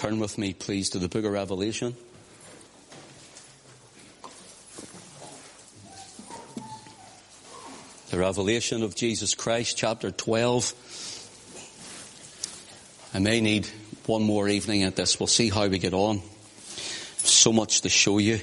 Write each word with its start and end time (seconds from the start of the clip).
turn 0.00 0.18
with 0.18 0.38
me, 0.38 0.54
please, 0.54 0.88
to 0.88 0.98
the 0.98 1.08
book 1.08 1.26
of 1.26 1.32
Revelation. 1.32 1.94
The 8.08 8.16
revelation 8.18 8.82
of 8.82 8.94
Jesus 8.96 9.34
Christ, 9.34 9.76
chapter 9.76 10.10
12. 10.10 10.72
I 13.12 13.18
may 13.18 13.42
need 13.42 13.68
one 14.06 14.22
more 14.22 14.48
evening 14.48 14.84
at 14.84 14.96
this. 14.96 15.20
We'll 15.20 15.26
see 15.26 15.50
how 15.50 15.66
we 15.66 15.78
get 15.78 15.92
on. 15.92 16.22
So 17.18 17.52
much 17.52 17.82
to 17.82 17.90
show 17.90 18.16
you. 18.16 18.40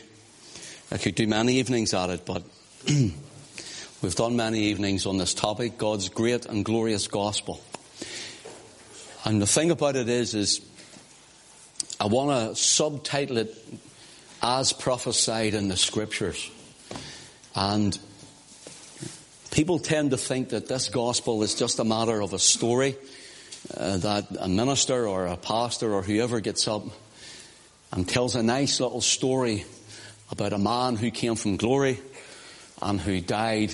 I 0.92 1.00
could 1.00 1.16
do 1.16 1.26
many 1.26 1.56
evenings 1.56 1.96
at 1.96 2.12
it, 2.12 2.24
but 2.24 2.44
we've 2.88 4.16
done 4.16 4.36
many 4.36 4.60
evenings 4.66 5.08
on 5.08 5.18
this 5.18 5.34
topic, 5.34 5.80
God's 5.80 6.10
great 6.10 6.46
and 6.46 6.64
glorious 6.64 7.08
gospel. 7.08 7.60
And 9.26 9.42
the 9.42 9.48
thing 9.48 9.72
about 9.72 9.96
it 9.96 10.08
is, 10.08 10.36
is 10.36 10.67
I 12.00 12.06
want 12.06 12.30
to 12.30 12.56
subtitle 12.56 13.38
it 13.38 13.56
as 14.44 14.72
prophesied 14.72 15.56
in 15.56 15.68
the 15.68 15.78
scriptures. 15.78 16.52
And 17.56 17.98
people 19.50 19.80
tend 19.80 20.12
to 20.12 20.18
think 20.18 20.50
that 20.50 20.68
this 20.68 20.90
gospel 20.90 21.42
is 21.42 21.56
just 21.56 21.80
a 21.80 21.84
matter 21.84 22.22
of 22.22 22.34
a 22.34 22.40
story 22.40 22.96
uh, 23.76 23.98
that 23.98 24.28
a 24.40 24.48
minister 24.48 25.08
or 25.08 25.26
a 25.26 25.38
pastor 25.38 25.92
or 25.92 26.04
whoever 26.04 26.40
gets 26.40 26.68
up 26.68 26.84
and 27.92 28.08
tells 28.08 28.36
a 28.36 28.44
nice 28.44 28.80
little 28.80 29.02
story 29.02 29.66
about 30.30 30.54
a 30.54 30.60
man 30.60 30.98
who 30.98 31.10
came 31.10 31.36
from 31.36 31.58
glory 31.58 32.00
and 32.80 33.02
who 33.02 33.20
died 33.20 33.74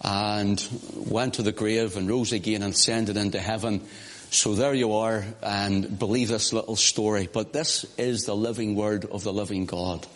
and 0.00 0.66
went 0.94 1.34
to 1.34 1.42
the 1.42 1.52
grave 1.52 1.98
and 1.98 2.08
rose 2.08 2.32
again 2.32 2.62
and 2.62 2.72
ascended 2.72 3.18
into 3.18 3.38
heaven 3.38 3.86
so 4.30 4.54
there 4.54 4.74
you 4.74 4.92
are, 4.92 5.24
and 5.42 5.98
believe 5.98 6.28
this 6.28 6.52
little 6.52 6.76
story. 6.76 7.28
But 7.32 7.52
this 7.52 7.86
is 7.96 8.24
the 8.24 8.36
living 8.36 8.74
word 8.74 9.06
of 9.06 9.24
the 9.24 9.32
living 9.32 9.64
God. 9.64 10.06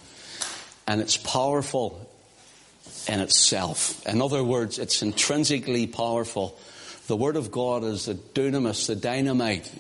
And 0.87 1.01
it's 1.01 1.17
powerful 1.17 2.09
in 3.09 3.21
itself. 3.21 4.07
In 4.07 4.21
other 4.21 4.45
words, 4.45 4.79
it's 4.79 5.03
intrinsically 5.03 5.87
powerful. 5.87 6.59
The 7.07 7.17
word 7.17 7.37
of 7.37 7.51
God 7.51 7.85
is 7.85 8.05
the 8.05 8.15
dunamis, 8.15 8.87
the 8.87 8.97
dynamite, 8.97 9.71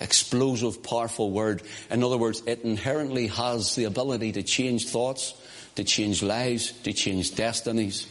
explosive, 0.00 0.82
powerful 0.82 1.30
word. 1.30 1.62
In 1.90 2.04
other 2.04 2.18
words, 2.18 2.42
it 2.46 2.62
inherently 2.62 3.26
has 3.26 3.74
the 3.74 3.84
ability 3.84 4.32
to 4.32 4.42
change 4.42 4.88
thoughts, 4.88 5.34
to 5.74 5.84
change 5.84 6.22
lives, 6.22 6.72
to 6.82 6.92
change 6.92 7.34
destinies, 7.34 8.06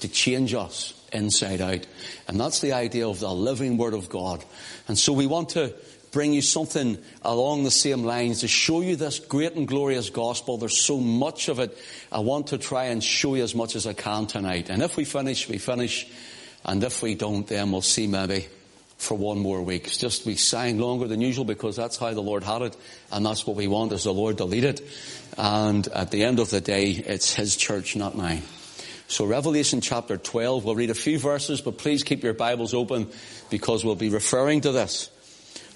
to 0.00 0.08
change 0.08 0.52
us 0.52 0.94
inside 1.14 1.60
out. 1.60 1.86
And 2.28 2.38
that's 2.38 2.60
the 2.60 2.72
idea 2.72 3.08
of 3.08 3.20
the 3.20 3.32
living 3.32 3.76
Word 3.76 3.94
of 3.94 4.08
God. 4.08 4.44
And 4.88 4.98
so 4.98 5.12
we 5.12 5.26
want 5.26 5.50
to 5.50 5.74
bring 6.14 6.32
you 6.32 6.42
something 6.42 6.96
along 7.22 7.64
the 7.64 7.70
same 7.70 8.04
lines 8.04 8.40
to 8.40 8.48
show 8.48 8.80
you 8.80 8.94
this 8.94 9.18
great 9.18 9.54
and 9.54 9.66
glorious 9.66 10.10
gospel. 10.10 10.56
There's 10.56 10.80
so 10.84 10.98
much 11.00 11.48
of 11.48 11.58
it. 11.58 11.76
I 12.12 12.20
want 12.20 12.48
to 12.48 12.58
try 12.58 12.84
and 12.84 13.02
show 13.02 13.34
you 13.34 13.42
as 13.42 13.54
much 13.54 13.74
as 13.74 13.86
I 13.86 13.94
can 13.94 14.26
tonight. 14.26 14.70
And 14.70 14.82
if 14.82 14.96
we 14.96 15.04
finish, 15.04 15.48
we 15.48 15.58
finish. 15.58 16.06
And 16.64 16.82
if 16.84 17.02
we 17.02 17.14
don't, 17.14 17.46
then 17.46 17.72
we'll 17.72 17.82
see 17.82 18.06
maybe 18.06 18.46
for 18.96 19.18
one 19.18 19.40
more 19.40 19.60
week. 19.62 19.86
It's 19.86 19.96
just 19.96 20.24
we 20.24 20.36
sang 20.36 20.78
longer 20.78 21.08
than 21.08 21.20
usual 21.20 21.44
because 21.44 21.76
that's 21.76 21.96
how 21.96 22.14
the 22.14 22.22
Lord 22.22 22.44
had 22.44 22.62
it. 22.62 22.76
And 23.10 23.26
that's 23.26 23.46
what 23.46 23.56
we 23.56 23.66
want 23.66 23.92
is 23.92 24.04
the 24.04 24.14
Lord 24.14 24.38
to 24.38 24.44
lead 24.44 24.64
it. 24.64 24.80
And 25.36 25.86
at 25.88 26.12
the 26.12 26.24
end 26.24 26.38
of 26.38 26.50
the 26.50 26.60
day, 26.60 26.90
it's 26.90 27.34
His 27.34 27.56
church, 27.56 27.96
not 27.96 28.16
mine. 28.16 28.42
So 29.06 29.26
Revelation 29.26 29.80
chapter 29.80 30.16
12, 30.16 30.64
we'll 30.64 30.74
read 30.74 30.90
a 30.90 30.94
few 30.94 31.18
verses, 31.18 31.60
but 31.60 31.78
please 31.78 32.02
keep 32.02 32.22
your 32.22 32.32
Bibles 32.32 32.74
open 32.74 33.08
because 33.50 33.84
we'll 33.84 33.94
be 33.94 34.08
referring 34.08 34.62
to 34.62 34.72
this. 34.72 35.10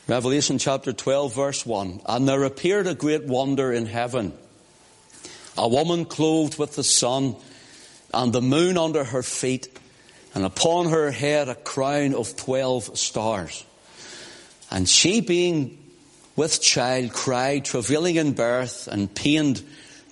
Revelation 0.07 0.59
chapter 0.59 0.93
12 0.93 1.35
verse 1.35 1.67
1. 1.67 2.01
And 2.07 2.29
there 2.29 2.45
appeared 2.45 2.87
a 2.87 2.95
great 2.95 3.25
wonder 3.25 3.73
in 3.73 3.87
heaven. 3.87 4.33
A 5.59 5.69
woman 5.69 6.07
clothed 6.07 6.59
with 6.59 6.77
the 6.77 6.85
sun 6.85 7.37
and 8.15 8.33
the 8.33 8.41
moon 8.41 8.79
under 8.79 9.05
her 9.05 9.23
feet 9.23 9.69
and 10.35 10.45
upon 10.45 10.89
her 10.91 11.11
head 11.11 11.49
a 11.49 11.55
crown 11.55 12.15
of 12.15 12.37
twelve 12.37 12.97
stars. 12.97 13.65
And 14.71 14.89
she 14.89 15.21
being 15.21 15.79
with 16.37 16.63
child 16.63 17.13
cried, 17.13 17.65
travailing 17.65 18.17
in 18.17 18.33
birth 18.33 18.89
and 18.89 19.13
pained 19.13 19.63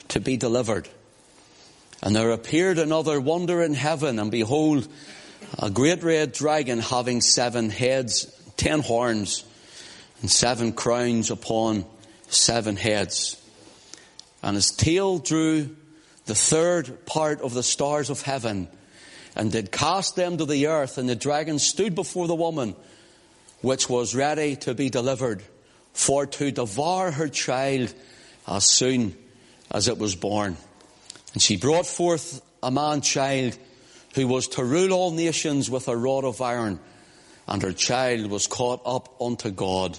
to 0.09 0.21
be 0.21 0.37
delivered. 0.37 0.89
And 2.03 2.15
there 2.15 2.31
appeared 2.31 2.79
another 2.79 3.21
wonder 3.21 3.63
in 3.63 3.75
heaven, 3.75 4.19
and 4.19 4.31
behold, 4.31 4.87
a 5.59 5.71
great 5.71 6.03
red 6.03 6.33
dragon 6.33 6.79
having 6.79 7.21
seven 7.21 7.71
heads, 7.71 8.27
ten 8.57 8.81
horns, 8.81 9.45
and 10.21 10.31
seven 10.31 10.73
crowns 10.73 11.31
upon 11.31 11.85
seven 12.29 12.77
heads. 12.77 13.41
And 14.43 14.55
his 14.55 14.71
tail 14.71 15.19
drew 15.19 15.75
the 16.27 16.35
third 16.35 17.07
part 17.07 17.41
of 17.41 17.55
the 17.55 17.63
stars 17.63 18.11
of 18.11 18.23
heaven, 18.23 18.69
and 19.35 19.53
did 19.53 19.71
cast 19.71 20.17
them 20.17 20.39
to 20.39 20.45
the 20.45 20.67
earth, 20.67 20.99
and 20.99 21.09
the 21.09 21.17
dragon 21.17 21.59
stood 21.59 21.95
before 21.95 22.27
the 22.27 22.35
woman, 22.35 22.75
which 23.63 23.89
was 23.89 24.15
ready 24.15 24.57
to 24.57 24.75
be 24.75 24.91
delivered, 24.91 25.43
for 25.93 26.27
to 26.27 26.51
devour 26.51 27.11
her 27.11 27.29
child 27.29 27.93
as 28.47 28.67
soon 28.67 29.17
as 29.71 29.89
it 29.89 29.99
was 29.99 30.15
born. 30.15 30.57
And 31.37 31.43
she 31.43 31.59
brought 31.59 31.85
forth 31.85 32.41
a 32.63 32.71
man 32.71 33.03
child 33.03 33.59
who 34.15 34.27
was 34.27 34.49
to 34.49 34.65
rule 34.65 34.95
all 34.95 35.11
nations 35.11 35.69
with 35.69 35.87
a 35.87 35.95
rod 35.95 36.25
of 36.25 36.41
iron. 36.41 36.81
And 37.47 37.61
her 37.61 37.75
child 37.75 38.31
was 38.31 38.47
caught 38.47 38.81
up 38.87 39.21
unto 39.21 39.51
God, 39.51 39.99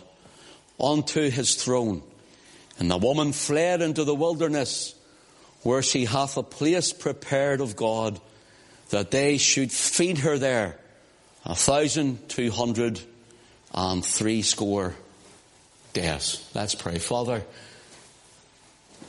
unto 0.80 1.30
his 1.30 1.54
throne. 1.54 2.02
And 2.80 2.90
the 2.90 2.98
woman 2.98 3.34
fled 3.34 3.84
into 3.84 4.04
the 4.04 4.16
wilderness, 4.16 4.96
where 5.62 5.84
she 5.84 6.06
hath 6.06 6.38
a 6.38 6.42
place 6.42 6.92
prepared 6.92 7.62
of 7.62 7.76
God, 7.76 8.20
that 8.90 9.12
they 9.12 9.38
should 9.38 9.72
feed 9.72 10.18
her 10.18 10.40
there 10.40 10.80
a 11.46 11.54
thousand 11.54 12.30
two 12.30 12.50
hundred 12.50 13.00
and 13.76 14.04
three 14.04 14.42
score 14.42 14.96
days. 15.94 16.50
Let's 16.56 16.74
pray. 16.74 16.98
Father, 16.98 17.46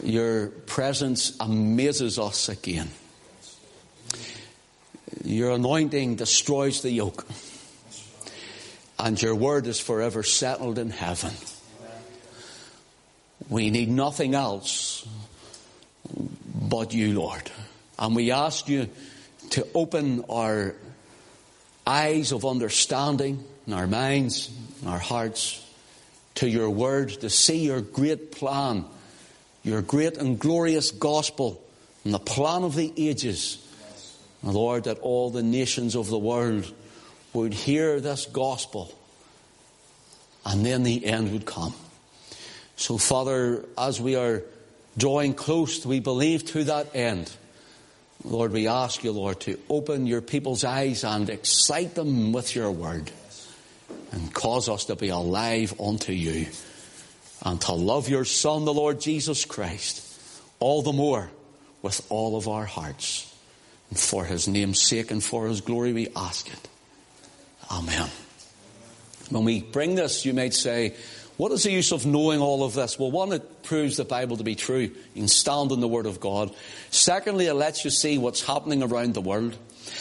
your 0.02 0.48
presence 0.48 1.36
amazes 1.40 2.18
us 2.18 2.48
again. 2.48 2.88
Your 5.24 5.50
anointing 5.52 6.16
destroys 6.16 6.82
the 6.82 6.90
yoke. 6.90 7.26
And 8.98 9.20
your 9.20 9.34
word 9.34 9.66
is 9.66 9.78
forever 9.80 10.22
settled 10.22 10.78
in 10.78 10.90
heaven. 10.90 11.32
We 13.48 13.70
need 13.70 13.88
nothing 13.88 14.34
else 14.34 15.06
but 16.68 16.92
you, 16.92 17.18
Lord. 17.18 17.50
And 17.98 18.14
we 18.14 18.30
ask 18.30 18.68
you 18.68 18.88
to 19.50 19.66
open 19.74 20.24
our 20.28 20.74
eyes 21.86 22.32
of 22.32 22.44
understanding 22.44 23.44
and 23.66 23.74
our 23.74 23.86
minds 23.86 24.50
and 24.80 24.90
our 24.90 24.98
hearts 24.98 25.64
to 26.36 26.48
your 26.48 26.70
word 26.70 27.08
to 27.08 27.30
see 27.30 27.64
your 27.64 27.80
great 27.80 28.32
plan 28.32 28.84
your 29.68 29.82
great 29.82 30.16
and 30.16 30.38
glorious 30.38 30.90
gospel 30.90 31.62
and 32.04 32.14
the 32.14 32.18
plan 32.18 32.64
of 32.64 32.74
the 32.74 32.92
ages. 32.96 33.64
Lord, 34.42 34.84
that 34.84 34.98
all 35.00 35.30
the 35.30 35.42
nations 35.42 35.94
of 35.94 36.08
the 36.08 36.18
world 36.18 36.72
would 37.32 37.52
hear 37.52 38.00
this 38.00 38.26
gospel 38.26 38.92
and 40.44 40.64
then 40.64 40.84
the 40.84 41.04
end 41.04 41.32
would 41.32 41.44
come. 41.44 41.74
So, 42.76 42.96
Father, 42.96 43.64
as 43.76 44.00
we 44.00 44.16
are 44.16 44.42
drawing 44.96 45.34
close, 45.34 45.84
we 45.84 46.00
believe 46.00 46.46
to 46.46 46.64
that 46.64 46.94
end. 46.94 47.30
Lord, 48.24 48.52
we 48.52 48.68
ask 48.68 49.04
you, 49.04 49.12
Lord, 49.12 49.40
to 49.40 49.58
open 49.68 50.06
your 50.06 50.20
people's 50.20 50.64
eyes 50.64 51.04
and 51.04 51.28
excite 51.28 51.94
them 51.94 52.32
with 52.32 52.54
your 52.54 52.70
word 52.70 53.10
and 54.12 54.32
cause 54.32 54.68
us 54.68 54.86
to 54.86 54.96
be 54.96 55.08
alive 55.08 55.78
unto 55.80 56.12
you 56.12 56.46
and 57.42 57.60
to 57.62 57.72
love 57.72 58.08
your 58.08 58.24
Son, 58.24 58.64
the 58.64 58.74
Lord 58.74 59.00
Jesus 59.00 59.44
Christ, 59.44 60.04
all 60.58 60.82
the 60.82 60.92
more 60.92 61.30
with 61.82 62.04
all 62.10 62.36
of 62.36 62.48
our 62.48 62.64
hearts. 62.64 63.24
And 63.90 63.98
for 63.98 64.24
his 64.24 64.48
name's 64.48 64.82
sake 64.82 65.10
and 65.10 65.22
for 65.22 65.46
his 65.46 65.60
glory 65.60 65.92
we 65.92 66.08
ask 66.14 66.48
it. 66.48 66.68
Amen. 67.70 68.08
When 69.30 69.44
we 69.44 69.62
bring 69.62 69.94
this, 69.94 70.24
you 70.24 70.34
might 70.34 70.54
say, 70.54 70.94
what 71.38 71.52
is 71.52 71.62
the 71.62 71.70
use 71.70 71.92
of 71.92 72.04
knowing 72.04 72.40
all 72.40 72.64
of 72.64 72.74
this? 72.74 72.98
Well, 72.98 73.12
one, 73.12 73.32
it 73.32 73.62
proves 73.62 73.96
the 73.96 74.04
Bible 74.04 74.36
to 74.38 74.44
be 74.44 74.56
true. 74.56 74.80
You 74.80 74.92
can 75.14 75.28
stand 75.28 75.70
in 75.70 75.78
the 75.78 75.86
Word 75.86 76.06
of 76.06 76.18
God. 76.18 76.52
Secondly, 76.90 77.46
it 77.46 77.54
lets 77.54 77.84
you 77.84 77.90
see 77.90 78.18
what's 78.18 78.42
happening 78.42 78.82
around 78.82 79.14
the 79.14 79.20
world 79.20 79.56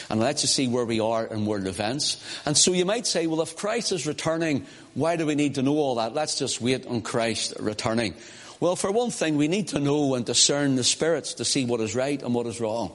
and 0.10 0.20
lets 0.20 0.42
you 0.42 0.48
see 0.48 0.68
where 0.68 0.84
we 0.84 1.00
are 1.00 1.28
in 1.28 1.46
world 1.46 1.68
events. 1.68 2.18
And 2.48 2.58
so 2.58 2.74
you 2.74 2.86
might 2.86 3.06
say, 3.06 3.28
well, 3.28 3.44
if 3.44 3.56
Christ 3.56 3.92
is 3.92 4.08
returning, 4.08 4.66
why 4.96 5.16
do 5.16 5.28
we 5.28 5.36
need 5.36 5.56
to 5.56 5.62
know 5.62 5.78
all 5.78 5.96
that? 5.96 6.16
Let's 6.16 6.40
just 6.40 6.60
wait 6.60 6.88
on 6.88 7.02
Christ 7.02 7.54
returning. 7.60 8.16
Well, 8.60 8.76
for 8.76 8.92
one 8.92 9.12
thing, 9.12 9.38
we 9.38 9.48
need 9.48 9.68
to 9.70 9.80
know 9.80 10.16
and 10.16 10.26
discern 10.26 10.76
the 10.76 10.84
spirits 10.84 11.36
to 11.36 11.46
see 11.46 11.66
what 11.66 11.82
is 11.82 11.96
right 11.96 12.20
and 12.20 12.34
what 12.34 12.48
is 12.48 12.60
wrong. 12.60 12.92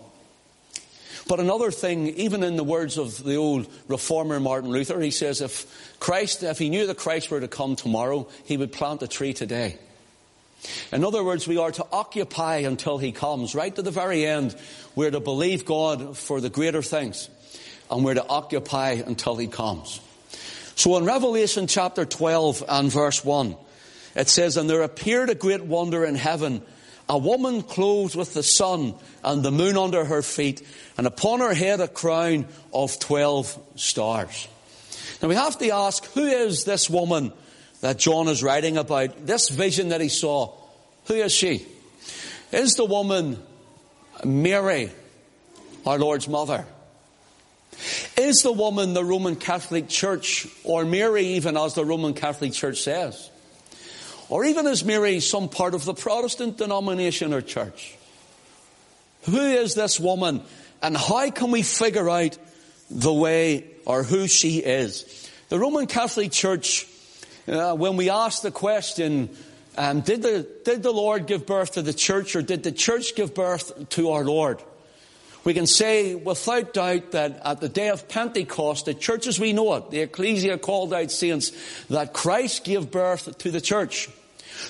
But 1.28 1.40
another 1.40 1.70
thing, 1.70 2.08
even 2.08 2.42
in 2.42 2.56
the 2.56 2.64
words 2.64 2.98
of 2.98 3.22
the 3.22 3.36
old 3.36 3.66
reformer 3.88 4.40
Martin 4.40 4.70
Luther, 4.70 5.00
he 5.00 5.10
says 5.10 5.40
if 5.40 5.96
Christ, 6.00 6.42
if 6.42 6.58
he 6.58 6.68
knew 6.68 6.86
that 6.86 6.96
Christ 6.96 7.30
were 7.30 7.40
to 7.40 7.48
come 7.48 7.76
tomorrow, 7.76 8.28
he 8.44 8.56
would 8.56 8.72
plant 8.72 9.02
a 9.02 9.08
tree 9.08 9.32
today. 9.32 9.78
In 10.92 11.04
other 11.04 11.24
words, 11.24 11.48
we 11.48 11.58
are 11.58 11.72
to 11.72 11.86
occupy 11.92 12.58
until 12.58 12.98
he 12.98 13.12
comes, 13.12 13.54
right 13.54 13.74
to 13.74 13.82
the 13.82 13.90
very 13.90 14.26
end. 14.26 14.54
We're 14.94 15.10
to 15.10 15.20
believe 15.20 15.64
God 15.64 16.16
for 16.16 16.40
the 16.40 16.50
greater 16.50 16.82
things, 16.82 17.28
and 17.90 18.04
we're 18.04 18.14
to 18.14 18.26
occupy 18.26 19.02
until 19.04 19.36
he 19.36 19.48
comes. 19.48 20.00
So 20.74 20.96
in 20.96 21.04
Revelation 21.04 21.66
chapter 21.66 22.04
12 22.04 22.64
and 22.68 22.90
verse 22.90 23.24
1, 23.24 23.56
it 24.14 24.28
says, 24.28 24.56
And 24.56 24.68
there 24.68 24.82
appeared 24.82 25.30
a 25.30 25.34
great 25.34 25.64
wonder 25.64 26.04
in 26.04 26.14
heaven, 26.14 26.62
a 27.12 27.18
woman 27.18 27.60
clothed 27.60 28.16
with 28.16 28.32
the 28.32 28.42
sun 28.42 28.94
and 29.22 29.42
the 29.42 29.50
moon 29.50 29.76
under 29.76 30.02
her 30.02 30.22
feet, 30.22 30.66
and 30.96 31.06
upon 31.06 31.40
her 31.40 31.52
head 31.52 31.78
a 31.78 31.86
crown 31.86 32.46
of 32.72 32.98
12 32.98 33.58
stars. 33.76 34.48
Now 35.20 35.28
we 35.28 35.34
have 35.34 35.58
to 35.58 35.68
ask, 35.68 36.06
who 36.14 36.24
is 36.24 36.64
this 36.64 36.88
woman 36.88 37.34
that 37.82 37.98
John 37.98 38.28
is 38.28 38.42
writing 38.42 38.78
about, 38.78 39.26
this 39.26 39.50
vision 39.50 39.90
that 39.90 40.00
he 40.00 40.08
saw, 40.08 40.54
who 41.04 41.12
is 41.12 41.32
she? 41.32 41.66
Is 42.50 42.76
the 42.76 42.86
woman 42.86 43.36
Mary, 44.24 44.90
our 45.84 45.98
Lord's 45.98 46.28
mother? 46.28 46.64
Is 48.16 48.42
the 48.42 48.52
woman 48.52 48.94
the 48.94 49.04
Roman 49.04 49.36
Catholic 49.36 49.86
Church, 49.86 50.46
or 50.64 50.86
Mary 50.86 51.26
even 51.26 51.58
as 51.58 51.74
the 51.74 51.84
Roman 51.84 52.14
Catholic 52.14 52.54
Church 52.54 52.80
says? 52.80 53.28
Or 54.32 54.46
even 54.46 54.66
is 54.66 54.82
Mary 54.82 55.20
some 55.20 55.50
part 55.50 55.74
of 55.74 55.84
the 55.84 55.92
Protestant 55.92 56.56
denomination 56.56 57.34
or 57.34 57.42
church? 57.42 57.98
Who 59.24 59.36
is 59.36 59.74
this 59.74 60.00
woman 60.00 60.40
and 60.80 60.96
how 60.96 61.28
can 61.28 61.50
we 61.50 61.60
figure 61.60 62.08
out 62.08 62.38
the 62.90 63.12
way 63.12 63.66
or 63.84 64.02
who 64.02 64.26
she 64.26 64.60
is? 64.60 65.30
The 65.50 65.58
Roman 65.58 65.86
Catholic 65.86 66.32
Church 66.32 66.86
uh, 67.46 67.74
when 67.74 67.98
we 67.98 68.08
ask 68.08 68.40
the 68.40 68.50
question, 68.50 69.28
um, 69.76 70.00
did, 70.00 70.22
the, 70.22 70.48
did 70.64 70.82
the 70.82 70.92
Lord 70.92 71.26
give 71.26 71.44
birth 71.44 71.72
to 71.72 71.82
the 71.82 71.92
church 71.92 72.34
or 72.34 72.40
did 72.40 72.62
the 72.62 72.72
church 72.72 73.14
give 73.14 73.34
birth 73.34 73.90
to 73.90 74.12
our 74.12 74.24
Lord? 74.24 74.62
We 75.44 75.52
can 75.52 75.66
say 75.66 76.14
without 76.14 76.72
doubt 76.72 77.10
that 77.10 77.42
at 77.44 77.60
the 77.60 77.68
day 77.68 77.90
of 77.90 78.08
Pentecost, 78.08 78.86
the 78.86 78.94
church 78.94 79.26
as 79.26 79.38
we 79.38 79.52
know 79.52 79.74
it, 79.74 79.90
the 79.90 80.00
ecclesia 80.00 80.56
called 80.56 80.94
out 80.94 81.10
saints, 81.10 81.52
that 81.90 82.14
Christ 82.14 82.64
gave 82.64 82.90
birth 82.90 83.36
to 83.36 83.50
the 83.50 83.60
church. 83.60 84.08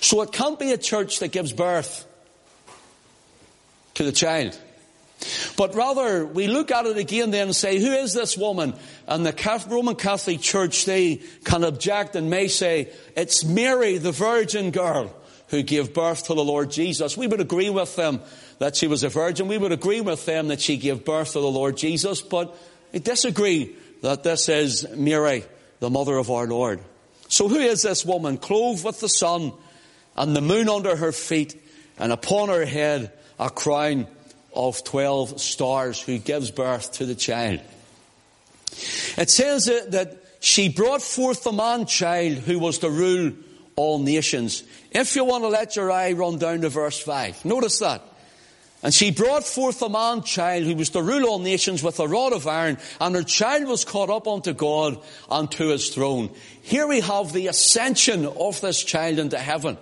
So 0.01 0.23
it 0.23 0.33
can't 0.33 0.59
be 0.59 0.73
a 0.73 0.79
church 0.79 1.21
that 1.21 1.29
gives 1.29 1.53
birth 1.53 2.07
to 3.95 4.05
the 4.05 4.13
child. 4.13 4.59
But 5.57 5.75
rather, 5.75 6.27
we 6.27 6.49
look 6.49 6.71
at 6.71 6.87
it 6.87 6.97
again 6.97 7.31
then 7.31 7.49
and 7.49 7.57
say, 7.57 7.79
who 7.79 7.93
is 7.93 8.13
this 8.13 8.37
woman? 8.37 8.75
And 9.07 9.25
the 9.25 9.65
Roman 9.69 9.95
Catholic 9.95 10.41
Church, 10.41 10.85
they 10.85 11.21
can 11.45 11.63
object 11.63 12.17
and 12.17 12.29
may 12.29 12.49
say, 12.49 12.91
it's 13.17 13.45
Mary, 13.45 13.99
the 13.99 14.13
virgin 14.13 14.71
girl, 14.73 15.15
who 15.49 15.63
gave 15.63 15.95
birth 15.95 16.25
to 16.27 16.35
the 16.35 16.43
Lord 16.45 16.71
Jesus. 16.71 17.17
We 17.17 17.29
would 17.29 17.41
agree 17.41 17.71
with 17.71 17.95
them 17.95 18.21
that 18.59 18.75
she 18.75 18.89
was 18.89 19.05
a 19.05 19.09
virgin. 19.09 19.47
We 19.47 19.59
would 19.59 19.73
agree 19.73 20.01
with 20.01 20.27
them 20.27 20.49
that 20.49 20.61
she 20.61 20.77
gave 20.77 21.05
birth 21.05 21.33
to 21.33 21.41
the 21.41 21.51
Lord 21.51 21.77
Jesus, 21.77 22.21
but 22.21 22.57
we 22.93 22.99
disagree 22.99 23.77
that 24.03 24.25
this 24.25 24.49
is 24.49 24.89
Mary, 24.97 25.45
the 25.79 25.91
mother 25.91 26.17
of 26.17 26.31
our 26.31 26.47
Lord. 26.47 26.81
So 27.29 27.49
who 27.49 27.59
is 27.59 27.83
this 27.83 28.05
woman? 28.05 28.39
Clothed 28.39 28.85
with 28.85 29.01
the 29.01 29.09
sun 29.09 29.53
and 30.17 30.37
the 30.37 30.41
moon 30.41 30.69
under 30.69 30.97
her 30.97 31.13
feet 31.13 31.61
and 31.99 32.13
upon 32.13 32.49
her 32.49 32.65
head 32.65 33.13
a 33.39 33.51
crown 33.51 34.07
of 34.55 34.85
12 34.85 35.41
stars 35.41 36.01
who 36.01 36.19
gives 36.19 36.51
birth 36.51 36.93
to 36.93 37.07
the 37.07 37.15
child. 37.15 37.61
It 39.17 39.31
says 39.31 39.67
that 39.67 40.25
she 40.41 40.69
brought 40.69 41.03
forth 41.03 41.45
the 41.45 41.53
man 41.53 41.87
child 41.87 42.39
who 42.39 42.59
was 42.59 42.79
to 42.79 42.91
rule 42.91 43.33
all 43.77 43.99
nations. 43.99 44.65
If 44.91 45.17
you 45.17 45.25
want 45.25 45.45
to 45.45 45.49
let 45.49 45.77
your 45.77 45.91
eye 45.91 46.13
run 46.13 46.39
down 46.39 46.63
to 46.63 46.69
verse 46.69 46.99
5, 46.99 47.45
notice 47.45 47.79
that. 47.79 48.03
And 48.83 48.93
she 48.93 49.13
brought 49.13 49.45
forth 49.45 49.81
a 49.83 49.89
man 49.89 50.23
child 50.23 50.65
who 50.65 50.75
was 50.75 50.91
to 50.91 51.03
rule 51.03 51.27
all 51.27 51.39
nations 51.39 51.83
with 51.85 52.01
a 52.01 52.09
rod 52.09 52.33
of 52.33 52.49
iron, 52.49 52.79
and 53.01 53.15
her 53.15 53.23
child 53.23 53.69
was 53.69 53.85
caught 53.85 54.11
up 54.11 54.27
unto 54.27 54.53
God 54.53 55.01
and 55.31 55.51
to 55.53 55.69
his 55.69 55.91
throne. 55.91 56.31
Here 56.63 56.89
we 56.89 57.01
have 57.01 57.33
the 57.33 57.47
ascension 57.47 58.27
of 58.27 58.61
this 58.61 58.83
child 58.83 59.21
into 59.21 59.39
heaven. 59.39 59.79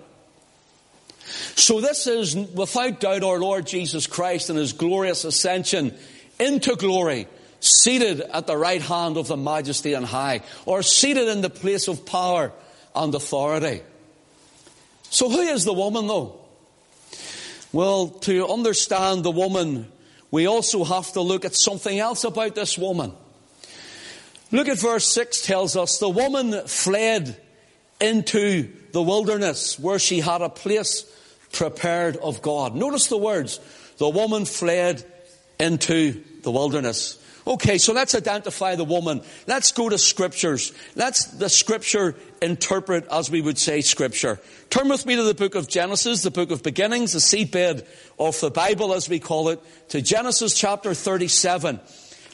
So 1.55 1.81
this 1.81 2.07
is 2.07 2.35
without 2.35 2.99
doubt 2.99 3.23
our 3.23 3.39
Lord 3.39 3.67
Jesus 3.67 4.07
Christ 4.07 4.49
and 4.49 4.57
his 4.57 4.73
glorious 4.73 5.23
ascension 5.23 5.95
into 6.39 6.75
glory, 6.75 7.27
seated 7.59 8.21
at 8.21 8.47
the 8.47 8.57
right 8.57 8.81
hand 8.81 9.17
of 9.17 9.27
the 9.27 9.37
majesty 9.37 9.93
and 9.93 10.05
high, 10.05 10.41
or 10.65 10.81
seated 10.81 11.27
in 11.27 11.41
the 11.41 11.49
place 11.49 11.87
of 11.87 12.05
power 12.05 12.51
and 12.95 13.13
authority. 13.13 13.81
So 15.09 15.29
who 15.29 15.41
is 15.41 15.65
the 15.65 15.73
woman 15.73 16.07
though? 16.07 16.39
Well, 17.73 18.09
to 18.09 18.47
understand 18.47 19.23
the 19.23 19.31
woman, 19.31 19.91
we 20.29 20.47
also 20.47 20.83
have 20.83 21.13
to 21.13 21.21
look 21.21 21.45
at 21.45 21.55
something 21.55 21.97
else 21.97 22.23
about 22.23 22.55
this 22.55 22.77
woman. 22.77 23.13
Look 24.51 24.67
at 24.67 24.79
verse 24.79 25.05
6 25.13 25.45
tells 25.45 25.77
us 25.77 25.99
the 25.99 26.09
woman 26.09 26.67
fled 26.67 27.39
into 28.01 28.69
the 28.91 29.01
wilderness 29.01 29.79
where 29.79 29.99
she 29.99 30.19
had 30.19 30.41
a 30.41 30.49
place 30.49 31.05
prepared 31.53 32.17
of 32.17 32.41
God. 32.41 32.75
Notice 32.75 33.07
the 33.07 33.17
words. 33.17 33.59
The 33.97 34.09
woman 34.09 34.45
fled 34.45 35.05
into 35.59 36.23
the 36.41 36.51
wilderness. 36.51 37.17
Okay, 37.45 37.77
so 37.79 37.93
let's 37.93 38.13
identify 38.13 38.75
the 38.75 38.83
woman. 38.83 39.21
Let's 39.47 39.71
go 39.71 39.89
to 39.89 39.97
scriptures. 39.97 40.73
Let's 40.95 41.25
the 41.25 41.49
scripture 41.49 42.15
interpret 42.41 43.07
as 43.11 43.31
we 43.31 43.41
would 43.41 43.57
say 43.57 43.81
scripture. 43.81 44.39
Turn 44.69 44.89
with 44.89 45.05
me 45.05 45.15
to 45.15 45.23
the 45.23 45.33
book 45.33 45.55
of 45.55 45.67
Genesis, 45.67 46.21
the 46.21 46.31
book 46.31 46.51
of 46.51 46.61
beginnings, 46.61 47.13
the 47.13 47.19
seedbed 47.19 47.85
of 48.19 48.39
the 48.39 48.51
Bible 48.51 48.93
as 48.93 49.09
we 49.09 49.19
call 49.19 49.49
it, 49.49 49.59
to 49.89 50.01
Genesis 50.01 50.57
chapter 50.57 50.93
37. 50.93 51.79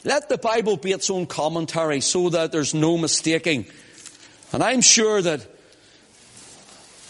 Let 0.04 0.28
the 0.28 0.38
Bible 0.38 0.76
be 0.76 0.92
its 0.92 1.10
own 1.10 1.26
commentary 1.26 2.00
so 2.00 2.28
that 2.30 2.52
there's 2.52 2.74
no 2.74 2.98
mistaking. 2.98 3.66
And 4.52 4.62
I'm 4.62 4.82
sure 4.82 5.20
that 5.22 5.46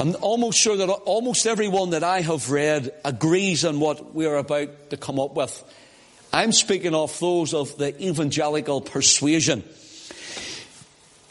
I'm 0.00 0.14
almost 0.20 0.58
sure 0.58 0.76
that 0.76 0.88
almost 0.88 1.44
everyone 1.44 1.90
that 1.90 2.04
I 2.04 2.20
have 2.20 2.52
read 2.52 2.92
agrees 3.04 3.64
on 3.64 3.80
what 3.80 4.14
we 4.14 4.26
are 4.26 4.36
about 4.36 4.90
to 4.90 4.96
come 4.96 5.18
up 5.18 5.34
with. 5.34 5.64
I'm 6.32 6.52
speaking 6.52 6.94
of 6.94 7.18
those 7.18 7.52
of 7.52 7.76
the 7.78 8.00
evangelical 8.00 8.80
persuasion. 8.80 9.64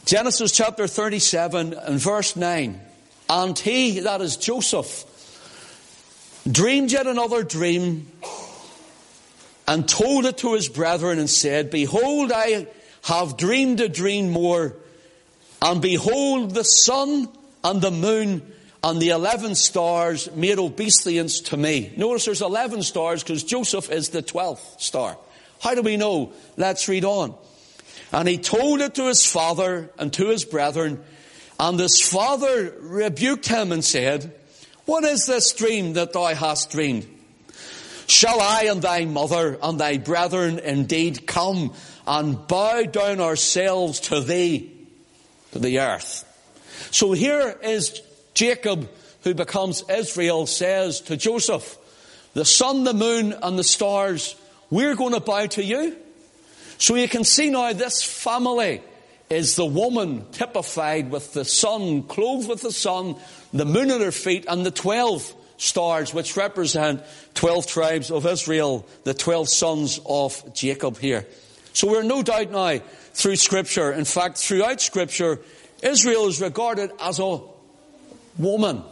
Genesis 0.04 0.52
chapter 0.52 0.86
37 0.86 1.75
and 1.75 1.98
verse 1.98 2.36
9. 2.36 2.81
And 3.30 3.58
he, 3.58 4.02
that 4.02 4.19
is 4.19 4.36
Joseph, 4.36 5.06
dreamed 6.50 6.92
yet 6.92 7.07
another 7.07 7.44
dream 7.44 8.12
and 9.66 9.88
told 9.88 10.26
it 10.26 10.40
to 10.40 10.56
his 10.56 10.68
brethren 10.68 11.19
and 11.19 11.30
said, 11.30 11.69
Behold, 11.69 12.33
I 12.33 12.68
have 13.04 13.38
dreamed 13.38 13.80
a 13.80 13.88
dream 13.88 14.30
more, 14.30 14.76
and 15.62 15.81
behold, 15.81 16.52
the 16.52 16.66
sun 16.66 17.30
and 17.64 17.81
the 17.81 17.92
moon 17.92 18.54
and 18.84 19.02
the 19.02 19.10
11 19.10 19.56
stars 19.56 20.31
made 20.34 20.60
obeisance 20.60 21.40
to 21.42 21.57
me. 21.57 21.92
Notice 21.98 22.26
there's 22.26 22.42
11 22.42 22.84
stars 22.84 23.24
because 23.24 23.44
Joseph 23.44 23.92
is 23.92 24.10
the 24.10 24.22
12th 24.22 24.80
star. 24.80 25.18
How 25.60 25.76
do 25.76 25.81
we 25.81 25.98
know? 25.98 26.34
Let's 26.56 26.88
read 26.88 27.04
on. 27.04 27.36
And 28.12 28.28
he 28.28 28.38
told 28.38 28.81
it 28.81 28.96
to 28.96 29.07
his 29.07 29.26
father 29.26 29.90
and 29.98 30.14
to 30.14 30.28
his 30.28 30.46
brethren, 30.46 31.04
and 31.60 31.80
his 31.80 32.00
father 32.00 32.74
rebuked 32.80 33.48
him 33.48 33.72
and 33.72 33.84
said, 33.84 34.34
What 34.86 35.04
is 35.04 35.26
this 35.26 35.52
dream 35.54 35.94
that 35.94 36.14
thou 36.14 36.34
hast 36.34 36.72
dreamed? 36.72 37.07
Shall 38.06 38.40
I 38.40 38.68
and 38.72 38.81
thy 38.81 39.06
mother 39.06 39.57
and 39.62 39.80
thy 39.80 39.98
brethren 39.98 40.60
indeed 40.60 41.28
come 41.28 41.74
and 42.06 42.48
bow 42.48 42.84
down 42.84 43.19
ourselves 43.19 44.00
to 44.02 44.22
thee, 44.22 44.72
to 45.52 45.60
the 45.60 45.80
earth? 45.80 46.24
So 46.92 47.12
here 47.12 47.57
is 47.62 48.02
Jacob, 48.37 48.87
who 49.23 49.33
becomes 49.33 49.83
Israel, 49.89 50.45
says 50.45 51.01
to 51.01 51.17
Joseph, 51.17 51.75
the 52.35 52.45
sun, 52.45 52.83
the 52.83 52.94
moon, 52.94 53.33
and 53.41 53.57
the 53.57 53.63
stars, 53.63 54.35
we're 54.69 54.95
going 54.95 55.15
to 55.15 55.19
bow 55.19 55.47
to 55.47 55.63
you. 55.63 55.95
So 56.77 56.94
you 56.94 57.09
can 57.09 57.23
see 57.23 57.49
now 57.49 57.73
this 57.73 58.03
family 58.03 58.83
is 59.31 59.56
the 59.56 59.65
woman 59.65 60.23
typified 60.33 61.09
with 61.09 61.33
the 61.33 61.45
sun, 61.45 62.03
clothed 62.03 62.47
with 62.47 62.61
the 62.61 62.71
sun, 62.71 63.15
the 63.53 63.65
moon 63.65 63.89
at 63.89 64.01
her 64.01 64.11
feet, 64.11 64.45
and 64.47 64.63
the 64.63 64.69
twelve 64.69 65.33
stars, 65.57 66.13
which 66.13 66.37
represent 66.37 67.01
twelve 67.33 67.65
tribes 67.65 68.11
of 68.11 68.27
Israel, 68.27 68.85
the 69.03 69.15
twelve 69.15 69.49
sons 69.49 69.99
of 70.06 70.53
Jacob 70.53 70.99
here. 70.99 71.25
So 71.73 71.89
we're 71.89 72.03
no 72.03 72.21
doubt 72.21 72.51
now 72.51 72.77
through 73.13 73.37
scripture, 73.37 73.91
in 73.91 74.06
fact, 74.06 74.37
throughout 74.37 74.79
scripture, 74.79 75.39
Israel 75.81 76.27
is 76.27 76.39
regarded 76.39 76.91
as 76.99 77.17
a 77.17 77.39
woman. 78.37 78.83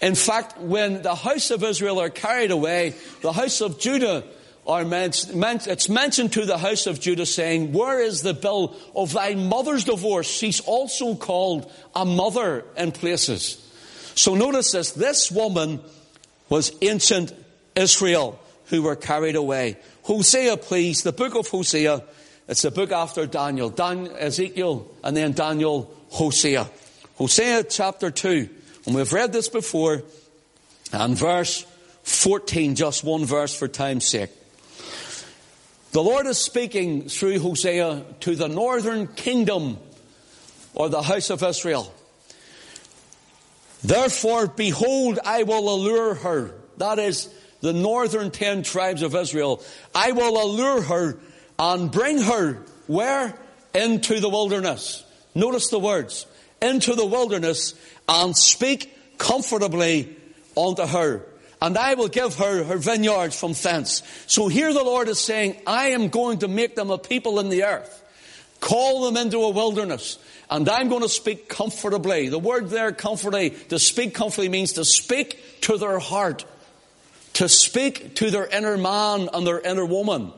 In 0.00 0.14
fact, 0.14 0.58
when 0.58 1.02
the 1.02 1.14
house 1.14 1.50
of 1.50 1.64
Israel 1.64 2.00
are 2.00 2.10
carried 2.10 2.50
away, 2.50 2.94
the 3.22 3.32
house 3.32 3.60
of 3.60 3.80
Judah 3.80 4.24
are 4.66 4.84
mentioned, 4.84 5.42
it's 5.66 5.88
mentioned 5.88 6.34
to 6.34 6.44
the 6.44 6.58
house 6.58 6.86
of 6.86 7.00
Judah 7.00 7.26
saying, 7.26 7.72
where 7.72 8.00
is 8.00 8.22
the 8.22 8.34
bill 8.34 8.76
of 8.94 9.12
thy 9.12 9.34
mother's 9.34 9.84
divorce? 9.84 10.28
She's 10.28 10.60
also 10.60 11.14
called 11.14 11.72
a 11.94 12.04
mother 12.04 12.64
in 12.76 12.92
places. 12.92 13.64
So 14.14 14.34
notice 14.34 14.72
this, 14.72 14.92
this 14.92 15.30
woman 15.30 15.80
was 16.48 16.72
ancient 16.82 17.32
Israel 17.74 18.38
who 18.66 18.82
were 18.82 18.96
carried 18.96 19.36
away. 19.36 19.78
Hosea, 20.02 20.58
please, 20.58 21.02
the 21.02 21.12
book 21.12 21.34
of 21.34 21.48
Hosea, 21.48 22.02
it's 22.46 22.62
the 22.62 22.70
book 22.70 22.92
after 22.92 23.26
Daniel, 23.26 23.70
Dan, 23.70 24.08
Ezekiel, 24.18 24.90
and 25.02 25.16
then 25.16 25.32
Daniel, 25.32 25.94
Hosea. 26.10 26.68
Hosea 27.18 27.64
chapter 27.64 28.12
2, 28.12 28.48
and 28.86 28.94
we've 28.94 29.12
read 29.12 29.32
this 29.32 29.48
before, 29.48 30.04
and 30.92 31.18
verse 31.18 31.66
14, 32.04 32.76
just 32.76 33.02
one 33.02 33.24
verse 33.24 33.52
for 33.52 33.66
time's 33.66 34.06
sake. 34.06 34.30
The 35.90 36.00
Lord 36.00 36.26
is 36.26 36.38
speaking 36.38 37.08
through 37.08 37.40
Hosea 37.40 38.04
to 38.20 38.36
the 38.36 38.46
northern 38.46 39.08
kingdom 39.08 39.78
or 40.74 40.88
the 40.88 41.02
house 41.02 41.30
of 41.30 41.42
Israel. 41.42 41.92
Therefore, 43.82 44.46
behold, 44.46 45.18
I 45.24 45.42
will 45.42 45.74
allure 45.74 46.14
her. 46.14 46.54
That 46.76 47.00
is 47.00 47.28
the 47.62 47.72
northern 47.72 48.30
ten 48.30 48.62
tribes 48.62 49.02
of 49.02 49.16
Israel. 49.16 49.60
I 49.92 50.12
will 50.12 50.40
allure 50.40 50.82
her 50.82 51.18
and 51.58 51.90
bring 51.90 52.22
her 52.22 52.62
where? 52.86 53.36
Into 53.74 54.20
the 54.20 54.28
wilderness. 54.28 55.04
Notice 55.34 55.68
the 55.68 55.80
words. 55.80 56.24
Into 56.60 56.94
the 56.94 57.06
wilderness 57.06 57.74
and 58.08 58.36
speak 58.36 59.18
comfortably 59.18 60.16
unto 60.56 60.86
her 60.86 61.24
and 61.60 61.76
I 61.76 61.94
will 61.94 62.08
give 62.08 62.36
her 62.36 62.64
her 62.64 62.76
vineyards 62.76 63.38
from 63.38 63.52
thence. 63.52 64.02
So 64.26 64.48
here 64.48 64.72
the 64.72 64.84
Lord 64.84 65.08
is 65.08 65.20
saying, 65.20 65.56
I 65.66 65.88
am 65.88 66.08
going 66.08 66.38
to 66.38 66.48
make 66.48 66.76
them 66.76 66.90
a 66.90 66.98
people 66.98 67.40
in 67.40 67.48
the 67.48 67.64
earth, 67.64 68.02
call 68.60 69.04
them 69.04 69.16
into 69.16 69.38
a 69.38 69.50
wilderness, 69.50 70.18
and 70.50 70.68
I'm 70.68 70.88
going 70.88 71.02
to 71.02 71.08
speak 71.08 71.48
comfortably. 71.48 72.28
The 72.28 72.38
word 72.38 72.70
there, 72.70 72.92
comfortably, 72.92 73.50
to 73.50 73.78
speak 73.78 74.14
comfortably 74.14 74.48
means 74.48 74.74
to 74.74 74.84
speak 74.84 75.60
to 75.62 75.76
their 75.78 75.98
heart, 75.98 76.44
to 77.34 77.48
speak 77.48 78.14
to 78.16 78.30
their 78.30 78.46
inner 78.46 78.76
man 78.76 79.28
and 79.32 79.46
their 79.46 79.60
inner 79.60 79.84
woman, 79.84 80.32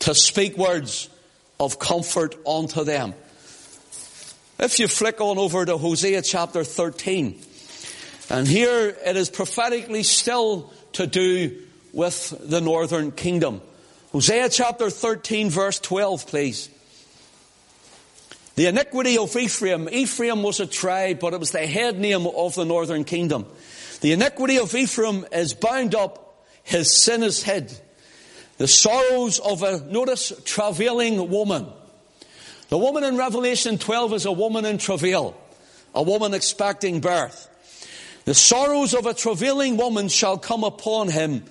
to 0.00 0.14
speak 0.14 0.56
words 0.56 1.08
of 1.58 1.78
comfort 1.78 2.36
unto 2.46 2.84
them. 2.84 3.14
If 4.58 4.78
you 4.78 4.88
flick 4.88 5.20
on 5.20 5.36
over 5.36 5.66
to 5.66 5.76
Hosea 5.76 6.22
chapter 6.22 6.64
13, 6.64 7.38
and 8.30 8.48
here 8.48 8.96
it 9.04 9.14
is 9.14 9.28
prophetically 9.28 10.02
still 10.02 10.72
to 10.94 11.06
do 11.06 11.62
with 11.92 12.34
the 12.40 12.62
northern 12.62 13.12
kingdom. 13.12 13.60
Hosea 14.12 14.48
chapter 14.48 14.88
13 14.88 15.50
verse 15.50 15.78
12 15.80 16.26
please. 16.26 16.70
The 18.54 18.66
iniquity 18.66 19.18
of 19.18 19.36
Ephraim. 19.36 19.90
Ephraim 19.92 20.42
was 20.42 20.60
a 20.60 20.66
tribe, 20.66 21.20
but 21.20 21.34
it 21.34 21.40
was 21.40 21.50
the 21.50 21.66
head 21.66 21.98
name 21.98 22.26
of 22.26 22.54
the 22.54 22.64
northern 22.64 23.04
kingdom. 23.04 23.44
The 24.00 24.12
iniquity 24.12 24.58
of 24.58 24.74
Ephraim 24.74 25.26
is 25.32 25.52
bound 25.52 25.94
up, 25.94 26.46
his 26.62 26.94
sin 26.94 27.22
is 27.22 27.42
hid. 27.42 27.78
The 28.56 28.66
sorrows 28.66 29.38
of 29.38 29.62
a, 29.62 29.80
notice, 29.80 30.32
travailing 30.46 31.28
woman. 31.28 31.66
The 32.68 32.78
woman 32.78 33.04
in 33.04 33.16
Revelation 33.16 33.78
12 33.78 34.14
is 34.14 34.26
a 34.26 34.32
woman 34.32 34.64
in 34.64 34.78
travail, 34.78 35.36
a 35.94 36.02
woman 36.02 36.34
expecting 36.34 37.00
birth. 37.00 37.48
The 38.24 38.34
sorrows 38.34 38.92
of 38.92 39.06
a 39.06 39.14
travailing 39.14 39.76
woman 39.76 40.08
shall 40.08 40.36
come 40.36 40.64
upon 40.64 41.08
him. 41.08 41.44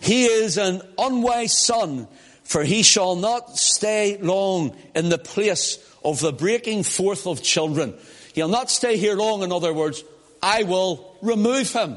He 0.00 0.24
is 0.26 0.58
an 0.58 0.82
unwise 0.96 1.56
son, 1.56 2.06
for 2.44 2.62
he 2.62 2.84
shall 2.84 3.16
not 3.16 3.58
stay 3.58 4.18
long 4.18 4.76
in 4.94 5.08
the 5.08 5.18
place 5.18 5.78
of 6.04 6.20
the 6.20 6.32
breaking 6.32 6.84
forth 6.84 7.26
of 7.26 7.42
children. 7.42 7.94
He'll 8.34 8.48
not 8.48 8.70
stay 8.70 8.96
here 8.96 9.16
long, 9.16 9.42
in 9.42 9.50
other 9.50 9.74
words, 9.74 10.04
I 10.40 10.62
will 10.62 11.16
remove 11.22 11.72
him 11.72 11.96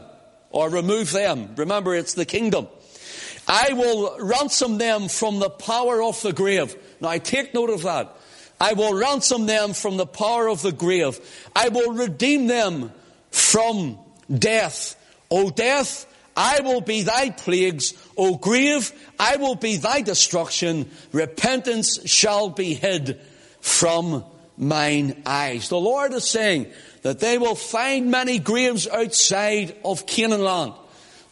or 0.49 0.69
remove 0.69 1.11
them. 1.11 1.53
Remember, 1.55 1.93
it's 1.93 2.15
the 2.15 2.25
kingdom. 2.25 2.67
I 3.47 3.73
will 3.73 4.17
ransom 4.19 4.79
them 4.79 5.07
from 5.07 5.37
the 5.39 5.51
power 5.51 6.01
of 6.01 6.19
the 6.23 6.33
grave. 6.33 6.75
Now, 6.99 7.09
I 7.09 7.19
take 7.19 7.53
note 7.53 7.69
of 7.69 7.83
that. 7.83 8.14
I 8.59 8.73
will 8.73 8.93
ransom 8.93 9.45
them 9.45 9.73
from 9.73 9.97
the 9.97 10.05
power 10.05 10.47
of 10.47 10.61
the 10.61 10.71
grave. 10.71 11.19
I 11.55 11.69
will 11.69 11.93
redeem 11.93 12.47
them 12.47 12.91
from 13.29 13.99
death. 14.33 14.95
O 15.29 15.49
death, 15.49 16.05
I 16.37 16.61
will 16.61 16.81
be 16.81 17.03
thy 17.03 17.29
plagues. 17.31 17.93
O 18.17 18.37
grave, 18.37 18.91
I 19.19 19.37
will 19.37 19.55
be 19.55 19.77
thy 19.77 20.01
destruction. 20.01 20.89
Repentance 21.11 22.09
shall 22.09 22.49
be 22.49 22.73
hid 22.73 23.19
from 23.61 24.23
mine 24.57 25.21
eyes. 25.25 25.69
The 25.69 25.79
Lord 25.79 26.13
is 26.13 26.27
saying 26.27 26.67
that 27.01 27.19
they 27.19 27.37
will 27.37 27.55
find 27.55 28.09
many 28.09 28.39
graves 28.39 28.87
outside 28.87 29.75
of 29.83 30.05
Canaan 30.05 30.43
land. 30.43 30.73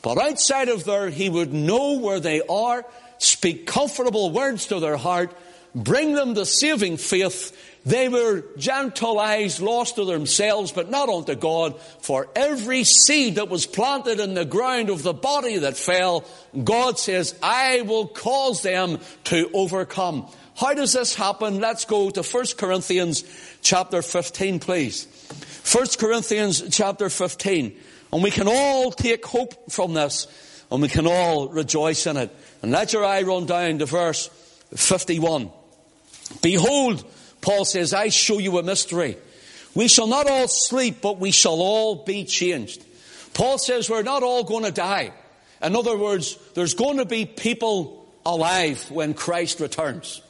But 0.02 0.18
outside 0.18 0.68
of 0.68 0.84
there, 0.84 1.10
He 1.10 1.30
would 1.30 1.54
know 1.54 2.00
where 2.00 2.20
they 2.20 2.42
are, 2.42 2.86
speak 3.18 3.66
comfortable 3.66 4.32
words 4.32 4.68
to 4.68 4.80
their 4.80 4.98
heart, 4.98 5.34
bring 5.76 6.14
them 6.14 6.36
to 6.36 6.46
saving 6.46 6.98
faith, 6.98 7.52
they 7.86 8.08
were 8.08 8.46
Gentilized, 8.58 9.60
lost 9.60 9.96
to 9.96 10.06
themselves, 10.06 10.72
but 10.72 10.90
not 10.90 11.10
unto 11.10 11.36
God. 11.36 11.80
For 12.00 12.30
every 12.36 12.86
seed 12.86 13.36
that 13.36 13.50
was 13.50 13.66
planted 13.66 14.20
in 14.20 14.36
the 14.36 14.46
ground 14.46 14.90
of 14.90 15.04
the 15.04 15.14
body 15.14 15.58
that 15.58 15.76
fell, 15.76 16.24
God 16.64 16.98
says, 16.98 17.36
I 17.44 17.82
will 17.82 18.08
cause 18.08 18.62
them 18.62 19.00
to 19.26 19.50
overcome. 19.54 20.28
How 20.56 20.74
does 20.74 20.94
this 20.94 21.16
happen? 21.16 21.60
Let's 21.60 21.84
go 21.84 22.10
to 22.10 22.24
1 22.24 22.46
Corinthians 22.58 23.24
chapter 23.62 24.02
15, 24.02 24.60
please. 24.60 25.08
1 25.70 25.88
Corinthians 26.00 26.64
chapter 26.70 27.10
15. 27.10 27.78
And 28.14 28.24
we 28.24 28.32
can 28.32 28.48
all 28.48 28.92
take 28.92 29.26
hope 29.26 29.72
from 29.72 29.94
this, 29.94 30.28
and 30.72 30.82
we 30.82 30.88
can 30.88 31.08
all 31.08 31.50
rejoice 31.50 32.06
in 32.06 32.16
it. 32.16 32.34
And 32.62 32.72
let 32.72 32.94
your 32.94 33.04
eye 33.04 33.24
run 33.24 33.46
down 33.46 33.80
to 33.80 33.88
verse 33.88 34.28
51. 34.76 35.52
Behold, 36.42 37.04
Paul 37.42 37.66
says, 37.66 37.94
I 37.94 38.10
show 38.10 38.40
you 38.40 38.58
a 38.58 38.64
mystery. 38.64 39.18
We 39.76 39.88
shall 39.88 40.08
not 40.08 40.30
all 40.30 40.48
sleep, 40.48 41.02
but 41.02 41.20
we 41.20 41.32
shall 41.32 41.62
all 41.62 42.04
be 42.04 42.26
changed. 42.26 42.84
Paul 43.34 43.58
says 43.58 43.90
we're 43.90 44.04
not 44.04 44.24
all 44.24 44.44
going 44.44 44.64
to 44.64 44.72
die. 44.72 45.12
In 45.62 45.76
other 45.76 45.98
words, 45.98 46.38
there's 46.54 46.74
going 46.74 46.98
to 46.98 47.06
be 47.06 47.26
people 47.26 48.08
alive 48.26 48.90
when 48.92 49.14
Christ 49.14 49.60
returns. 49.60 50.22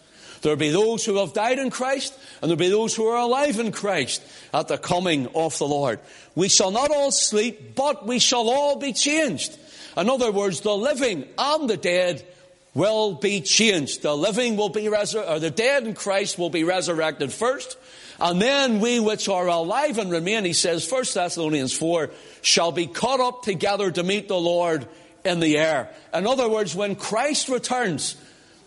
There'll 0.42 0.58
be 0.58 0.72
those 0.72 1.06
who 1.06 1.18
have 1.18 1.34
died 1.34 1.58
in 1.58 1.70
Christ, 1.70 2.14
and 2.42 2.50
there'll 2.50 2.58
be 2.58 2.70
those 2.70 2.96
who 2.96 3.08
are 3.08 3.18
alive 3.18 3.60
in 3.60 3.72
Christ 3.72 4.22
at 4.54 4.68
the 4.68 4.78
coming 4.78 5.28
of 5.34 5.58
the 5.58 5.68
Lord. 5.68 6.00
We 6.36 6.50
shall 6.50 6.72
not 6.72 6.92
all 6.92 7.12
sleep, 7.12 7.76
but 7.76 8.06
we 8.06 8.20
shall 8.20 8.50
all 8.50 8.78
be 8.78 8.92
changed. 8.92 9.58
In 9.96 10.10
other 10.10 10.32
words, 10.32 10.62
the 10.62 10.76
living 10.76 11.28
and 11.38 11.70
the 11.70 11.78
dead 11.78 12.26
will 12.74 13.14
be 13.14 13.42
changed. 13.42 14.02
The 14.02 14.16
living 14.16 14.56
will 14.58 14.70
be 14.70 14.84
resur- 14.84 15.30
or 15.30 15.40
the 15.40 15.52
dead 15.52 15.86
in 15.86 15.94
Christ 15.94 16.38
will 16.38 16.50
be 16.50 16.64
resurrected 16.64 17.32
first, 17.32 17.78
and 18.20 18.42
then 18.42 18.80
we 18.80 19.00
which 19.00 19.28
are 19.30 19.48
alive 19.48 19.98
and 19.98 20.12
remain, 20.12 20.46
he 20.46 20.54
says, 20.54 20.90
1 20.90 21.04
Thessalonians 21.14 21.74
4, 21.74 22.10
shall 22.42 22.72
be 22.72 22.88
caught 22.88 23.20
up 23.20 23.44
together 23.44 23.92
to 23.92 24.04
meet 24.04 24.28
the 24.28 24.40
Lord 24.40 24.88
in 25.24 25.40
the 25.40 25.58
air. 25.58 25.90
In 26.14 26.28
other 26.28 26.50
words, 26.50 26.76
when 26.76 26.96
Christ 26.96 27.50
returns, 27.50 28.16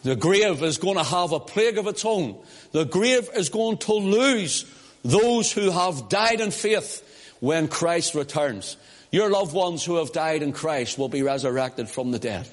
the 0.02 0.16
grave 0.16 0.62
is 0.62 0.78
going 0.78 0.96
to 0.96 1.04
have 1.04 1.32
a 1.32 1.40
plague 1.40 1.78
of 1.78 1.86
its 1.86 2.04
own. 2.04 2.36
The 2.72 2.84
grave 2.84 3.28
is 3.34 3.48
going 3.48 3.78
to 3.78 3.94
lose 3.94 4.64
those 5.04 5.52
who 5.52 5.70
have 5.70 6.08
died 6.08 6.40
in 6.40 6.50
faith 6.50 7.02
when 7.40 7.68
Christ 7.68 8.14
returns. 8.14 8.76
Your 9.10 9.30
loved 9.30 9.54
ones 9.54 9.84
who 9.84 9.96
have 9.96 10.12
died 10.12 10.42
in 10.42 10.52
Christ 10.52 10.98
will 10.98 11.08
be 11.08 11.22
resurrected 11.22 11.88
from 11.88 12.10
the 12.10 12.18
dead. 12.18 12.48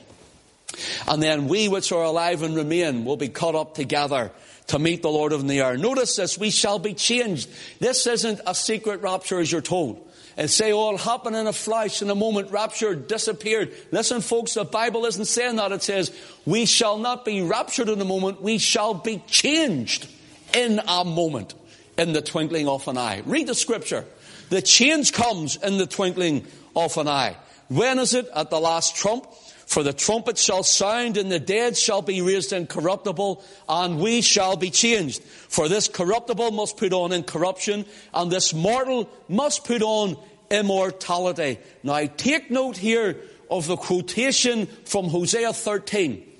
And 1.07 1.21
then 1.21 1.47
we 1.47 1.67
which 1.67 1.91
are 1.91 2.03
alive 2.03 2.43
and 2.43 2.55
remain 2.55 3.05
will 3.05 3.17
be 3.17 3.29
caught 3.29 3.55
up 3.55 3.75
together 3.75 4.31
to 4.67 4.79
meet 4.79 5.01
the 5.01 5.09
Lord 5.09 5.33
in 5.33 5.47
the 5.47 5.61
air. 5.61 5.77
Notice 5.77 6.15
this, 6.15 6.37
we 6.37 6.49
shall 6.49 6.79
be 6.79 6.93
changed. 6.93 7.49
This 7.79 8.07
isn't 8.07 8.41
a 8.47 8.55
secret 8.55 9.01
rapture 9.01 9.39
as 9.39 9.51
you're 9.51 9.61
told. 9.61 10.09
And 10.35 10.49
say, 10.49 10.69
it'll 10.69 10.97
happen 10.97 11.35
in 11.35 11.45
a 11.45 11.53
flash, 11.53 12.01
in 12.01 12.09
a 12.09 12.15
moment, 12.15 12.49
rapture 12.49 12.95
disappeared. 12.95 13.71
Listen, 13.91 14.19
folks, 14.19 14.55
the 14.55 14.65
Bible 14.65 15.05
isn't 15.05 15.25
saying 15.25 15.57
that. 15.57 15.71
It 15.71 15.83
says, 15.83 16.11
we 16.45 16.65
shall 16.65 16.97
not 16.97 17.23
be 17.23 17.43
raptured 17.43 17.87
in 17.87 18.01
a 18.01 18.05
moment, 18.05 18.41
we 18.41 18.57
shall 18.57 18.95
be 18.95 19.21
changed 19.27 20.07
in 20.55 20.79
a 20.87 21.05
moment, 21.05 21.53
in 21.99 22.13
the 22.13 22.21
twinkling 22.21 22.67
of 22.67 22.87
an 22.87 22.97
eye. 22.97 23.21
Read 23.25 23.45
the 23.45 23.53
scripture. 23.53 24.05
The 24.49 24.63
change 24.63 25.13
comes 25.13 25.55
in 25.55 25.77
the 25.77 25.85
twinkling 25.85 26.47
of 26.75 26.97
an 26.97 27.07
eye. 27.07 27.35
When 27.67 27.99
is 27.99 28.15
it? 28.15 28.27
At 28.35 28.49
the 28.49 28.59
last 28.59 28.95
trump. 28.95 29.27
For 29.65 29.83
the 29.83 29.93
trumpet 29.93 30.37
shall 30.37 30.63
sound, 30.63 31.17
and 31.17 31.31
the 31.31 31.39
dead 31.39 31.77
shall 31.77 32.01
be 32.01 32.21
raised 32.21 32.53
incorruptible, 32.53 33.43
and 33.67 33.99
we 33.99 34.21
shall 34.21 34.55
be 34.55 34.69
changed. 34.69 35.23
For 35.23 35.67
this 35.67 35.87
corruptible 35.87 36.51
must 36.51 36.77
put 36.77 36.93
on 36.93 37.11
incorruption, 37.11 37.85
and 38.13 38.31
this 38.31 38.53
mortal 38.53 39.09
must 39.27 39.63
put 39.63 39.81
on 39.81 40.17
immortality. 40.51 41.59
Now 41.81 42.05
take 42.17 42.51
note 42.51 42.77
here 42.77 43.17
of 43.49 43.67
the 43.67 43.77
quotation 43.77 44.67
from 44.85 45.09
Hosea 45.09 45.53
13. 45.53 46.32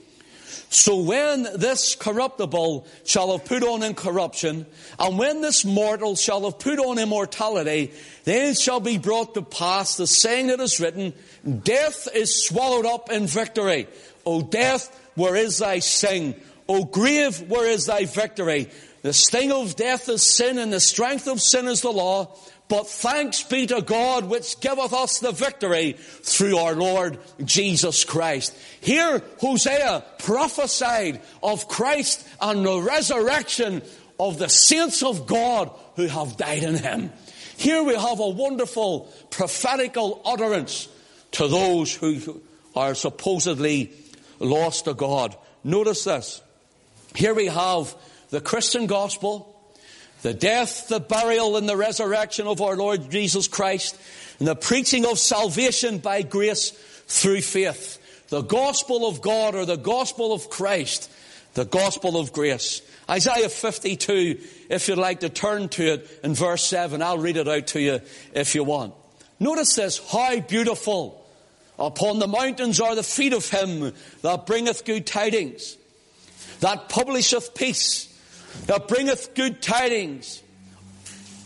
So 0.69 0.97
when 0.97 1.43
this 1.55 1.95
corruptible 1.95 2.87
shall 3.05 3.31
have 3.31 3.45
put 3.45 3.63
on 3.63 3.83
incorruption, 3.83 4.65
and 4.99 5.17
when 5.17 5.41
this 5.41 5.65
mortal 5.65 6.15
shall 6.15 6.43
have 6.43 6.59
put 6.59 6.79
on 6.79 6.99
immortality, 6.99 7.93
then 8.23 8.55
shall 8.55 8.79
be 8.79 8.97
brought 8.97 9.33
to 9.35 9.41
pass 9.41 9.97
the 9.97 10.07
saying 10.07 10.47
that 10.47 10.59
is 10.59 10.79
written, 10.79 11.13
Death 11.63 12.07
is 12.13 12.47
swallowed 12.47 12.85
up 12.85 13.11
in 13.11 13.27
victory. 13.27 13.87
O 14.25 14.41
death, 14.41 14.99
where 15.15 15.35
is 15.35 15.59
thy 15.59 15.79
sting? 15.79 16.35
O 16.67 16.85
grave, 16.85 17.49
where 17.49 17.69
is 17.69 17.85
thy 17.85 18.05
victory? 18.05 18.69
The 19.01 19.13
sting 19.13 19.51
of 19.51 19.75
death 19.75 20.07
is 20.07 20.23
sin, 20.23 20.57
and 20.57 20.71
the 20.71 20.79
strength 20.79 21.27
of 21.27 21.41
sin 21.41 21.67
is 21.67 21.81
the 21.81 21.91
law. 21.91 22.37
But 22.73 22.87
thanks 22.87 23.43
be 23.43 23.67
to 23.67 23.83
God 23.83 24.25
which 24.25 24.59
giveth 24.59 24.93
us 24.93 25.19
the 25.19 25.31
victory 25.31 25.91
through 25.93 26.57
our 26.57 26.73
Lord 26.73 27.19
Jesus 27.45 28.03
Christ. 28.03 28.57
Here 28.81 29.21
Hosea 29.37 30.03
prophesied 30.17 31.21
of 31.43 31.67
Christ 31.67 32.27
and 32.41 32.65
the 32.65 32.81
resurrection 32.81 33.83
of 34.19 34.39
the 34.39 34.49
saints 34.49 35.03
of 35.03 35.27
God 35.27 35.69
who 35.97 36.07
have 36.07 36.35
died 36.37 36.63
in 36.63 36.73
him. 36.73 37.11
Here 37.57 37.83
we 37.83 37.93
have 37.93 38.19
a 38.19 38.29
wonderful 38.29 39.01
prophetical 39.29 40.23
utterance 40.25 40.87
to 41.33 41.47
those 41.47 41.93
who 41.93 42.41
are 42.75 42.95
supposedly 42.95 43.91
lost 44.39 44.85
to 44.85 44.95
God. 44.95 45.37
Notice 45.63 46.05
this. 46.05 46.41
Here 47.13 47.35
we 47.35 47.45
have 47.45 47.93
the 48.31 48.41
Christian 48.41 48.87
gospel, 48.87 49.52
the 50.23 50.33
death, 50.33 50.87
the 50.87 50.99
burial, 50.99 51.57
and 51.57 51.69
the 51.69 51.77
resurrection 51.77 52.47
of 52.47 52.61
our 52.61 52.75
Lord 52.75 53.11
Jesus 53.11 53.47
Christ, 53.47 53.99
and 54.39 54.47
the 54.47 54.55
preaching 54.55 55.05
of 55.05 55.19
salvation 55.19 55.99
by 55.99 56.21
grace 56.23 56.71
through 57.07 57.41
faith. 57.41 57.99
The 58.29 58.41
gospel 58.41 59.07
of 59.07 59.21
God 59.21 59.53
or 59.53 59.65
the 59.65 59.75
gospel 59.75 60.33
of 60.33 60.49
Christ, 60.49 61.11
the 61.53 61.65
gospel 61.65 62.17
of 62.17 62.33
grace. 62.33 62.81
Isaiah 63.09 63.49
52, 63.49 64.39
if 64.69 64.87
you'd 64.87 64.97
like 64.97 65.19
to 65.19 65.29
turn 65.29 65.67
to 65.69 65.93
it 65.93 66.19
in 66.23 66.33
verse 66.33 66.65
7, 66.65 67.01
I'll 67.01 67.17
read 67.17 67.37
it 67.37 67.47
out 67.47 67.67
to 67.67 67.81
you 67.81 67.99
if 68.33 68.55
you 68.55 68.63
want. 68.63 68.93
Notice 69.41 69.75
this, 69.75 70.01
how 70.09 70.39
beautiful 70.39 71.27
upon 71.77 72.19
the 72.19 72.27
mountains 72.27 72.79
are 72.79 72.95
the 72.95 73.03
feet 73.03 73.33
of 73.33 73.49
him 73.49 73.93
that 74.21 74.45
bringeth 74.45 74.85
good 74.85 75.05
tidings, 75.05 75.77
that 76.61 76.87
publisheth 76.87 77.53
peace, 77.53 78.07
that 78.67 78.87
bringeth 78.87 79.33
good 79.35 79.61
tidings, 79.61 80.41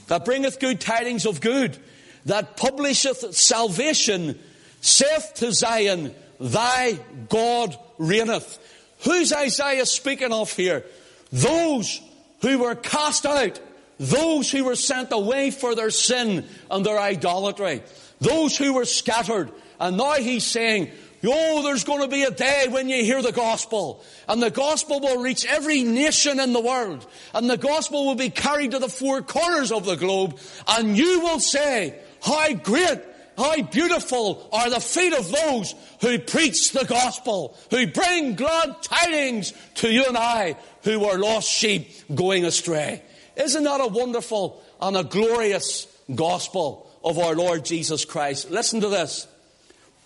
that 0.07 0.25
bringeth 0.25 0.59
good 0.59 0.79
tidings 0.79 1.25
of 1.25 1.41
good, 1.41 1.77
that 2.25 2.57
publisheth 2.57 3.35
salvation, 3.35 4.37
saith 4.81 5.33
to 5.35 5.51
Zion, 5.51 6.13
Thy 6.39 6.99
God 7.29 7.77
reigneth. 7.97 8.59
Who's 9.03 9.33
Isaiah 9.33 9.85
speaking 9.85 10.31
of 10.31 10.51
here? 10.53 10.85
Those 11.31 12.01
who 12.41 12.59
were 12.59 12.75
cast 12.75 13.25
out, 13.25 13.59
those 13.99 14.51
who 14.51 14.63
were 14.63 14.75
sent 14.75 15.11
away 15.11 15.51
for 15.51 15.75
their 15.75 15.89
sin 15.89 16.45
and 16.69 16.85
their 16.85 16.99
idolatry, 16.99 17.81
those 18.19 18.57
who 18.57 18.73
were 18.73 18.85
scattered. 18.85 19.51
And 19.79 19.97
now 19.97 20.13
he's 20.13 20.45
saying, 20.45 20.91
Oh, 21.25 21.63
there's 21.63 21.83
going 21.83 22.01
to 22.01 22.07
be 22.07 22.23
a 22.23 22.31
day 22.31 22.67
when 22.69 22.89
you 22.89 23.03
hear 23.03 23.21
the 23.21 23.31
gospel, 23.31 24.03
and 24.27 24.41
the 24.41 24.51
gospel 24.51 24.99
will 24.99 25.21
reach 25.21 25.45
every 25.45 25.83
nation 25.83 26.39
in 26.39 26.53
the 26.53 26.61
world, 26.61 27.07
and 27.33 27.49
the 27.49 27.57
gospel 27.57 28.05
will 28.05 28.15
be 28.15 28.29
carried 28.29 28.71
to 28.71 28.79
the 28.79 28.87
four 28.87 29.21
corners 29.23 29.71
of 29.71 29.85
the 29.85 29.95
globe, 29.95 30.39
and 30.67 30.97
you 30.97 31.21
will 31.21 31.39
say, 31.39 31.99
how 32.21 32.53
great, 32.53 32.99
how 33.35 33.61
beautiful 33.63 34.47
are 34.51 34.69
the 34.69 34.79
feet 34.79 35.13
of 35.13 35.31
those 35.31 35.73
who 36.01 36.19
preach 36.19 36.71
the 36.71 36.85
gospel, 36.85 37.57
who 37.71 37.87
bring 37.87 38.35
glad 38.35 38.81
tidings 38.83 39.53
to 39.75 39.91
you 39.91 40.05
and 40.05 40.17
I, 40.17 40.55
who 40.83 41.05
are 41.05 41.17
lost 41.17 41.49
sheep 41.49 41.89
going 42.13 42.45
astray. 42.45 43.01
Isn't 43.35 43.63
that 43.63 43.81
a 43.81 43.87
wonderful 43.87 44.63
and 44.81 44.95
a 44.95 45.03
glorious 45.03 45.87
gospel 46.13 46.89
of 47.03 47.19
our 47.19 47.35
Lord 47.35 47.65
Jesus 47.65 48.05
Christ? 48.05 48.51
Listen 48.51 48.81
to 48.81 48.89
this. 48.89 49.27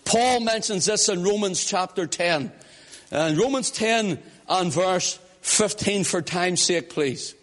Paul 0.04 0.40
mentions 0.40 0.86
this 0.86 1.08
in 1.08 1.22
Romans 1.22 1.64
chapter 1.64 2.06
10. 2.06 2.52
And 3.10 3.38
Romans 3.38 3.70
10 3.70 4.18
and 4.48 4.72
verse 4.72 5.18
15 5.42 6.04
for 6.04 6.22
time's 6.22 6.62
sake, 6.62 6.90
please. 6.90 7.34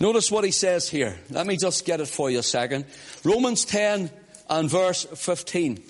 Notice 0.00 0.30
what 0.30 0.44
he 0.44 0.50
says 0.50 0.88
here. 0.88 1.18
Let 1.30 1.46
me 1.46 1.56
just 1.56 1.84
get 1.84 2.00
it 2.00 2.08
for 2.08 2.30
you 2.30 2.38
a 2.38 2.42
second. 2.42 2.84
Romans 3.24 3.64
10 3.64 4.10
and 4.48 4.70
verse 4.70 5.04
15. 5.04 5.82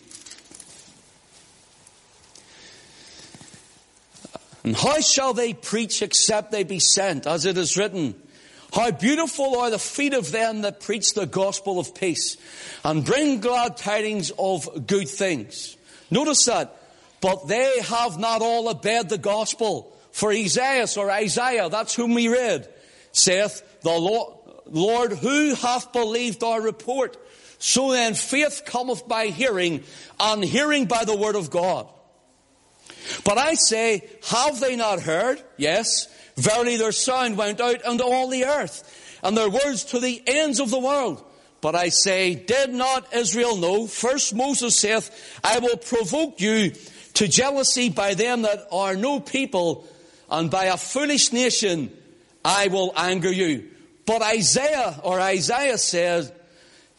And 4.64 4.76
how 4.76 5.00
shall 5.00 5.34
they 5.34 5.54
preach 5.54 6.02
except 6.02 6.52
they 6.52 6.64
be 6.64 6.78
sent, 6.78 7.26
as 7.26 7.44
it 7.44 7.56
is 7.56 7.76
written? 7.76 8.14
How 8.72 8.90
beautiful 8.90 9.58
are 9.58 9.70
the 9.70 9.78
feet 9.78 10.14
of 10.14 10.30
them 10.30 10.62
that 10.62 10.80
preach 10.80 11.14
the 11.14 11.26
gospel 11.26 11.78
of 11.78 11.94
peace 11.94 12.36
and 12.84 13.04
bring 13.04 13.40
glad 13.40 13.76
tidings 13.76 14.30
of 14.38 14.86
good 14.86 15.08
things. 15.08 15.76
Notice 16.10 16.44
that. 16.44 16.74
But 17.20 17.48
they 17.48 17.80
have 17.80 18.18
not 18.18 18.42
all 18.42 18.68
obeyed 18.68 19.08
the 19.08 19.18
gospel. 19.18 19.96
For 20.12 20.32
Esaias 20.32 20.96
or 20.96 21.10
Isaiah, 21.10 21.68
that's 21.68 21.94
whom 21.94 22.14
we 22.14 22.28
read, 22.28 22.68
saith, 23.12 23.62
the 23.82 23.90
Lord, 23.90 24.34
Lord, 24.66 25.12
who 25.12 25.54
hath 25.54 25.92
believed 25.92 26.42
our 26.42 26.60
report? 26.60 27.16
So 27.58 27.92
then 27.92 28.14
faith 28.14 28.62
cometh 28.64 29.06
by 29.06 29.26
hearing, 29.26 29.84
and 30.20 30.44
hearing 30.44 30.86
by 30.86 31.04
the 31.04 31.16
word 31.16 31.36
of 31.36 31.50
God. 31.50 31.88
But 33.24 33.38
I 33.38 33.54
say, 33.54 34.08
have 34.28 34.60
they 34.60 34.76
not 34.76 35.00
heard? 35.00 35.42
Yes. 35.56 36.08
Verily 36.38 36.76
their 36.76 36.92
sound 36.92 37.36
went 37.36 37.60
out 37.60 37.84
unto 37.84 38.04
all 38.04 38.28
the 38.28 38.44
earth, 38.44 39.18
and 39.24 39.36
their 39.36 39.50
words 39.50 39.84
to 39.84 39.98
the 39.98 40.22
ends 40.26 40.60
of 40.60 40.70
the 40.70 40.78
world. 40.78 41.24
But 41.60 41.74
I 41.74 41.88
say, 41.88 42.36
did 42.36 42.72
not 42.72 43.12
Israel 43.12 43.56
know? 43.56 43.88
First 43.88 44.34
Moses 44.34 44.78
saith, 44.78 45.10
I 45.42 45.58
will 45.58 45.76
provoke 45.76 46.40
you 46.40 46.72
to 47.14 47.26
jealousy 47.26 47.88
by 47.88 48.14
them 48.14 48.42
that 48.42 48.68
are 48.70 48.94
no 48.94 49.18
people, 49.18 49.84
and 50.30 50.48
by 50.48 50.66
a 50.66 50.76
foolish 50.76 51.32
nation 51.32 51.90
I 52.44 52.68
will 52.68 52.92
anger 52.96 53.32
you. 53.32 53.70
But 54.06 54.22
Esaias, 54.22 55.00
or 55.02 55.20
Isaiah 55.20 55.78
says, 55.78 56.32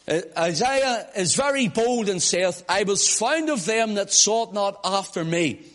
uh, 0.05 0.19
Esaias 0.37 1.15
is 1.15 1.35
very 1.35 1.69
bold 1.69 2.09
and 2.09 2.21
saith, 2.21 2.63
I 2.67 2.83
was 2.83 3.17
found 3.17 3.49
of 3.49 3.65
them 3.65 3.93
that 3.93 4.11
sought 4.11 4.53
not 4.53 4.81
after 4.83 5.23
me. 5.23 5.65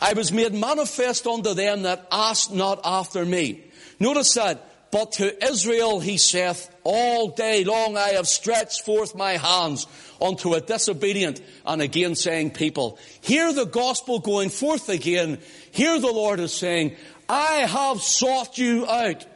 I 0.00 0.12
was 0.14 0.32
made 0.32 0.54
manifest 0.54 1.26
unto 1.26 1.54
them 1.54 1.82
that 1.82 2.06
asked 2.10 2.52
not 2.52 2.80
after 2.84 3.24
me. 3.24 3.64
Notice 4.00 4.34
that. 4.34 4.64
But 4.90 5.12
to 5.12 5.44
Israel 5.44 6.00
he 6.00 6.16
saith, 6.16 6.74
all 6.82 7.28
day 7.28 7.64
long 7.64 7.96
I 7.96 8.10
have 8.10 8.26
stretched 8.26 8.84
forth 8.84 9.14
my 9.14 9.32
hands 9.32 9.86
unto 10.20 10.54
a 10.54 10.62
disobedient 10.62 11.42
and 11.66 11.82
again 11.82 12.14
saying 12.14 12.52
people. 12.52 12.98
Hear 13.20 13.52
the 13.52 13.66
gospel 13.66 14.18
going 14.18 14.48
forth 14.48 14.88
again. 14.88 15.38
Here 15.72 16.00
the 16.00 16.10
Lord 16.10 16.40
is 16.40 16.54
saying, 16.54 16.96
I 17.28 17.66
have 17.66 18.00
sought 18.00 18.56
you 18.56 18.86
out. 18.86 19.26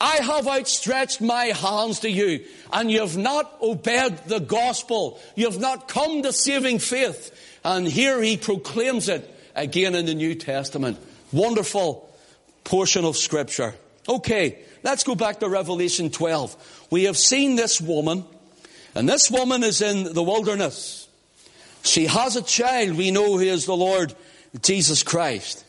I 0.00 0.16
have 0.16 0.46
outstretched 0.46 1.22
my 1.22 1.46
hands 1.46 2.00
to 2.00 2.10
you 2.10 2.44
and 2.70 2.90
you 2.90 3.00
have 3.00 3.16
not 3.16 3.56
obeyed 3.62 4.18
the 4.26 4.40
gospel. 4.40 5.18
You 5.34 5.46
have 5.46 5.58
not 5.58 5.88
come 5.88 6.22
to 6.22 6.32
saving 6.32 6.80
faith. 6.80 7.34
And 7.64 7.88
here 7.88 8.22
he 8.22 8.36
proclaims 8.36 9.08
it 9.08 9.34
again 9.58 9.94
in 9.94 10.06
the 10.06 10.14
New 10.14 10.34
Testament. 10.34 10.98
Wonderful 11.32 12.08
portion 12.64 13.04
of 13.04 13.16
scripture. 13.16 13.74
Okay, 14.08 14.58
let's 14.82 15.04
go 15.04 15.14
back 15.14 15.40
to 15.40 15.48
Revelation 15.48 16.10
12. 16.10 16.86
We 16.90 17.04
have 17.04 17.16
seen 17.16 17.56
this 17.56 17.80
woman, 17.80 18.24
and 18.94 19.08
this 19.08 19.30
woman 19.30 19.62
is 19.62 19.82
in 19.82 20.14
the 20.14 20.22
wilderness. 20.22 21.08
She 21.82 22.06
has 22.06 22.36
a 22.36 22.42
child. 22.42 22.96
We 22.96 23.10
know 23.10 23.36
he 23.36 23.48
is 23.48 23.66
the 23.66 23.76
Lord 23.76 24.14
Jesus 24.62 25.02
Christ. 25.02 25.64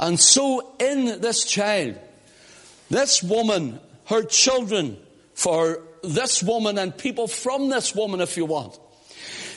And 0.00 0.18
so 0.18 0.74
in 0.78 1.20
this 1.20 1.44
child, 1.44 1.96
this 2.90 3.22
woman, 3.22 3.78
her 4.06 4.24
children, 4.24 4.96
for 5.34 5.80
this 6.02 6.42
woman 6.42 6.78
and 6.78 6.96
people 6.96 7.28
from 7.28 7.68
this 7.68 7.94
woman, 7.94 8.20
if 8.20 8.36
you 8.36 8.44
want. 8.44 8.78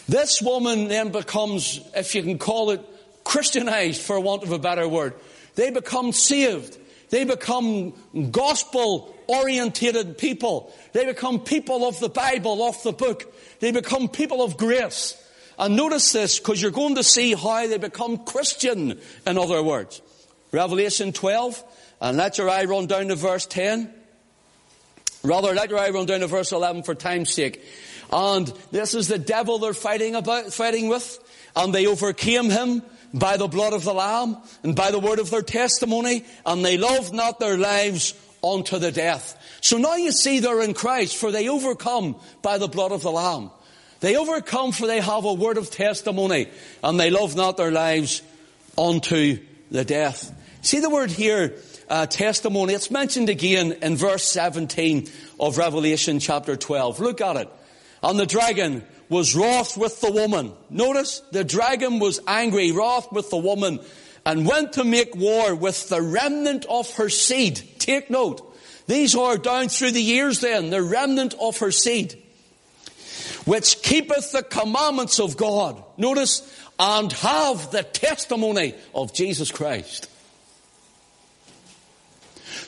This 0.08 0.41
woman 0.41 0.88
then 0.88 1.12
becomes, 1.12 1.80
if 1.95 2.13
you 2.13 2.21
can 2.21 2.38
call 2.38 2.71
it, 2.71 2.82
Christianized, 3.36 4.02
for 4.02 4.17
want 4.17 4.43
of 4.43 4.54
a 4.54 4.58
better 4.58 4.88
word. 4.88 5.13
They 5.56 5.69
become 5.69 6.13
saved. 6.13 6.78
They 7.10 7.26
become 7.26 7.91
gospel 8.32 9.13
orientated 9.28 10.17
people. 10.17 10.74
They 10.93 11.06
become 11.06 11.41
people 11.41 11.86
of 11.86 12.00
the 12.00 12.08
Bible, 12.08 12.65
of 12.65 12.82
the 12.84 12.93
book. 12.93 13.36
They 13.60 13.74
become 13.74 14.08
people 14.08 14.41
of 14.41 14.56
grace. 14.56 15.21
And 15.60 15.76
notice 15.76 16.13
this, 16.13 16.39
because 16.39 16.62
you're 16.62 16.71
going 16.71 16.95
to 16.95 17.04
see 17.04 17.34
how 17.34 17.67
they 17.67 17.78
become 17.78 18.19
Christian, 18.19 19.02
in 19.28 19.38
other 19.38 19.62
words. 19.62 20.02
Revelation 20.54 21.12
12, 21.12 21.62
and 22.00 22.15
let 22.15 22.38
your 22.38 22.50
eye 22.50 22.63
run 22.63 22.88
down 22.88 23.10
to 23.10 23.15
verse 23.15 23.45
10. 23.48 23.93
Rather, 25.24 25.54
let 25.54 25.69
your 25.69 25.80
eye 25.80 25.89
run 25.89 26.06
down 26.06 26.21
to 26.21 26.28
verse 26.28 26.54
11 26.54 26.84
for 26.84 26.95
time's 26.95 27.34
sake. 27.34 27.62
And 28.13 28.48
this 28.71 28.95
is 28.95 29.10
the 29.10 29.19
devil 29.19 29.60
they're 29.60 29.74
fighting 29.74 30.15
about, 30.15 30.54
fighting 30.54 30.88
with. 30.88 31.19
And 31.54 31.74
they 31.74 31.86
overcame 31.86 32.50
him 32.50 32.82
by 33.15 33.38
the 33.38 33.47
blood 33.47 33.73
of 33.73 33.84
the 33.84 33.93
Lamb 33.93 34.38
and 34.62 34.75
by 34.75 34.91
the 34.91 34.99
word 34.99 35.19
of 35.19 35.30
their 35.30 35.41
testimony, 35.41 36.25
and 36.45 36.63
they 36.63 36.78
loved 36.78 37.13
not 37.13 37.39
their 37.39 37.58
lives 37.58 38.13
unto 38.43 38.78
the 38.78 38.91
death. 38.91 39.41
So 39.62 39.78
now 39.78 39.95
you 39.95 40.12
see 40.12 40.39
they're 40.39 40.62
in 40.62 40.73
Christ, 40.73 41.15
for 41.15 41.32
they 41.32 41.47
overcome 41.47 42.17
by 42.41 42.58
the 42.58 42.67
blood 42.67 42.91
of 42.91 43.01
the 43.01 43.12
Lamb. 43.12 43.51
They 44.01 44.17
overcome 44.17 44.73
for 44.73 44.86
they 44.86 44.99
have 44.99 45.23
a 45.23 45.34
word 45.34 45.58
of 45.58 45.71
testimony, 45.71 46.49
and 46.84 46.99
they 46.99 47.10
love 47.10 47.36
not 47.36 47.58
their 47.58 47.71
lives 47.71 48.21
unto 48.78 49.39
the 49.71 49.86
death. 49.86 50.34
See 50.62 50.80
the 50.80 50.89
word 50.89 51.10
here, 51.10 51.56
uh, 51.89 52.08
testimony. 52.08 52.73
It's 52.73 52.91
mentioned 52.91 53.30
again 53.30 53.71
in 53.82 53.95
verse 53.95 54.23
17 54.23 55.10
of 55.39 55.58
Revelation 55.58 56.19
chapter 56.19 56.56
12. 56.56 56.99
Look 56.99 57.21
at 57.21 57.38
it. 57.38 57.49
And 58.04 58.19
the 58.19 58.25
dragon 58.25 58.84
was 59.10 59.36
wroth 59.36 59.78
with 59.78 60.02
the 60.02 60.12
woman. 60.12 60.54
Notice, 60.70 61.22
the 61.32 61.44
dragon 61.44 62.00
was 62.00 62.20
angry, 62.28 62.72
wroth 62.72 63.12
with 63.12 63.30
the 63.30 63.38
woman, 63.38 63.80
and 64.26 64.46
went 64.48 64.74
to 64.74 64.84
make 64.84 65.15
war 65.15 65.54
with 65.54 65.89
the 65.89 66.02
remnant 66.02 66.65
of 66.65 66.91
her 66.96 67.10
seed. 67.10 67.62
Take 67.78 68.10
note. 68.10 68.41
These 68.88 69.15
are 69.15 69.38
down 69.38 69.70
through 69.70 69.91
the 69.91 70.02
years 70.02 70.41
then, 70.41 70.70
the 70.70 70.82
remnant 70.82 71.34
of 71.39 71.60
her 71.60 71.72
seed, 71.72 72.22
which 73.46 73.82
keepeth 73.82 74.32
the 74.32 74.44
commandments 74.44 75.20
of 75.20 75.38
God. 75.38 75.84
Notice, 75.98 76.41
and 76.80 77.12
have 77.13 77.72
the 77.72 77.84
testimony 77.84 78.76
of 78.94 79.13
Jesus 79.13 79.52
Christ. 79.52 80.10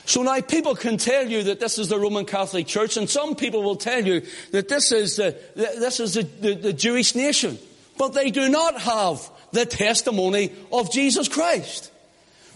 So 0.08 0.22
now 0.22 0.40
people 0.40 0.74
can 0.74 0.96
tell 0.96 1.28
you 1.28 1.42
that 1.44 1.60
this 1.60 1.78
is 1.78 1.90
the 1.90 1.98
Roman 1.98 2.24
Catholic 2.24 2.66
Church, 2.66 2.96
and 2.96 3.10
some 3.10 3.36
people 3.36 3.62
will 3.62 3.76
tell 3.76 4.02
you 4.02 4.22
that 4.52 4.66
this 4.66 4.90
is 4.90 5.16
the, 5.16 5.36
this 5.54 6.00
is 6.00 6.14
the, 6.14 6.22
the, 6.22 6.54
the 6.54 6.72
Jewish 6.72 7.14
nation. 7.14 7.58
But 7.98 8.14
they 8.14 8.30
do 8.30 8.48
not 8.48 8.80
have 8.80 9.28
the 9.52 9.66
testimony 9.66 10.50
of 10.72 10.90
Jesus 10.90 11.28
Christ. 11.28 11.92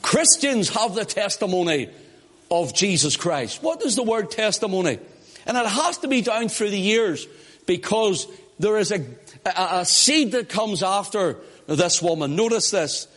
Christians 0.01 0.71
have 0.71 0.95
the 0.95 1.05
testimony 1.05 1.91
of 2.51 2.73
Jesus 2.75 3.19
Christ. 3.19 3.63
What 3.63 3.83
is 3.83 3.97
the 3.97 4.03
word 4.03 4.31
testimony? 4.31 4.99
And 5.45 5.59
it 5.59 5.67
has 5.67 5.99
to 5.99 6.09
be 6.09 6.23
down 6.23 6.49
through 6.49 6.71
the 6.71 6.81
years 6.81 7.27
because 7.67 8.29
there 8.61 8.79
is 8.79 8.93
a, 8.93 9.05
a, 9.45 9.81
a 9.81 9.85
seed 9.85 10.33
that 10.33 10.49
comes 10.49 10.83
after 10.83 11.37
this 11.67 12.01
woman. 12.01 12.35
Notice 12.35 12.71
this. 12.71 13.09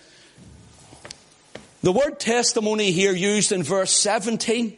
The 1.85 1.91
word 1.91 2.19
testimony 2.19 2.89
here 2.91 3.13
used 3.13 3.51
in 3.51 3.61
verse 3.61 3.91
17 3.91 4.75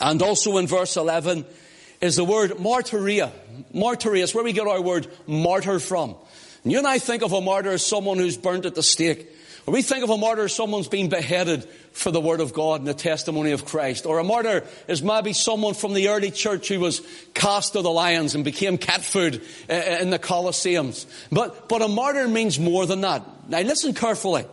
and 0.00 0.22
also 0.22 0.56
in 0.56 0.66
verse 0.66 0.96
11 0.96 1.44
is 2.00 2.16
the 2.16 2.24
word 2.24 2.52
martyria. 2.52 3.30
Martyria 3.74 4.22
is 4.22 4.34
where 4.34 4.42
we 4.42 4.54
get 4.54 4.66
our 4.66 4.80
word 4.80 5.06
martyr 5.26 5.78
from. 5.78 6.14
And 6.64 6.72
you 6.72 6.78
and 6.78 6.86
I 6.86 6.98
think 6.98 7.22
of 7.22 7.34
a 7.34 7.42
martyr 7.42 7.72
as 7.72 7.84
someone 7.84 8.16
who's 8.16 8.38
burnt 8.38 8.64
at 8.64 8.74
the 8.74 8.82
stake. 8.82 9.28
Or 9.66 9.74
we 9.74 9.82
think 9.82 10.02
of 10.02 10.08
a 10.08 10.16
martyr 10.16 10.44
as 10.44 10.54
someone's 10.54 10.88
been 10.88 11.10
beheaded 11.10 11.64
for 11.92 12.10
the 12.10 12.22
word 12.22 12.40
of 12.40 12.54
God 12.54 12.80
and 12.80 12.88
the 12.88 12.94
testimony 12.94 13.50
of 13.50 13.66
Christ. 13.66 14.06
Or 14.06 14.18
a 14.18 14.24
martyr 14.24 14.64
is 14.86 15.02
maybe 15.02 15.34
someone 15.34 15.74
from 15.74 15.92
the 15.92 16.08
early 16.08 16.30
church 16.30 16.68
who 16.68 16.80
was 16.80 17.02
cast 17.34 17.74
to 17.74 17.82
the 17.82 17.90
lions 17.90 18.34
and 18.34 18.46
became 18.46 18.78
cat 18.78 19.02
food 19.02 19.42
uh, 19.68 19.74
in 19.74 20.08
the 20.08 20.18
Colosseums. 20.18 21.04
But, 21.30 21.68
but 21.68 21.82
a 21.82 21.88
martyr 21.88 22.26
means 22.28 22.58
more 22.58 22.86
than 22.86 23.02
that. 23.02 23.50
Now 23.50 23.60
listen 23.60 23.92
carefully. 23.92 24.46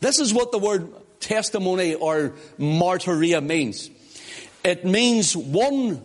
This 0.00 0.18
is 0.18 0.32
what 0.32 0.52
the 0.52 0.58
word 0.58 0.92
testimony 1.20 1.94
or 1.94 2.34
martyria 2.58 3.44
means. 3.44 3.90
It 4.64 4.84
means 4.84 5.36
one 5.36 6.02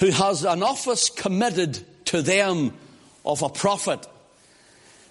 who 0.00 0.10
has 0.10 0.44
an 0.44 0.62
office 0.62 1.10
committed 1.10 1.78
to 2.06 2.22
them 2.22 2.72
of 3.24 3.42
a 3.42 3.48
prophet 3.48 4.06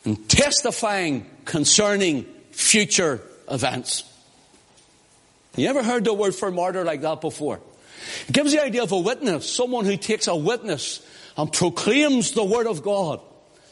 and 0.04 0.27
testifying 0.30 1.25
concerning 1.45 2.25
future 2.51 3.21
events. 3.49 4.04
You 5.56 5.67
ever 5.67 5.84
heard 5.84 6.06
the 6.06 6.13
word 6.13 6.36
for 6.36 6.51
martyr 6.51 6.84
like 6.84 7.01
that 7.01 7.21
before? 7.21 7.60
It 8.27 8.34
gives 8.34 8.51
the 8.51 8.63
idea 8.63 8.84
of 8.84 8.91
a 8.91 8.99
witness, 8.99 9.49
someone 9.49 9.86
who 9.86 9.97
takes 9.97 10.27
a 10.27 10.36
witness 10.36 11.06
and 11.38 11.51
proclaims 11.51 12.32
the 12.32 12.43
word 12.43 12.67
of 12.67 12.84
God. 12.84 13.21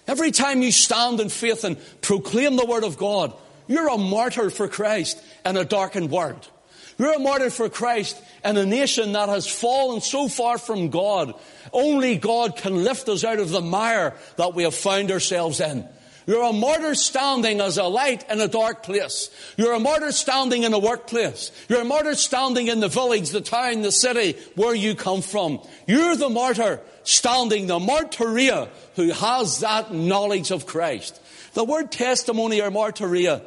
Every 0.08 0.32
time 0.32 0.62
you 0.62 0.72
stand 0.72 1.20
in 1.20 1.30
faith 1.30 1.64
and 1.64 1.78
proclaim 2.02 2.56
the 2.56 2.66
word 2.66 2.84
of 2.84 2.98
God, 2.98 3.34
you're 3.70 3.88
a 3.88 3.98
martyr 3.98 4.50
for 4.50 4.68
Christ 4.68 5.24
in 5.46 5.56
a 5.56 5.64
darkened 5.64 6.10
world. 6.12 6.50
You're 6.98 7.14
a 7.14 7.20
martyr 7.20 7.50
for 7.50 7.70
Christ 7.70 8.22
in 8.44 8.58
a 8.58 8.66
nation 8.66 9.14
that 9.14 9.30
has 9.30 9.48
fallen 9.48 10.02
so 10.02 10.28
far 10.28 10.58
from 10.58 10.90
God. 10.90 11.34
Only 11.72 12.18
God 12.18 12.58
can 12.58 12.84
lift 12.84 13.08
us 13.08 13.24
out 13.24 13.40
of 13.40 13.52
the 13.52 13.62
mire 13.62 14.16
that 14.36 14.54
we 14.54 14.64
have 14.64 14.76
found 14.76 15.12
ourselves 15.12 15.62
in. 15.62 15.88
You're 16.26 16.44
a 16.44 16.52
martyr 16.52 16.96
standing 16.96 17.62
as 17.62 17.78
a 17.78 17.86
light 17.86 18.30
in 18.30 18.42
a 18.42 18.48
dark 18.48 18.84
place. 18.84 19.30
You're 19.56 19.74
a 19.74 19.80
martyr 19.80 20.12
standing 20.12 20.64
in 20.64 20.74
a 20.74 20.80
workplace. 20.80 21.52
You're 21.70 21.82
a 21.82 21.86
martyr 21.86 22.16
standing 22.16 22.68
in 22.68 22.82
the 22.82 22.88
village, 22.88 23.30
the 23.30 23.42
town, 23.42 23.82
the 23.82 23.92
city 23.92 24.38
where 24.56 24.76
you 24.76 24.94
come 24.94 25.22
from. 25.22 25.60
You're 25.88 26.16
the 26.16 26.30
martyr 26.30 26.82
standing, 27.04 27.68
the 27.68 27.80
martyria 27.80 28.70
who 28.96 29.12
has 29.12 29.62
that 29.62 29.94
knowledge 29.94 30.52
of 30.52 30.66
Christ. 30.66 31.20
The 31.54 31.64
word 31.64 31.92
testimony 31.92 32.62
or 32.62 32.70
martyria 32.70 33.42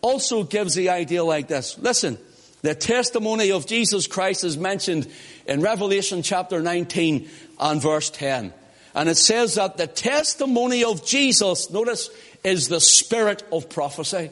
also 0.00 0.44
gives 0.44 0.74
the 0.74 0.90
idea 0.90 1.24
like 1.24 1.48
this. 1.48 1.78
Listen, 1.78 2.18
the 2.62 2.74
testimony 2.74 3.52
of 3.52 3.66
Jesus 3.66 4.06
Christ 4.06 4.44
is 4.44 4.56
mentioned 4.56 5.08
in 5.46 5.60
Revelation 5.60 6.22
chapter 6.22 6.60
19 6.60 7.28
and 7.60 7.82
verse 7.82 8.10
10. 8.10 8.52
And 8.94 9.08
it 9.08 9.16
says 9.16 9.54
that 9.54 9.76
the 9.76 9.86
testimony 9.86 10.84
of 10.84 11.06
Jesus, 11.06 11.70
notice, 11.70 12.10
is 12.42 12.68
the 12.68 12.80
spirit 12.80 13.42
of 13.52 13.68
prophecy. 13.68 14.30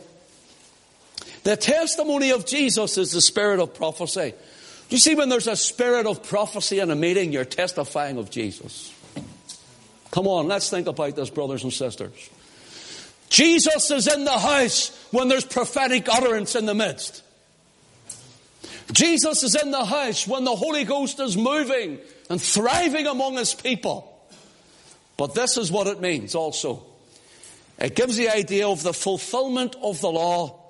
The 1.45 1.57
testimony 1.57 2.33
of 2.33 2.47
Jesus 2.47 2.99
is 2.99 3.13
the 3.13 3.21
spirit 3.21 3.61
of 3.61 3.75
prophecy. 3.75 4.35
Do 4.89 4.97
you 4.97 5.01
see 5.01 5.15
when 5.15 5.29
there's 5.29 5.47
a 5.47 5.57
spirit 5.57 6.07
of 6.07 6.23
prophecy 6.23 6.81
in 6.81 6.91
a 6.91 6.97
meeting, 6.97 7.33
you're 7.33 7.45
testifying 7.45 8.19
of 8.19 8.31
Jesus? 8.31 8.93
Come 10.11 10.27
on, 10.27 10.49
let's 10.49 10.71
think 10.71 10.87
about 10.87 11.15
this, 11.15 11.31
brothers 11.31 11.63
and 11.63 11.73
sisters. 11.73 12.31
Jesus 13.29 13.91
is 13.91 14.07
in 14.07 14.25
the 14.25 14.39
house 14.39 14.91
when 15.11 15.29
there's 15.29 15.45
prophetic 15.45 16.09
utterance 16.09 16.55
in 16.55 16.67
the 16.67 16.75
midst. 16.75 17.23
Jesus 18.93 19.43
is 19.43 19.61
in 19.61 19.73
the 19.73 19.85
house 19.85 20.27
when 20.27 20.45
the 20.45 20.55
Holy 20.55 20.85
Ghost 20.85 21.19
is 21.19 21.37
moving 21.37 21.99
and 22.31 22.41
thriving 22.41 23.07
among 23.07 23.37
his 23.37 23.55
people. 23.55 24.13
But 25.17 25.35
this 25.35 25.57
is 25.57 25.73
what 25.73 25.87
it 25.87 26.01
means 26.01 26.35
also. 26.35 26.85
It 27.79 27.97
gives 27.97 28.17
the 28.17 28.29
idea 28.29 28.69
of 28.69 28.83
the 28.83 28.95
fulfillment 28.95 29.77
of 29.83 30.01
the 30.01 30.11
law 30.11 30.61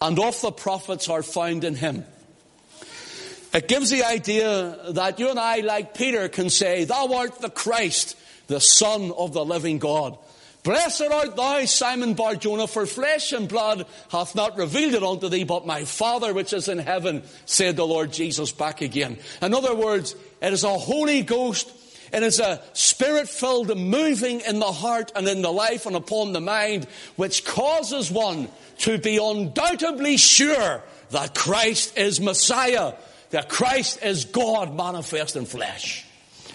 and 0.00 0.18
of 0.18 0.40
the 0.40 0.52
prophets 0.52 1.08
are 1.08 1.22
found 1.22 1.64
in 1.64 1.74
him. 1.74 2.04
It 3.52 3.68
gives 3.68 3.90
the 3.90 4.04
idea 4.04 4.92
that 4.92 5.18
you 5.18 5.28
and 5.28 5.38
I, 5.38 5.60
like 5.60 5.94
Peter, 5.94 6.28
can 6.28 6.50
say, 6.50 6.84
Thou 6.84 7.14
art 7.14 7.40
the 7.40 7.50
Christ, 7.50 8.16
the 8.46 8.60
Son 8.60 9.12
of 9.16 9.32
the 9.32 9.44
living 9.44 9.78
God. 9.78 10.16
Blessed 10.62 11.02
art 11.10 11.36
thou, 11.36 11.64
Simon 11.64 12.14
Barjona, 12.14 12.66
for 12.66 12.84
flesh 12.84 13.32
and 13.32 13.48
blood 13.48 13.86
hath 14.10 14.34
not 14.34 14.58
revealed 14.58 14.94
it 14.94 15.02
unto 15.02 15.28
thee, 15.28 15.44
but 15.44 15.66
my 15.66 15.84
Father 15.84 16.34
which 16.34 16.52
is 16.52 16.68
in 16.68 16.78
heaven, 16.78 17.22
said 17.46 17.76
the 17.76 17.86
Lord 17.86 18.12
Jesus 18.12 18.52
back 18.52 18.82
again. 18.82 19.18
In 19.40 19.54
other 19.54 19.74
words, 19.74 20.14
it 20.42 20.52
is 20.52 20.64
a 20.64 20.76
Holy 20.76 21.22
Ghost, 21.22 21.72
it 22.12 22.22
is 22.22 22.40
a 22.40 22.62
spirit 22.74 23.28
filled 23.28 23.74
moving 23.76 24.40
in 24.40 24.58
the 24.58 24.72
heart 24.72 25.12
and 25.16 25.26
in 25.26 25.40
the 25.40 25.52
life 25.52 25.86
and 25.86 25.96
upon 25.96 26.34
the 26.34 26.40
mind, 26.40 26.86
which 27.16 27.44
causes 27.46 28.10
one 28.10 28.48
to 28.78 28.98
be 28.98 29.16
undoubtedly 29.16 30.18
sure 30.18 30.82
that 31.10 31.34
Christ 31.34 31.96
is 31.96 32.20
Messiah, 32.20 32.94
that 33.30 33.48
Christ 33.48 34.02
is 34.02 34.26
God 34.26 34.76
manifest 34.76 35.36
in 35.36 35.46
flesh. 35.46 36.04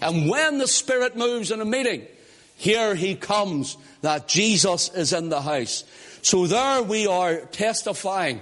And 0.02 0.30
when 0.30 0.60
the 0.60 0.68
Spirit 0.68 1.16
moves 1.16 1.50
in 1.50 1.62
a 1.62 1.66
meeting, 1.66 2.06
here 2.56 2.96
he 2.96 3.16
comes 3.16 3.78
that 4.02 4.28
Jesus 4.28 4.90
is 4.94 5.14
in 5.14 5.30
the 5.30 5.42
house. 5.42 5.84
So 6.22 6.48
there 6.48 6.82
we 6.82 7.08
are 7.08 7.38
testifying 7.38 8.42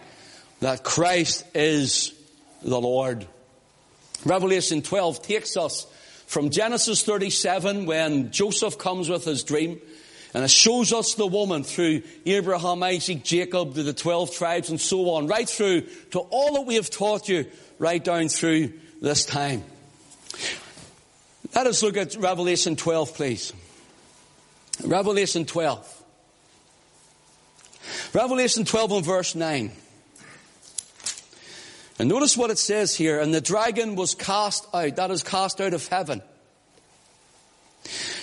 that 0.61 0.83
Christ 0.83 1.45
is 1.53 2.13
the 2.61 2.79
Lord. 2.79 3.27
Revelation 4.25 4.81
12 4.81 5.21
takes 5.21 5.57
us 5.57 5.85
from 6.27 6.49
Genesis 6.49 7.03
37 7.03 7.85
when 7.85 8.31
Joseph 8.31 8.77
comes 8.77 9.09
with 9.09 9.25
his 9.25 9.43
dream 9.43 9.81
and 10.33 10.43
it 10.43 10.49
shows 10.49 10.93
us 10.93 11.13
the 11.15 11.27
woman 11.27 11.63
through 11.63 12.01
Abraham, 12.25 12.81
Isaac, 12.81 13.23
Jacob, 13.23 13.75
to 13.75 13.83
the 13.83 13.93
12 13.93 14.33
tribes 14.33 14.69
and 14.69 14.81
so 14.81 15.11
on, 15.11 15.27
right 15.27 15.47
through 15.47 15.81
to 16.11 16.19
all 16.19 16.53
that 16.53 16.61
we 16.61 16.75
have 16.75 16.89
taught 16.89 17.29
you 17.29 17.45
right 17.77 18.03
down 18.03 18.29
through 18.29 18.73
this 19.01 19.25
time. 19.25 19.63
Let 21.53 21.67
us 21.67 21.83
look 21.83 21.97
at 21.97 22.15
Revelation 22.15 22.75
12, 22.75 23.13
please. 23.13 23.53
Revelation 24.83 25.45
12. 25.45 26.03
Revelation 28.13 28.65
12 28.65 28.91
and 28.91 29.05
verse 29.05 29.35
9. 29.35 29.71
And 31.99 32.09
notice 32.09 32.35
what 32.35 32.49
it 32.49 32.57
says 32.57 32.95
here. 32.95 33.19
And 33.19 33.33
the 33.33 33.41
dragon 33.41 33.95
was 33.95 34.15
cast 34.15 34.67
out. 34.73 34.95
That 34.95 35.11
is 35.11 35.23
cast 35.23 35.61
out 35.61 35.73
of 35.73 35.87
heaven. 35.87 36.21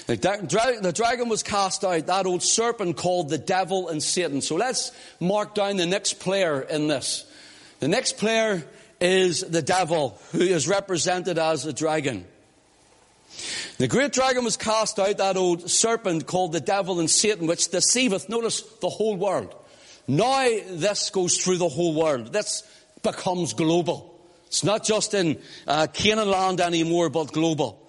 The, 0.06 0.16
dra- 0.16 0.80
the 0.80 0.92
dragon 0.92 1.28
was 1.28 1.44
cast 1.44 1.84
out, 1.84 2.06
that 2.06 2.26
old 2.26 2.42
serpent 2.42 2.96
called 2.96 3.28
the 3.28 3.38
devil 3.38 3.88
and 3.88 4.02
Satan. 4.02 4.40
So 4.40 4.56
let's 4.56 4.90
mark 5.20 5.54
down 5.54 5.76
the 5.76 5.86
next 5.86 6.14
player 6.14 6.60
in 6.62 6.88
this. 6.88 7.24
The 7.78 7.86
next 7.86 8.18
player 8.18 8.64
is 9.00 9.42
the 9.42 9.62
devil, 9.62 10.18
who 10.32 10.40
is 10.40 10.66
represented 10.66 11.38
as 11.38 11.62
the 11.62 11.72
dragon. 11.72 12.26
The 13.78 13.88
great 13.88 14.12
dragon 14.12 14.44
was 14.44 14.56
cast 14.56 14.98
out, 14.98 15.18
that 15.18 15.36
old 15.36 15.70
serpent 15.70 16.26
called 16.26 16.52
the 16.52 16.60
devil 16.60 17.00
and 17.00 17.10
Satan, 17.10 17.46
which 17.46 17.68
deceiveth, 17.68 18.28
notice, 18.28 18.62
the 18.80 18.88
whole 18.88 19.16
world. 19.16 19.54
Now 20.06 20.48
this 20.68 21.10
goes 21.10 21.38
through 21.38 21.58
the 21.58 21.68
whole 21.68 21.94
world. 21.94 22.32
This 22.32 22.62
becomes 23.02 23.52
global. 23.54 24.18
It's 24.46 24.64
not 24.64 24.84
just 24.84 25.14
in 25.14 25.40
uh, 25.66 25.86
Canaan 25.92 26.28
land 26.28 26.60
anymore, 26.60 27.08
but 27.08 27.32
global. 27.32 27.80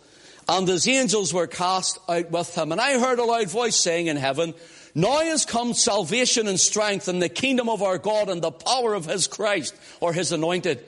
And 0.47 0.67
his 0.67 0.87
angels 0.87 1.33
were 1.33 1.47
cast 1.47 1.97
out 2.07 2.29
with 2.29 2.55
him. 2.55 2.71
And 2.71 2.79
I 2.79 2.99
heard 2.99 3.19
a 3.19 3.23
loud 3.23 3.49
voice 3.49 3.75
saying 3.75 4.07
in 4.07 4.17
heaven, 4.17 4.53
Now 4.93 5.19
has 5.21 5.45
come 5.45 5.73
salvation 5.73 6.47
and 6.47 6.59
strength 6.59 7.07
and 7.07 7.21
the 7.21 7.29
kingdom 7.29 7.69
of 7.69 7.81
our 7.81 7.97
God 7.97 8.29
and 8.29 8.41
the 8.41 8.51
power 8.51 8.93
of 8.93 9.05
his 9.05 9.27
Christ, 9.27 9.75
or 9.99 10.13
his 10.13 10.31
anointed. 10.31 10.85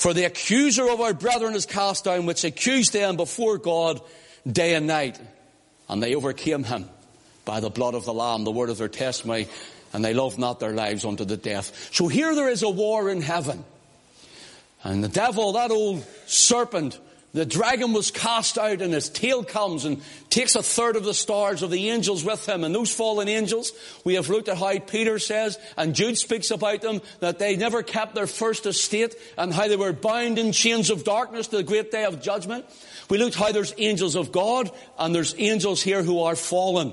For 0.00 0.14
the 0.14 0.24
accuser 0.24 0.88
of 0.88 1.02
our 1.02 1.12
brethren 1.12 1.54
is 1.54 1.66
cast 1.66 2.04
down, 2.04 2.24
which 2.24 2.44
accused 2.44 2.94
them 2.94 3.18
before 3.18 3.58
God 3.58 4.00
day 4.50 4.74
and 4.74 4.86
night. 4.86 5.20
And 5.90 6.02
they 6.02 6.14
overcame 6.14 6.64
him 6.64 6.88
by 7.44 7.60
the 7.60 7.68
blood 7.68 7.94
of 7.94 8.06
the 8.06 8.14
Lamb, 8.14 8.44
the 8.44 8.50
word 8.50 8.70
of 8.70 8.78
their 8.78 8.88
testimony, 8.88 9.46
and 9.92 10.02
they 10.02 10.14
loved 10.14 10.38
not 10.38 10.58
their 10.58 10.72
lives 10.72 11.04
unto 11.04 11.26
the 11.26 11.36
death. 11.36 11.90
So 11.92 12.08
here 12.08 12.34
there 12.34 12.48
is 12.48 12.62
a 12.62 12.70
war 12.70 13.10
in 13.10 13.20
heaven. 13.20 13.62
And 14.82 15.04
the 15.04 15.08
devil, 15.08 15.52
that 15.52 15.70
old 15.70 16.02
serpent, 16.24 16.98
the 17.32 17.46
dragon 17.46 17.92
was 17.92 18.10
cast 18.10 18.58
out 18.58 18.82
and 18.82 18.92
his 18.92 19.08
tail 19.08 19.44
comes 19.44 19.84
and 19.84 20.02
takes 20.30 20.56
a 20.56 20.62
third 20.62 20.96
of 20.96 21.04
the 21.04 21.14
stars 21.14 21.62
of 21.62 21.70
the 21.70 21.90
angels 21.90 22.24
with 22.24 22.48
him. 22.48 22.64
And 22.64 22.74
those 22.74 22.92
fallen 22.92 23.28
angels, 23.28 23.72
we 24.04 24.14
have 24.14 24.28
looked 24.28 24.48
at 24.48 24.58
how 24.58 24.78
Peter 24.80 25.20
says, 25.20 25.56
and 25.76 25.94
Jude 25.94 26.18
speaks 26.18 26.50
about 26.50 26.80
them, 26.82 27.00
that 27.20 27.38
they 27.38 27.56
never 27.56 27.84
kept 27.84 28.16
their 28.16 28.26
first 28.26 28.66
estate 28.66 29.14
and 29.38 29.54
how 29.54 29.68
they 29.68 29.76
were 29.76 29.92
bound 29.92 30.38
in 30.38 30.50
chains 30.50 30.90
of 30.90 31.04
darkness 31.04 31.46
to 31.48 31.56
the 31.58 31.62
great 31.62 31.92
day 31.92 32.04
of 32.04 32.20
judgment. 32.20 32.64
We 33.08 33.18
looked 33.18 33.36
how 33.36 33.52
there's 33.52 33.74
angels 33.78 34.16
of 34.16 34.32
God 34.32 34.70
and 34.98 35.14
there's 35.14 35.34
angels 35.38 35.82
here 35.82 36.02
who 36.02 36.22
are 36.22 36.36
fallen. 36.36 36.92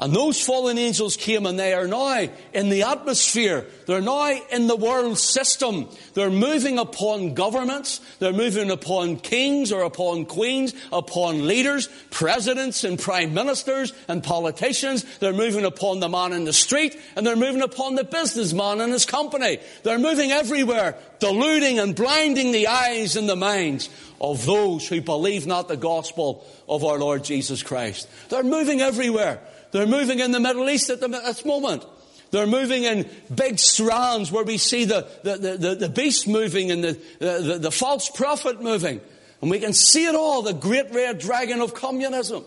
And 0.00 0.12
those 0.12 0.44
fallen 0.44 0.76
angels 0.76 1.16
came 1.16 1.46
and 1.46 1.56
they 1.58 1.72
are 1.72 1.86
now 1.86 2.26
in 2.52 2.68
the 2.68 2.82
atmosphere. 2.82 3.64
They're 3.86 4.00
now 4.00 4.36
in 4.50 4.66
the 4.66 4.76
world 4.76 5.18
system. 5.18 5.88
They're 6.14 6.30
moving 6.30 6.78
upon 6.78 7.34
governments. 7.34 8.00
They're 8.18 8.32
moving 8.32 8.72
upon 8.72 9.18
kings 9.18 9.70
or 9.70 9.82
upon 9.82 10.26
queens, 10.26 10.74
upon 10.92 11.46
leaders, 11.46 11.88
presidents 12.10 12.82
and 12.82 12.98
prime 12.98 13.34
ministers 13.34 13.92
and 14.08 14.22
politicians. 14.22 15.04
They're 15.18 15.32
moving 15.32 15.64
upon 15.64 16.00
the 16.00 16.08
man 16.08 16.32
in 16.32 16.44
the 16.44 16.52
street 16.52 16.98
and 17.14 17.24
they're 17.24 17.36
moving 17.36 17.62
upon 17.62 17.94
the 17.94 18.04
businessman 18.04 18.80
and 18.80 18.92
his 18.92 19.06
company. 19.06 19.58
They're 19.84 19.98
moving 19.98 20.32
everywhere, 20.32 20.96
deluding 21.20 21.78
and 21.78 21.94
blinding 21.94 22.50
the 22.50 22.66
eyes 22.66 23.14
and 23.14 23.28
the 23.28 23.36
minds 23.36 23.88
of 24.20 24.44
those 24.44 24.88
who 24.88 25.00
believe 25.00 25.46
not 25.46 25.68
the 25.68 25.76
gospel 25.76 26.44
of 26.68 26.82
our 26.84 26.98
Lord 26.98 27.22
Jesus 27.22 27.62
Christ. 27.62 28.08
They're 28.28 28.42
moving 28.42 28.80
everywhere. 28.80 29.40
They're 29.74 29.88
moving 29.88 30.20
in 30.20 30.30
the 30.30 30.38
Middle 30.38 30.70
East 30.70 30.88
at, 30.88 31.00
the, 31.00 31.06
at 31.06 31.24
this 31.24 31.44
moment. 31.44 31.84
They're 32.30 32.46
moving 32.46 32.84
in 32.84 33.10
big 33.34 33.58
strands 33.58 34.30
where 34.30 34.44
we 34.44 34.56
see 34.56 34.84
the, 34.84 35.08
the, 35.24 35.36
the, 35.36 35.74
the 35.74 35.88
beast 35.88 36.28
moving 36.28 36.70
and 36.70 36.84
the, 36.84 37.00
the, 37.18 37.58
the 37.58 37.70
false 37.72 38.08
prophet 38.08 38.62
moving. 38.62 39.00
And 39.42 39.50
we 39.50 39.58
can 39.58 39.72
see 39.72 40.06
it 40.06 40.14
all, 40.14 40.42
the 40.42 40.52
great 40.52 40.94
red 40.94 41.18
dragon 41.18 41.60
of 41.60 41.74
communism. 41.74 42.44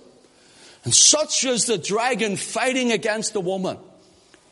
And 0.85 0.93
such 0.95 1.43
is 1.43 1.65
the 1.65 1.77
dragon 1.77 2.37
fighting 2.37 2.93
against 2.93 3.33
the 3.33 3.41
woman. 3.41 3.75
Do 3.75 3.81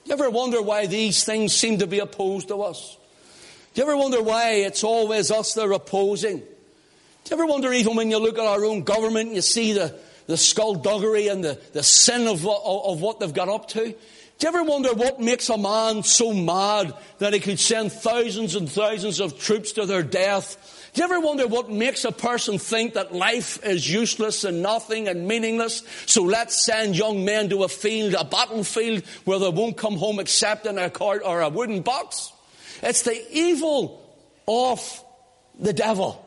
you 0.03 0.13
ever 0.13 0.29
wonder 0.29 0.61
why 0.61 0.85
these 0.85 1.23
things 1.23 1.55
seem 1.55 1.77
to 1.77 1.87
be 1.87 1.99
opposed 1.99 2.49
to 2.49 2.61
us? 2.61 2.97
Do 3.73 3.81
you 3.81 3.87
ever 3.87 3.95
wonder 3.95 4.21
why 4.21 4.55
it's 4.55 4.83
always 4.83 5.31
us 5.31 5.53
they're 5.53 5.71
opposing? 5.71 6.39
Do 6.39 6.45
you 7.29 7.37
ever 7.37 7.45
wonder 7.45 7.71
even 7.71 7.95
when 7.95 8.11
you 8.11 8.17
look 8.17 8.37
at 8.37 8.45
our 8.45 8.65
own 8.65 8.83
government 8.83 9.27
and 9.27 9.35
you 9.37 9.41
see 9.41 9.71
the, 9.71 9.97
the 10.27 10.37
skullduggery 10.37 11.27
and 11.27 11.43
the, 11.43 11.59
the 11.73 11.83
sin 11.83 12.27
of, 12.27 12.45
of, 12.45 12.85
of 12.85 13.01
what 13.01 13.19
they've 13.19 13.33
got 13.33 13.49
up 13.49 13.67
to? 13.69 13.95
Do 14.37 14.47
you 14.47 14.49
ever 14.49 14.63
wonder 14.63 14.93
what 14.93 15.21
makes 15.21 15.47
a 15.49 15.57
man 15.57 16.03
so 16.03 16.33
mad 16.33 16.93
that 17.19 17.33
he 17.33 17.39
could 17.39 17.59
send 17.59 17.93
thousands 17.93 18.55
and 18.55 18.69
thousands 18.69 19.21
of 19.21 19.39
troops 19.39 19.71
to 19.73 19.85
their 19.85 20.03
death? 20.03 20.91
Do 20.93 20.99
you 20.99 21.05
ever 21.05 21.21
wonder 21.21 21.47
what 21.47 21.71
makes 21.71 22.03
a 22.03 22.11
person 22.11 22.59
think 22.59 22.95
that 22.95 23.13
life 23.13 23.63
is 23.63 23.89
useless 23.89 24.43
and 24.43 24.61
nothing 24.61 25.07
and 25.07 25.25
meaningless? 25.25 25.83
So 26.05 26.23
let's 26.23 26.65
send 26.65 26.97
young 26.97 27.23
men 27.23 27.49
to 27.49 27.63
a 27.63 27.69
field, 27.69 28.13
a 28.13 28.25
battlefield, 28.25 29.03
where 29.23 29.39
they 29.39 29.49
won't 29.49 29.77
come 29.77 29.95
home 29.95 30.19
except 30.19 30.65
in 30.65 30.77
a 30.77 30.89
cart 30.89 31.21
or 31.23 31.39
a 31.39 31.49
wooden 31.49 31.81
box. 31.81 32.33
It's 32.83 33.03
the 33.03 33.25
evil 33.31 34.01
of 34.47 35.03
the 35.57 35.71
devil 35.73 36.24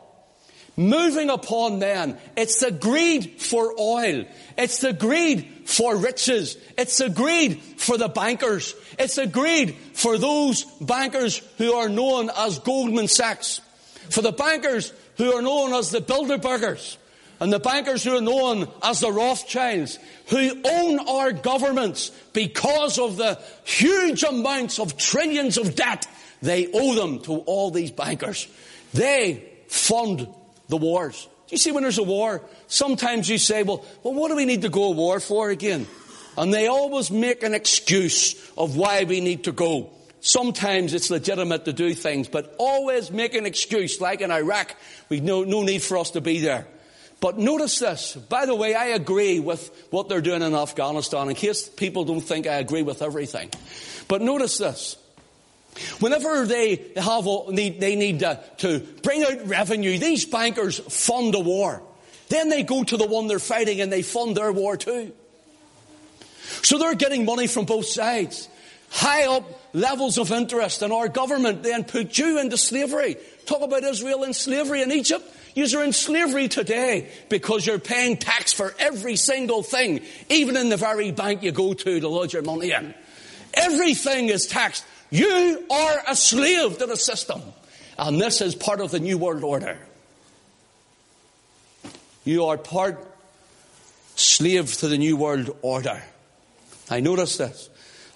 moving 0.79 1.29
upon 1.29 1.81
men. 1.81 2.17
It's 2.37 2.61
the 2.61 2.71
greed 2.71 3.41
for 3.41 3.75
oil. 3.79 4.25
It's 4.57 4.79
the 4.79 4.93
greed 4.93 5.47
for 5.67 5.97
riches. 5.97 6.57
It's 6.79 6.97
the 6.99 7.11
greed 7.11 7.61
for 7.61 7.99
the 7.99 8.09
bankers. 8.09 8.75
It's 8.99 9.17
the 9.17 9.27
greed 9.27 9.75
for 9.93 10.17
those 10.17 10.65
bankers 10.81 11.39
who 11.59 11.75
are 11.75 11.89
known 11.89 12.31
as 12.35 12.61
Goldman 12.61 13.09
Sachs. 13.09 13.61
For 14.09 14.23
the 14.23 14.33
bankers 14.33 14.93
who 15.17 15.35
are 15.35 15.43
known 15.43 15.75
as 15.75 15.91
the 15.91 16.01
Bilderbergers. 16.01 16.97
And 17.41 17.53
the 17.53 17.61
bankers 17.61 18.03
who 18.03 18.17
are 18.17 18.21
known 18.21 18.69
as 18.83 19.01
the 19.01 19.13
Rothschilds, 19.13 19.99
who 20.29 20.61
own 20.65 20.99
our 21.09 21.33
governments 21.33 22.11
because 22.33 22.99
of 22.99 23.17
the 23.17 23.41
huge 23.65 24.23
amounts 24.23 24.79
of 24.81 24.97
trillions 24.97 25.57
of 25.57 25.75
debt 25.77 26.07
they 26.41 26.71
owe 26.73 26.95
them 26.95 27.21
to 27.21 27.39
all 27.39 27.71
these 27.71 27.91
bankers. 27.91 28.49
They 28.95 29.45
fund 29.69 30.29
the 30.69 30.77
wars. 30.77 31.29
You 31.49 31.57
see 31.57 31.73
when 31.73 31.83
there's 31.83 31.99
a 31.99 32.03
war? 32.03 32.43
Sometimes 32.67 33.29
you 33.29 33.39
say, 33.39 33.63
well, 33.63 33.85
well, 34.03 34.15
what 34.15 34.29
do 34.29 34.37
we 34.37 34.45
need 34.45 34.63
to 34.63 34.69
go 34.69 34.93
to 34.93 34.97
war 34.97 35.19
for 35.19 35.51
again? 35.51 35.87
And 36.37 36.53
they 36.53 36.69
always 36.69 37.11
make 37.11 37.43
an 37.43 37.55
excuse 37.55 38.51
of 38.57 38.77
why 38.77 39.05
we 39.05 39.21
need 39.21 39.45
to 39.45 39.53
go. 39.53 39.91
Sometimes 40.21 40.95
it's 40.95 41.11
legitimate 41.11 41.65
to 41.65 41.73
do 41.73 41.95
things, 41.95 42.29
but 42.29 42.55
always 42.59 43.11
make 43.11 43.35
an 43.35 43.47
excuse, 43.47 44.01
like 44.01 44.21
in 44.21 44.31
Iraq, 44.31 44.77
we 45.09 45.21
no, 45.21 45.45
no 45.45 45.63
need 45.63 45.83
for 45.83 45.97
us 45.97 46.13
to 46.13 46.21
be 46.21 46.41
there. 46.41 46.67
But 47.21 47.39
notice 47.39 47.79
this. 47.79 48.15
By 48.15 48.47
the 48.47 48.55
way, 48.55 48.75
I 48.75 48.87
agree 48.87 49.41
with 49.41 49.71
what 49.91 50.09
they're 50.09 50.21
doing 50.21 50.43
in 50.43 50.55
Afghanistan, 50.55 51.29
in 51.29 51.35
case 51.35 51.69
people 51.69 52.05
don't 52.05 52.21
think 52.21 52.47
I 52.47 52.57
agree 52.57 52.83
with 52.83 53.03
everything. 53.03 53.51
But 54.07 54.23
notice 54.23 54.59
this. 54.59 54.97
Whenever 56.01 56.45
they 56.47 56.93
have 56.97 57.27
need, 57.49 57.81
they 57.81 57.95
need 57.95 58.23
uh, 58.23 58.37
to 58.59 58.81
bring 59.03 59.23
out 59.23 59.47
revenue, 59.47 59.99
these 59.99 60.25
bankers 60.25 60.79
fund 60.79 61.35
a 61.35 61.41
war. 61.41 61.83
Then 62.29 62.49
they 62.49 62.63
go 62.63 62.85
to 62.85 62.97
the 62.97 63.07
one 63.07 63.27
they're 63.27 63.39
fighting 63.39 63.81
and 63.81 63.93
they 63.93 64.03
fund 64.03 64.37
their 64.37 64.53
war 64.53 64.77
too. 64.77 65.13
So 66.63 66.79
they're 66.79 66.95
getting 66.95 67.25
money 67.25 67.47
from 67.47 67.65
both 67.65 67.87
sides. 67.87 68.49
High 68.91 69.27
up 69.27 69.45
levels 69.73 70.19
of 70.19 70.33
interest 70.33 70.83
and 70.83 70.93
our 70.93 71.09
government 71.09 71.63
then 71.63 71.85
put 71.85 72.17
you 72.19 72.39
into 72.39 72.57
slavery. 72.57 73.17
Talk 73.47 73.63
about 73.63 73.85
Israel 73.85 74.25
in 74.25 74.35
slavery 74.35 74.83
in 74.83 74.91
Egypt. 74.93 75.25
You're 75.55 75.83
in 75.83 75.93
slavery 75.93 76.49
today 76.49 77.11
because 77.29 77.67
you're 77.67 77.79
paying 77.79 78.17
tax 78.17 78.53
for 78.53 78.75
every 78.79 79.17
single 79.17 79.63
thing, 79.63 80.01
even 80.29 80.57
in 80.57 80.69
the 80.69 80.77
very 80.77 81.11
bank 81.11 81.43
you 81.43 81.53
go 81.53 81.75
to 81.75 82.01
to 82.01 82.09
lodge 82.09 82.33
your 82.33 82.43
money 82.43 82.73
in. 82.73 82.95
Everything 83.55 84.29
is 84.29 84.47
taxed. 84.47 84.85
You 85.11 85.67
are 85.71 86.03
a 86.07 86.15
slave 86.15 86.79
to 86.79 86.87
the 86.87 86.97
system. 86.97 87.43
And 87.99 88.21
this 88.21 88.41
is 88.41 88.55
part 88.55 88.81
of 88.81 88.91
the 88.91 89.01
New 89.01 89.19
World 89.19 89.43
Order. 89.43 89.79
You 92.25 92.45
are 92.47 92.59
part 92.59 93.05
slave 94.15 94.73
to 94.75 94.89
the 94.89 94.99
New 94.99 95.17
World 95.17 95.57
Order. 95.63 96.03
I 96.91 97.01
notice 97.01 97.37
this. 97.37 97.71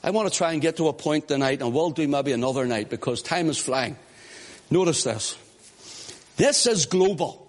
I 0.04 0.10
want 0.10 0.30
to 0.30 0.36
try 0.36 0.52
and 0.52 0.60
get 0.60 0.76
to 0.78 0.88
a 0.88 0.92
point 0.92 1.28
tonight, 1.28 1.62
and 1.62 1.72
we'll 1.72 1.90
do 1.90 2.06
maybe 2.08 2.32
another 2.32 2.66
night 2.66 2.90
because 2.90 3.22
time 3.22 3.48
is 3.48 3.58
flying. 3.58 3.96
Notice 4.70 5.04
this. 5.04 5.36
This 6.36 6.66
is 6.66 6.86
global. 6.86 7.46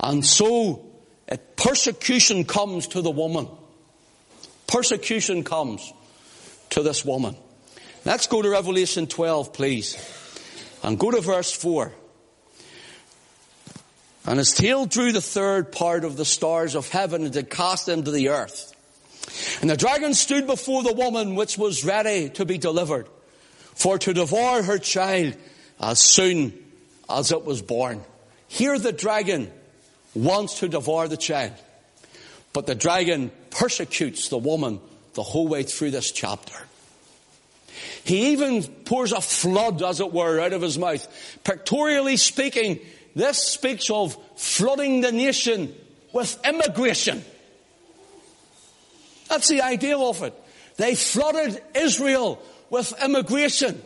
And 0.00 0.24
so, 0.24 0.84
uh, 1.30 1.36
persecution 1.56 2.44
comes 2.44 2.88
to 2.88 3.02
the 3.02 3.10
woman. 3.10 3.48
Persecution 4.66 5.44
comes 5.44 5.92
to 6.70 6.82
this 6.82 7.04
woman. 7.04 7.36
Let's 8.04 8.26
go 8.26 8.42
to 8.42 8.50
Revelation 8.50 9.06
12, 9.06 9.52
please. 9.52 9.96
And 10.82 10.98
go 10.98 11.12
to 11.12 11.20
verse 11.20 11.52
4. 11.52 11.92
And 14.26 14.38
his 14.38 14.52
tail 14.52 14.86
drew 14.86 15.12
the 15.12 15.20
third 15.20 15.70
part 15.70 16.04
of 16.04 16.16
the 16.16 16.24
stars 16.24 16.74
of 16.74 16.88
heaven 16.88 17.24
and 17.24 17.32
did 17.32 17.48
cast 17.48 17.86
them 17.86 18.02
to 18.02 18.10
the 18.10 18.30
earth. 18.30 18.74
And 19.60 19.70
the 19.70 19.76
dragon 19.76 20.14
stood 20.14 20.46
before 20.46 20.82
the 20.82 20.92
woman 20.92 21.36
which 21.36 21.56
was 21.56 21.84
ready 21.84 22.28
to 22.30 22.44
be 22.44 22.58
delivered, 22.58 23.06
for 23.74 23.98
to 23.98 24.12
devour 24.12 24.62
her 24.62 24.78
child 24.78 25.36
as 25.80 26.00
soon 26.00 26.52
as 27.08 27.30
it 27.30 27.44
was 27.44 27.62
born. 27.62 28.02
Here 28.48 28.78
the 28.78 28.92
dragon 28.92 29.50
wants 30.14 30.58
to 30.58 30.68
devour 30.68 31.06
the 31.06 31.16
child. 31.16 31.54
But 32.52 32.66
the 32.66 32.74
dragon 32.74 33.30
persecutes 33.50 34.28
the 34.28 34.38
woman 34.38 34.80
the 35.14 35.22
whole 35.22 35.46
way 35.46 35.62
through 35.62 35.92
this 35.92 36.10
chapter. 36.10 36.54
He 38.04 38.32
even 38.32 38.62
pours 38.62 39.12
a 39.12 39.20
flood, 39.20 39.82
as 39.82 40.00
it 40.00 40.12
were, 40.12 40.40
out 40.40 40.52
of 40.52 40.62
his 40.62 40.78
mouth. 40.78 41.06
Pictorially 41.44 42.16
speaking, 42.16 42.80
this 43.14 43.38
speaks 43.38 43.90
of 43.90 44.16
flooding 44.36 45.00
the 45.00 45.12
nation 45.12 45.74
with 46.12 46.38
immigration. 46.46 47.24
That's 49.28 49.48
the 49.48 49.62
idea 49.62 49.98
of 49.98 50.22
it. 50.22 50.34
They 50.76 50.94
flooded 50.94 51.62
Israel 51.74 52.42
with 52.70 52.92
immigration. 53.02 53.80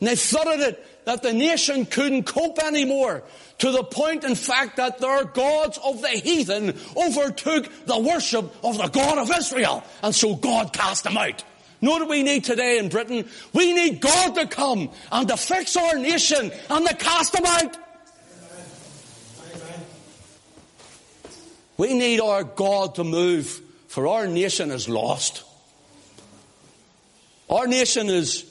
And 0.00 0.08
they 0.08 0.16
flooded 0.16 0.60
it 0.60 1.04
that 1.06 1.22
the 1.22 1.32
nation 1.32 1.86
couldn't 1.86 2.24
cope 2.24 2.58
anymore. 2.58 3.22
To 3.58 3.70
the 3.70 3.84
point, 3.84 4.24
in 4.24 4.34
fact, 4.34 4.76
that 4.76 4.98
their 4.98 5.24
gods 5.24 5.78
of 5.82 6.02
the 6.02 6.08
heathen 6.08 6.78
overtook 6.96 7.86
the 7.86 7.98
worship 7.98 8.52
of 8.62 8.76
the 8.76 8.88
God 8.88 9.18
of 9.18 9.30
Israel. 9.34 9.82
And 10.02 10.14
so 10.14 10.34
God 10.34 10.72
cast 10.72 11.04
them 11.04 11.16
out. 11.16 11.42
Know 11.80 11.92
what 11.92 12.08
we 12.08 12.22
need 12.22 12.44
today 12.44 12.78
in 12.78 12.88
Britain? 12.88 13.28
We 13.52 13.74
need 13.74 14.00
God 14.00 14.34
to 14.36 14.46
come 14.46 14.90
and 15.12 15.28
to 15.28 15.36
fix 15.36 15.76
our 15.76 15.98
nation 15.98 16.50
and 16.70 16.86
to 16.86 16.94
cast 16.96 17.32
them 17.32 17.44
out. 17.44 17.76
We 21.76 21.92
need 21.92 22.20
our 22.20 22.42
God 22.42 22.94
to 22.94 23.04
move, 23.04 23.60
for 23.88 24.08
our 24.08 24.26
nation 24.26 24.70
is 24.70 24.88
lost. 24.88 25.44
Our 27.50 27.66
nation 27.66 28.08
is 28.08 28.50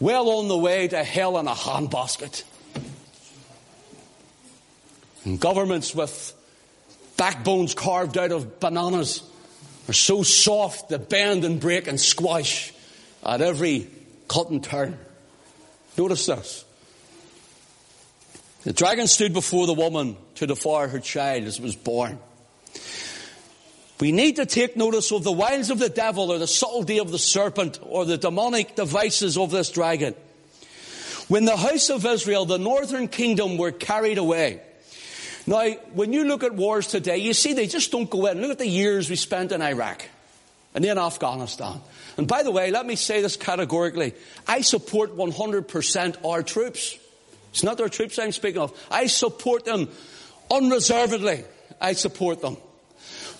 well 0.00 0.30
on 0.30 0.48
the 0.48 0.56
way 0.56 0.88
to 0.88 1.04
hell 1.04 1.38
in 1.38 1.46
a 1.46 1.52
handbasket. 1.52 2.42
And 5.24 5.38
governments 5.38 5.94
with 5.94 6.32
backbones 7.18 7.74
carved 7.74 8.16
out 8.16 8.32
of 8.32 8.58
bananas 8.58 9.22
are 9.90 9.92
so 9.92 10.22
soft 10.22 10.88
they 10.88 10.98
bend 10.98 11.44
and 11.44 11.58
break 11.58 11.88
and 11.88 12.00
squash 12.00 12.72
at 13.24 13.40
every 13.40 13.90
cut 14.28 14.48
and 14.48 14.62
turn. 14.62 14.96
Notice 15.98 16.26
this. 16.26 16.64
The 18.62 18.72
dragon 18.72 19.08
stood 19.08 19.32
before 19.32 19.66
the 19.66 19.74
woman 19.74 20.16
to 20.36 20.46
devour 20.46 20.86
her 20.86 21.00
child 21.00 21.42
as 21.42 21.58
it 21.58 21.62
was 21.62 21.74
born. 21.74 22.20
We 23.98 24.12
need 24.12 24.36
to 24.36 24.46
take 24.46 24.76
notice 24.76 25.10
of 25.10 25.24
the 25.24 25.32
wiles 25.32 25.70
of 25.70 25.80
the 25.80 25.88
devil 25.88 26.30
or 26.30 26.38
the 26.38 26.46
subtlety 26.46 27.00
of 27.00 27.10
the 27.10 27.18
serpent 27.18 27.80
or 27.82 28.04
the 28.04 28.16
demonic 28.16 28.76
devices 28.76 29.36
of 29.36 29.50
this 29.50 29.70
dragon. 29.70 30.14
When 31.26 31.46
the 31.46 31.56
house 31.56 31.90
of 31.90 32.06
Israel, 32.06 32.44
the 32.44 32.58
northern 32.58 33.08
kingdom, 33.08 33.56
were 33.56 33.72
carried 33.72 34.18
away. 34.18 34.60
Now, 35.50 35.68
when 35.94 36.12
you 36.12 36.26
look 36.26 36.44
at 36.44 36.54
wars 36.54 36.86
today, 36.86 37.18
you 37.18 37.34
see 37.34 37.54
they 37.54 37.66
just 37.66 37.90
don't 37.90 38.08
go 38.08 38.26
in. 38.26 38.40
Look 38.40 38.52
at 38.52 38.58
the 38.58 38.68
years 38.68 39.10
we 39.10 39.16
spent 39.16 39.50
in 39.50 39.60
Iraq 39.60 40.08
and 40.76 40.84
then 40.84 40.96
Afghanistan. 40.96 41.80
And 42.16 42.28
by 42.28 42.44
the 42.44 42.52
way, 42.52 42.70
let 42.70 42.86
me 42.86 42.94
say 42.94 43.20
this 43.20 43.36
categorically. 43.36 44.14
I 44.46 44.60
support 44.60 45.16
100% 45.16 46.24
our 46.24 46.44
troops. 46.44 46.96
It's 47.50 47.64
not 47.64 47.80
our 47.80 47.88
troops 47.88 48.16
I'm 48.20 48.30
speaking 48.30 48.60
of. 48.60 48.72
I 48.92 49.08
support 49.08 49.64
them 49.64 49.88
unreservedly. 50.52 51.42
I 51.80 51.94
support 51.94 52.40
them. 52.40 52.56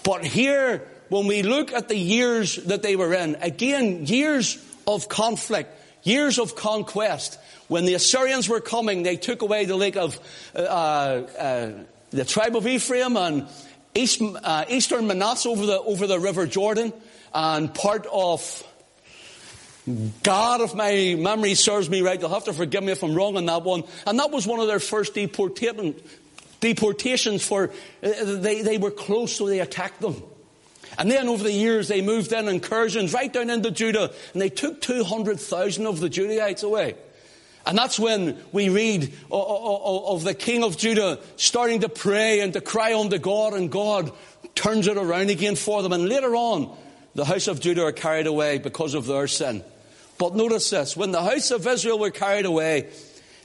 But 0.03 0.25
here, 0.25 0.89
when 1.11 1.29
we 1.29 1.45
look 1.45 1.73
at 1.73 1.87
the 1.87 1.97
years 1.97 2.57
that 2.57 2.83
they 2.83 2.97
were 2.97 3.15
in, 3.15 3.37
again, 3.37 4.07
years 4.07 4.59
of 4.85 5.09
conflict, 5.09 5.71
years 6.03 6.41
of 6.41 6.57
conquest. 6.57 7.39
When 7.69 7.85
the 7.85 7.95
Assyrians 7.95 8.49
were 8.49 8.61
coming, 8.61 9.03
they 9.05 9.17
took 9.17 9.43
away 9.43 9.65
the 9.65 9.77
lake 9.77 9.97
of 9.97 10.19
uh, 10.57 10.59
uh, 10.59 11.71
the 12.11 12.25
tribe 12.25 12.57
of 12.57 12.67
Ephraim 12.67 13.17
and 13.17 13.49
East, 13.95 14.23
uh, 14.23 14.65
eastern 14.69 15.07
Manasseh 15.07 15.49
over 15.49 15.67
the 15.67 15.81
over 15.81 16.07
the 16.07 16.21
River 16.21 16.47
Jordan, 16.47 16.93
and 17.35 17.75
part 17.75 18.07
of 18.13 18.65
Gad, 20.23 20.61
if 20.61 20.75
my 20.75 21.17
memory 21.19 21.55
serves 21.55 21.89
me 21.89 22.03
right, 22.03 22.21
you'll 22.21 22.29
have 22.31 22.45
to 22.45 22.53
forgive 22.53 22.85
me 22.85 22.93
if 22.93 23.03
I'm 23.03 23.15
wrong 23.15 23.37
on 23.37 23.47
that 23.47 23.63
one. 23.63 23.85
And 24.07 24.19
that 24.19 24.31
was 24.31 24.47
one 24.47 24.61
of 24.61 24.67
their 24.67 24.79
first 24.79 25.15
deportation, 25.15 25.95
deportations 26.61 27.45
for, 27.45 27.71
uh, 28.03 28.11
they, 28.25 28.63
they 28.63 28.79
were 28.79 28.91
close 28.91 29.37
so 29.37 29.47
they 29.47 29.61
attacked 29.61 30.01
them. 30.01 30.23
And 30.99 31.11
then 31.11 31.29
over 31.29 31.43
the 31.43 31.53
years 31.53 31.89
they 31.89 32.03
moved 32.03 32.33
in 32.33 32.47
incursions 32.49 33.13
right 33.15 33.33
down 33.33 33.49
into 33.49 33.71
Judah 33.71 34.13
and 34.33 34.43
they 34.43 34.49
took 34.51 34.81
200,000 34.81 35.87
of 35.87 36.01
the 36.01 36.11
Judahites 36.11 36.63
away. 36.63 36.97
And 37.67 37.77
that's 37.77 37.99
when 37.99 38.39
we 38.53 38.69
read 38.69 39.13
of 39.31 40.25
the 40.25 40.35
king 40.35 40.65
of 40.65 40.77
Judah 40.77 41.19
starting 41.37 41.81
to 41.81 41.89
pray 41.89 42.41
and 42.41 42.53
to 42.55 42.61
cry 42.61 42.99
unto 42.99 43.19
God 43.19 43.53
and 43.55 43.71
God 43.71 44.13
turns 44.55 44.87
it 44.87 44.97
around 44.97 45.31
again 45.31 45.57
for 45.57 45.83
them. 45.83 45.93
And 45.93 46.09
later 46.09 46.35
on, 46.35 46.75
the 47.15 47.25
house 47.25 47.49
of 47.49 47.61
Judah 47.61 47.85
are 47.85 47.93
carried 47.93 48.27
away 48.27 48.59
because 48.59 48.95
of 48.95 49.07
their 49.07 49.27
sin. 49.27 49.63
But 50.19 50.35
notice 50.35 50.71
this, 50.71 50.97
when 50.97 51.13
the 51.13 51.23
house 51.23 51.51
of 51.51 51.67
Israel 51.67 51.99
were 51.99 52.11
carried 52.11 52.47
away, 52.47 52.91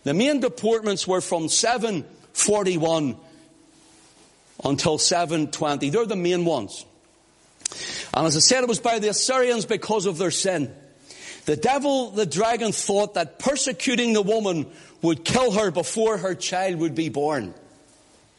the 0.04 0.14
main 0.14 0.40
deportments 0.40 1.08
were 1.08 1.22
from 1.22 1.50
741 1.50 3.18
until 4.64 4.98
720. 4.98 5.90
They're 5.90 6.06
the 6.06 6.16
main 6.16 6.46
ones. 6.46 6.86
And 8.14 8.28
as 8.28 8.36
I 8.38 8.40
said, 8.40 8.64
it 8.64 8.70
was 8.70 8.80
by 8.80 9.00
the 9.00 9.10
Assyrians 9.10 9.66
because 9.66 10.06
of 10.06 10.18
their 10.18 10.32
sin. 10.32 10.74
The 11.46 11.56
devil, 11.56 12.12
the 12.12 12.26
dragon, 12.26 12.72
thought 12.72 13.14
that 13.14 13.40
persecuting 13.40 14.14
the 14.14 14.22
woman 14.22 14.66
would 15.02 15.24
kill 15.24 15.52
her 15.52 15.72
before 15.72 16.18
her 16.18 16.36
child 16.36 16.78
would 16.78 16.96
be 16.96 17.10
born, 17.10 17.54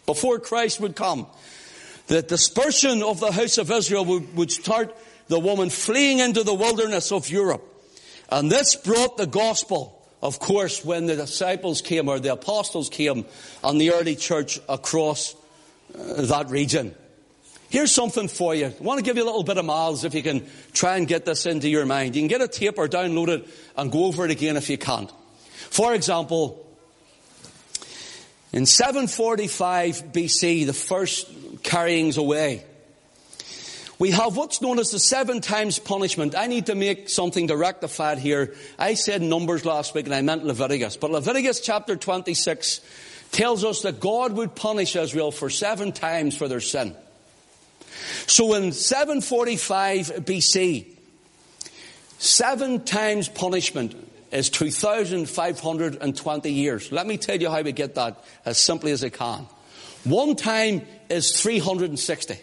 before 0.07 0.39
Christ 0.39 0.81
would 0.81 0.97
come. 0.97 1.27
The 2.09 2.23
dispersion 2.23 3.03
of 3.03 3.21
the 3.21 3.33
house 3.33 3.59
of 3.59 3.71
Israel 3.71 4.05
would, 4.05 4.37
would 4.37 4.51
start 4.51 4.97
the 5.29 5.39
woman 5.39 5.71
fleeing 5.71 6.19
into 6.19 6.43
the 6.43 6.55
wilderness 6.55 7.13
of 7.13 7.31
Europe. 7.31 7.63
And 8.31 8.51
this 8.51 8.75
brought 8.77 9.17
the 9.17 9.27
gospel 9.27 9.97
of 10.23 10.39
course, 10.39 10.85
when 10.85 11.07
the 11.07 11.17
disciples 11.17 11.83
came 11.83 12.09
or 12.09 12.19
the 12.19 12.33
apostles 12.33 12.89
came 12.89 13.27
and 13.63 13.81
the 13.81 13.93
early 13.93 14.17
church 14.17 14.59
across 14.69 15.37
uh, 15.95 16.23
that 16.23 16.49
region. 16.51 16.95
Here's 17.69 17.93
something 17.93 18.29
for 18.29 18.55
you. 18.55 18.67
I 18.67 18.75
want 18.81 18.99
to 18.99 19.05
give 19.05 19.17
you 19.17 19.25
a 19.25 19.27
little 19.27 19.43
bit 19.43 19.59
of 19.59 19.65
miles 19.65 20.05
if 20.05 20.15
you 20.15 20.23
can 20.23 20.47
try 20.73 20.97
and 20.97 21.07
get 21.07 21.25
this 21.25 21.47
into 21.47 21.69
your 21.69 21.85
mind. 21.87 22.15
You 22.15 22.23
can 22.23 22.29
get 22.29 22.41
a 22.41 22.49
tape 22.49 22.79
or 22.79 22.89
download 22.89 23.29
it 23.29 23.49
and 23.77 23.91
go 23.91 24.05
over 24.05 24.25
it 24.25 24.31
again 24.31 24.57
if 24.57 24.71
you 24.71 24.79
can't. 24.79 25.11
For 25.71 25.95
example, 25.95 26.65
in 28.53 28.67
745 28.67 30.13
BC, 30.13 30.67
the 30.67 30.73
first 30.73 31.29
carryings 31.63 32.17
away 32.17 32.65
we 33.99 34.11
have 34.11 34.37
what's 34.37 34.61
known 34.61 34.79
as 34.79 34.91
the 34.91 34.99
seven 34.99 35.41
times 35.41 35.79
punishment. 35.79 36.35
I 36.37 36.49
need 36.49 36.67
to 36.67 36.75
make 36.75 37.09
something 37.09 37.49
to 37.49 37.57
rectify 37.57 38.13
it 38.13 38.19
here. 38.19 38.55
I 38.79 38.93
said 38.93 39.23
Numbers 39.23 39.65
last 39.65 39.95
week 39.95 40.05
and 40.05 40.15
I 40.15 40.21
meant 40.21 40.45
Leviticus. 40.45 40.99
But 40.99 41.11
Leviticus 41.11 41.61
chapter 41.61 41.97
26 41.97 42.83
tells 43.33 43.65
us 43.65 43.83
that 43.83 43.99
God 43.99 44.33
would 44.33 44.55
punish 44.55 44.97
Israel 44.97 45.31
for 45.31 45.49
seven 45.49 45.93
times 45.93 46.37
for 46.37 46.47
their 46.47 46.61
sin. 46.61 46.95
So 48.27 48.55
in 48.55 48.73
745 48.73 50.25
BC, 50.25 50.87
seven 52.19 52.85
times 52.85 53.29
punishment 53.29 53.95
is 54.33 54.51
2,520 54.51 56.53
years. 56.53 56.91
Let 56.93 57.07
me 57.07 57.17
tell 57.17 57.41
you 57.41 57.49
how 57.51 57.63
we 57.63 57.73
get 57.73 57.95
that 57.95 58.23
as 58.45 58.59
simply 58.59 58.93
as 58.93 59.03
I 59.05 59.09
can. 59.11 59.47
One 60.05 60.37
time 60.37 60.83
is 61.09 61.41
360. 61.41 62.39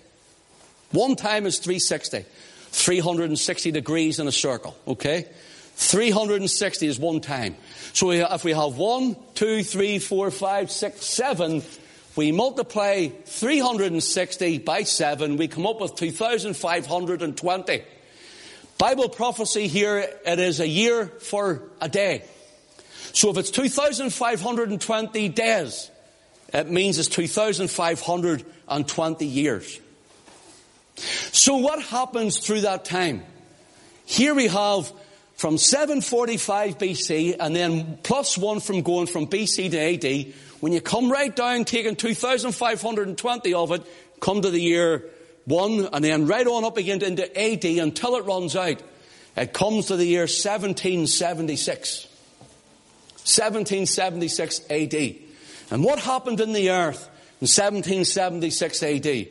One 0.92 1.16
time 1.16 1.46
is 1.46 1.60
360. 1.60 2.26
360 2.72 3.72
degrees 3.72 4.20
in 4.20 4.28
a 4.28 4.32
circle, 4.32 4.76
okay? 4.88 5.28
360 5.76 6.88
is 6.88 7.00
one 7.00 7.22
time. 7.22 7.56
So 7.94 8.12
if 8.12 8.44
we 8.44 8.52
have 8.52 8.78
one, 8.78 9.16
two, 9.36 9.63
three, 9.63 10.00
four, 10.00 10.32
five, 10.32 10.72
six, 10.72 11.06
seven, 11.06 11.62
we 12.15 12.32
multiply 12.32 13.08
360 13.08 14.60
by 14.60 14.84
7, 14.84 15.38
we 15.38 15.47
come 15.47 15.65
up 15.65 15.82
with 15.82 15.95
2,520. 15.95 17.84
Bible 18.78 19.10
prophecy 19.10 19.67
here, 19.67 20.08
it 20.26 20.39
is 20.39 20.60
a 20.60 20.67
year 20.67 21.06
for 21.06 21.63
a 21.82 21.89
day. 21.89 22.23
So 23.13 23.30
if 23.30 23.38
it's 23.38 23.52
2,520 23.52 25.30
days, 25.30 25.91
it 26.53 26.70
means 26.70 26.99
it's 26.99 27.07
2,520 27.09 29.26
years. 29.26 29.80
So 30.95 31.57
what 31.57 31.82
happens 31.82 32.38
through 32.39 32.61
that 32.61 32.86
time? 32.86 33.24
Here 34.05 34.34
we 34.36 34.47
have 34.47 34.91
from 35.36 35.57
745 35.57 36.78
BC 36.78 37.36
and 37.39 37.55
then 37.55 37.97
plus 38.03 38.38
one 38.38 38.59
from 38.59 38.82
going 38.82 39.07
from 39.07 39.26
BC 39.28 39.72
to 39.72 39.80
AD. 39.80 40.34
When 40.64 40.72
you 40.72 40.80
come 40.80 41.11
right 41.11 41.36
down, 41.36 41.66
taking 41.66 41.97
2,520 41.97 43.53
of 43.53 43.72
it, 43.74 43.86
come 44.22 44.41
to 44.41 44.49
the 44.49 44.61
year 44.61 45.03
one 45.43 45.89
and 45.91 46.01
then 46.01 46.26
right 46.26 46.47
on 46.47 46.64
up 46.64 46.78
again 46.78 47.03
into 47.03 47.24
AD 47.38 47.66
until 47.66 48.16
it 48.16 48.24
runs 48.24 48.55
out. 48.55 48.82
It 49.36 49.51
comes 49.51 49.88
to 49.88 49.97
the 49.97 50.05
year 50.05 50.22
1776. 50.22 52.07
1776 53.26 54.61
AD. 54.70 55.16
And 55.70 55.84
what 55.84 55.99
happened 55.99 56.39
in 56.39 56.53
the 56.53 56.70
earth 56.70 57.09
in 57.41 57.47
1776 57.49 58.84
AD? 58.84 59.28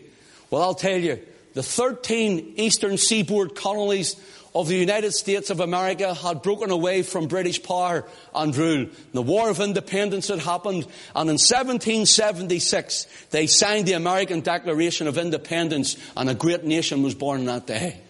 Well, 0.51 0.61
I'll 0.61 0.75
tell 0.75 0.99
you, 0.99 1.19
the 1.55 1.63
13 1.63 2.57
eastern 2.57 2.99
seaboard 2.99 3.55
colonies 3.55 4.17
of 4.55 4.69
the 4.69 4.77
United 4.77 5.13
States 5.13 5.49
of 5.51 5.61
America 5.61 6.13
had 6.13 6.43
broken 6.43 6.71
away 6.71 7.03
from 7.03 7.27
British 7.27 7.63
power 7.63 8.05
and 8.35 8.55
rule. 8.55 8.87
The 9.15 9.23
War 9.23 9.49
of 9.49 9.61
Independence 9.61 10.29
had 10.29 10.41
happened, 10.41 10.87
and 11.17 11.31
in 11.31 11.39
1776 11.39 13.07
they 13.31 13.47
signed 13.47 13.87
the 13.87 13.95
American 13.95 14.41
Declaration 14.41 15.07
of 15.07 15.17
Independence, 15.17 15.97
and 16.17 16.29
a 16.29 16.35
great 16.35 16.65
nation 16.65 17.03
was 17.03 17.15
born 17.15 17.47
that 17.47 17.67
day. 17.67 18.01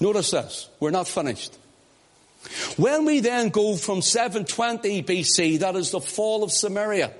Notice 0.00 0.32
this, 0.32 0.68
we're 0.80 0.90
not 0.90 1.06
finished. 1.06 1.56
When 2.76 3.04
we 3.04 3.20
then 3.20 3.50
go 3.50 3.76
from 3.76 4.02
720 4.02 5.04
BC, 5.04 5.60
that 5.60 5.76
is 5.76 5.92
the 5.92 6.00
fall 6.00 6.42
of 6.42 6.50
Samaria, 6.50 7.12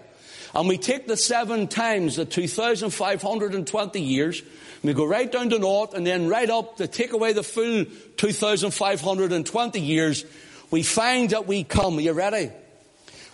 and 0.53 0.69
we 0.69 0.79
take 0.79 1.07
the 1.07 1.17
seven 1.17 1.69
times 1.69 2.17
the 2.17 2.25
2,520 2.25 4.01
years, 4.01 4.43
we 4.83 4.95
go 4.95 5.05
right 5.05 5.30
down 5.30 5.51
to 5.51 5.59
north 5.59 5.95
and 5.95 6.07
then 6.07 6.28
right 6.28 6.51
up 6.51 6.78
to 6.78 6.87
take 6.87 7.12
away 7.12 7.33
the 7.33 7.43
full 7.43 7.85
2,520 8.16 9.80
years, 9.80 10.24
we 10.70 10.83
find 10.83 11.30
that 11.30 11.47
we 11.47 11.64
come, 11.64 11.99
are 11.99 12.01
you 12.01 12.12
ready? 12.12 12.51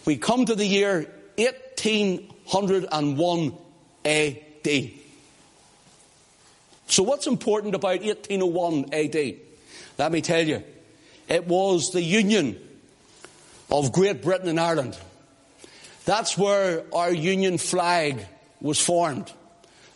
We 0.04 0.16
come 0.16 0.44
to 0.44 0.54
the 0.54 0.66
year 0.66 1.10
1801 1.36 3.58
AD. 4.04 4.90
So 6.88 7.02
what's 7.02 7.26
important 7.26 7.74
about 7.74 8.02
1801 8.02 8.92
AD? 8.92 9.36
Let 9.98 10.12
me 10.12 10.22
tell 10.22 10.46
you. 10.46 10.62
It 11.28 11.46
was 11.46 11.92
the 11.92 12.02
union 12.02 12.58
of 13.70 13.92
Great 13.92 14.22
Britain 14.22 14.48
and 14.48 14.58
Ireland. 14.58 14.96
That's 16.06 16.38
where 16.38 16.84
our 16.94 17.12
union 17.12 17.58
flag 17.58 18.26
was 18.60 18.80
formed. 18.80 19.30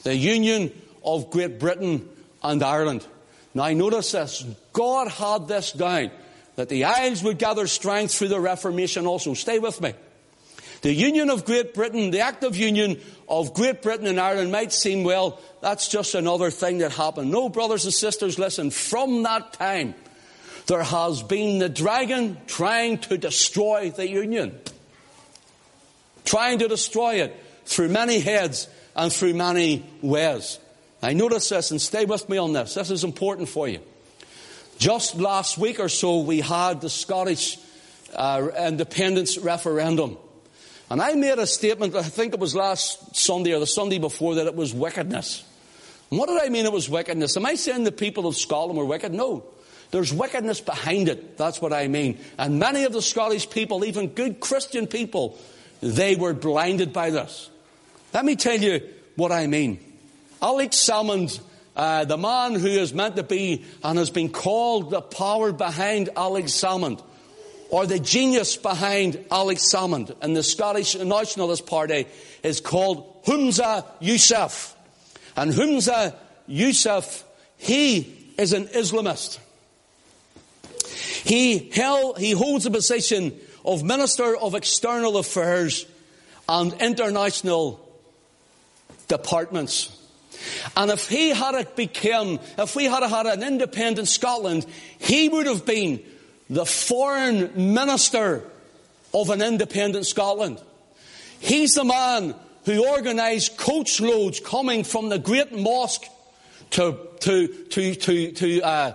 The 0.03 0.14
union 0.14 0.70
of 1.05 1.30
Great 1.30 1.59
Britain 1.59 2.09
and 2.42 2.62
Ireland. 2.62 3.07
Now 3.55 3.68
notice 3.70 4.12
this. 4.12 4.44
God 4.72 5.09
had 5.09 5.48
this 5.48 5.72
down. 5.72 6.11
That 6.57 6.68
the 6.68 6.84
Isles 6.84 7.22
would 7.22 7.38
gather 7.38 7.66
strength 7.66 8.14
through 8.14 8.28
the 8.28 8.40
Reformation 8.40 9.07
also. 9.07 9.32
Stay 9.32 9.59
with 9.59 9.80
me. 9.80 9.94
The 10.82 10.92
union 10.92 11.30
of 11.30 11.44
Great 11.44 11.74
Britain, 11.74 12.11
the 12.11 12.20
active 12.20 12.57
union 12.57 13.00
of 13.28 13.55
Great 13.55 13.82
Britain 13.82 14.07
and 14.07 14.20
Ireland 14.20 14.53
might 14.53 14.72
seem, 14.72 15.05
well, 15.05 15.40
that's 15.61 15.88
just 15.88 16.14
another 16.14 16.50
thing 16.50 16.78
that 16.78 16.92
happened. 16.92 17.30
No, 17.30 17.48
brothers 17.48 17.84
and 17.84 17.94
sisters, 17.94 18.38
listen, 18.38 18.70
from 18.70 19.22
that 19.22 19.53
time, 19.55 19.94
there 20.66 20.82
has 20.82 21.22
been 21.22 21.59
the 21.59 21.68
dragon 21.68 22.36
trying 22.48 22.98
to 22.98 23.16
destroy 23.16 23.90
the 23.90 24.09
union. 24.09 24.59
Trying 26.24 26.59
to 26.59 26.68
destroy 26.68 27.22
it 27.22 27.36
through 27.64 27.88
many 27.88 28.18
heads 28.18 28.68
and 28.96 29.12
through 29.12 29.34
many 29.34 29.86
ways. 30.03 30.59
I 31.03 31.14
notice 31.14 31.48
this 31.48 31.72
and 31.72 31.80
stay 31.80 32.05
with 32.05 32.28
me 32.28 32.38
on 32.38 32.53
this. 32.53 32.74
This 32.74 32.90
is 32.90 33.03
important 33.03 33.48
for 33.48 33.66
you. 33.66 33.80
Just 34.78 35.16
last 35.16 35.59
week 35.59 35.80
or 35.80 35.88
so, 35.88 36.20
we 36.20 36.40
had 36.40 36.80
the 36.80 36.90
Scottish 36.90 37.59
uh, 38.14 38.48
independence 38.57 39.38
referendum. 39.38 40.16
And 40.90 41.00
I 41.00 41.14
made 41.14 41.38
a 41.38 41.46
statement, 41.46 41.94
I 41.94 42.03
think 42.03 42.34
it 42.34 42.40
was 42.40 42.55
last 42.55 43.16
Sunday 43.16 43.53
or 43.55 43.59
the 43.59 43.66
Sunday 43.66 43.98
before, 43.98 44.36
that 44.36 44.46
it 44.46 44.55
was 44.55 44.74
wickedness. 44.74 45.44
And 46.11 46.18
what 46.18 46.28
did 46.28 46.40
I 46.40 46.50
mean 46.50 46.66
it 46.66 46.72
was 46.72 46.88
wickedness? 46.88 47.36
Am 47.36 47.46
I 47.46 47.55
saying 47.55 47.84
the 47.84 47.92
people 47.92 48.26
of 48.26 48.36
Scotland 48.36 48.78
were 48.78 48.84
wicked? 48.84 49.12
No. 49.12 49.44
There's 49.90 50.12
wickedness 50.12 50.61
behind 50.61 51.09
it. 51.09 51.36
That's 51.36 51.61
what 51.61 51.72
I 51.72 51.88
mean. 51.88 52.18
And 52.38 52.59
many 52.59 52.84
of 52.84 52.92
the 52.92 53.03
Scottish 53.03 53.48
people, 53.50 53.84
even 53.84 54.09
good 54.09 54.40
Christian 54.40 54.86
people, 54.86 55.38
they 55.80 56.14
were 56.14 56.32
blinded 56.32 56.92
by 56.92 57.11
this. 57.11 57.50
Let 58.14 58.24
me 58.24 58.36
tell 58.36 58.59
you 58.59 58.88
what 59.16 59.32
I 59.32 59.46
mean. 59.46 59.91
Alex 60.43 60.76
Salmond, 60.76 61.40
uh, 61.76 62.05
the 62.05 62.18
man 62.18 62.57
who 62.57 62.66
is 62.66 62.93
meant 62.93 63.14
to 63.14 63.22
be 63.22 63.64
and 63.84 63.97
has 63.97 64.11
been 64.11 64.28
called 64.28 64.90
the 64.90 65.01
power 65.01 65.53
behind 65.53 66.11
Alex 66.16 66.51
Salmond, 66.51 67.01
or 67.70 67.86
the 67.86 68.01
genius 68.01 68.57
behind 68.57 69.24
Alex 69.30 69.72
Salmond 69.72 70.20
in 70.22 70.34
the 70.34 70.43
Scottish 70.43 70.97
Nationalist 70.97 71.64
Party, 71.64 72.07
is 72.43 72.61
called 72.61 73.22
Humza 73.24 73.86
Yousaf. 74.01 74.74
And 75.36 75.53
Humza 75.53 76.16
Yousaf, 76.49 77.22
he 77.57 78.34
is 78.36 78.53
an 78.53 78.66
Islamist. 78.66 79.38
He 81.24 81.70
held, 81.70 82.18
he 82.18 82.32
holds 82.32 82.66
a 82.66 82.70
position 82.70 83.38
of 83.64 83.84
Minister 83.84 84.36
of 84.36 84.57
External 84.57 85.18
Affairs 85.18 85.86
and 86.49 86.72
International 86.74 87.78
Departments. 89.07 90.01
And 90.76 90.90
if 90.90 91.09
he 91.09 91.30
had 91.30 91.74
become, 91.76 92.40
if 92.59 92.76
we 92.76 92.84
had 92.84 93.03
had 93.03 93.26
an 93.26 93.43
independent 93.43 94.09
Scotland, 94.09 94.66
he 94.99 95.28
would 95.28 95.47
have 95.47 95.66
been 95.66 96.03
the 96.51 96.66
foreign 96.66 97.74
minister 97.74 98.45
of 99.14 99.30
an 99.30 99.43
independent 99.43 100.07
Scotland. 100.07 100.61
He's 101.40 101.74
the 101.74 101.84
man 101.84 102.34
who 102.64 102.86
organised 102.88 103.57
coach 103.57 104.01
loads 104.01 104.40
coming 104.40 104.84
from 104.84 105.09
the 105.09 105.18
great 105.18 105.53
mosque 105.53 106.05
to, 106.70 106.99
to, 107.20 107.49
to, 107.49 107.95
to, 107.95 108.32
to, 108.32 108.62
uh, 108.62 108.93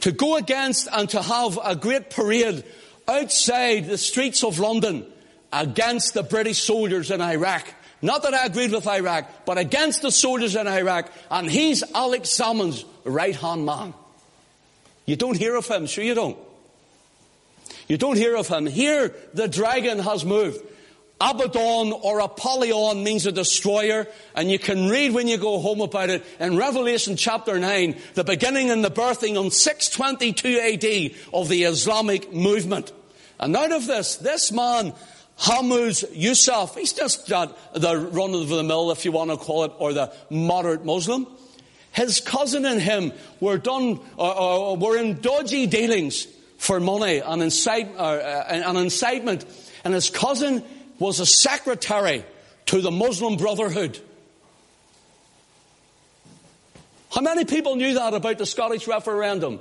to 0.00 0.12
go 0.12 0.36
against 0.36 0.88
and 0.92 1.08
to 1.10 1.22
have 1.22 1.58
a 1.62 1.76
great 1.76 2.10
parade 2.10 2.64
outside 3.08 3.86
the 3.86 3.98
streets 3.98 4.42
of 4.42 4.58
London 4.58 5.06
against 5.52 6.14
the 6.14 6.22
British 6.22 6.62
soldiers 6.62 7.10
in 7.10 7.20
Iraq. 7.20 7.72
Not 8.02 8.24
that 8.24 8.34
I 8.34 8.46
agreed 8.46 8.72
with 8.72 8.86
Iraq, 8.86 9.46
but 9.46 9.58
against 9.58 10.02
the 10.02 10.10
soldiers 10.10 10.56
in 10.56 10.66
Iraq. 10.66 11.10
And 11.30 11.48
he's 11.48 11.84
Alex 11.94 12.30
Salmond's 12.30 12.84
right 13.04 13.36
hand 13.36 13.64
man. 13.64 13.94
You 15.06 15.16
don't 15.16 15.36
hear 15.36 15.54
of 15.54 15.68
him, 15.68 15.86
sure 15.86 16.04
you 16.04 16.14
don't. 16.14 16.36
You 17.88 17.96
don't 17.96 18.16
hear 18.16 18.36
of 18.36 18.48
him. 18.48 18.66
Here, 18.66 19.14
the 19.34 19.48
dragon 19.48 20.00
has 20.00 20.24
moved. 20.24 20.60
Abaddon 21.20 21.92
or 21.92 22.18
Apollyon 22.18 23.04
means 23.04 23.26
a 23.26 23.32
destroyer, 23.32 24.08
and 24.34 24.50
you 24.50 24.58
can 24.58 24.88
read 24.88 25.12
when 25.12 25.28
you 25.28 25.36
go 25.36 25.60
home 25.60 25.80
about 25.80 26.10
it 26.10 26.24
in 26.40 26.56
Revelation 26.56 27.16
chapter 27.16 27.60
9, 27.60 27.96
the 28.14 28.24
beginning 28.24 28.70
and 28.70 28.84
the 28.84 28.90
birthing 28.90 29.38
on 29.38 29.52
622 29.52 30.58
AD 30.58 31.32
of 31.32 31.48
the 31.48 31.62
Islamic 31.62 32.32
movement. 32.32 32.92
And 33.38 33.56
out 33.56 33.70
of 33.70 33.86
this, 33.86 34.16
this 34.16 34.50
man 34.50 34.94
Humza 35.42 36.06
Yousaf. 36.14 36.76
he's 36.76 36.92
just 36.92 37.28
not 37.28 37.74
the 37.74 37.96
run 37.96 38.32
of 38.32 38.48
the 38.48 38.62
mill, 38.62 38.92
if 38.92 39.04
you 39.04 39.10
want 39.10 39.30
to 39.30 39.36
call 39.36 39.64
it, 39.64 39.72
or 39.78 39.92
the 39.92 40.12
moderate 40.30 40.84
Muslim. 40.84 41.26
His 41.90 42.20
cousin 42.20 42.64
and 42.64 42.80
him 42.80 43.12
were 43.40 43.58
done, 43.58 43.98
uh, 44.16 44.72
uh, 44.72 44.74
were 44.76 44.96
in 44.96 45.20
dodgy 45.20 45.66
dealings 45.66 46.28
for 46.58 46.78
money 46.78 47.18
and, 47.18 47.42
incite, 47.42 47.88
uh, 47.96 48.44
and 48.48 48.78
incitement. 48.78 49.44
And 49.84 49.92
his 49.94 50.10
cousin 50.10 50.62
was 51.00 51.18
a 51.18 51.26
secretary 51.26 52.24
to 52.66 52.80
the 52.80 52.92
Muslim 52.92 53.36
Brotherhood. 53.36 53.98
How 57.12 57.20
many 57.20 57.44
people 57.44 57.74
knew 57.74 57.94
that 57.94 58.14
about 58.14 58.38
the 58.38 58.46
Scottish 58.46 58.86
referendum? 58.86 59.58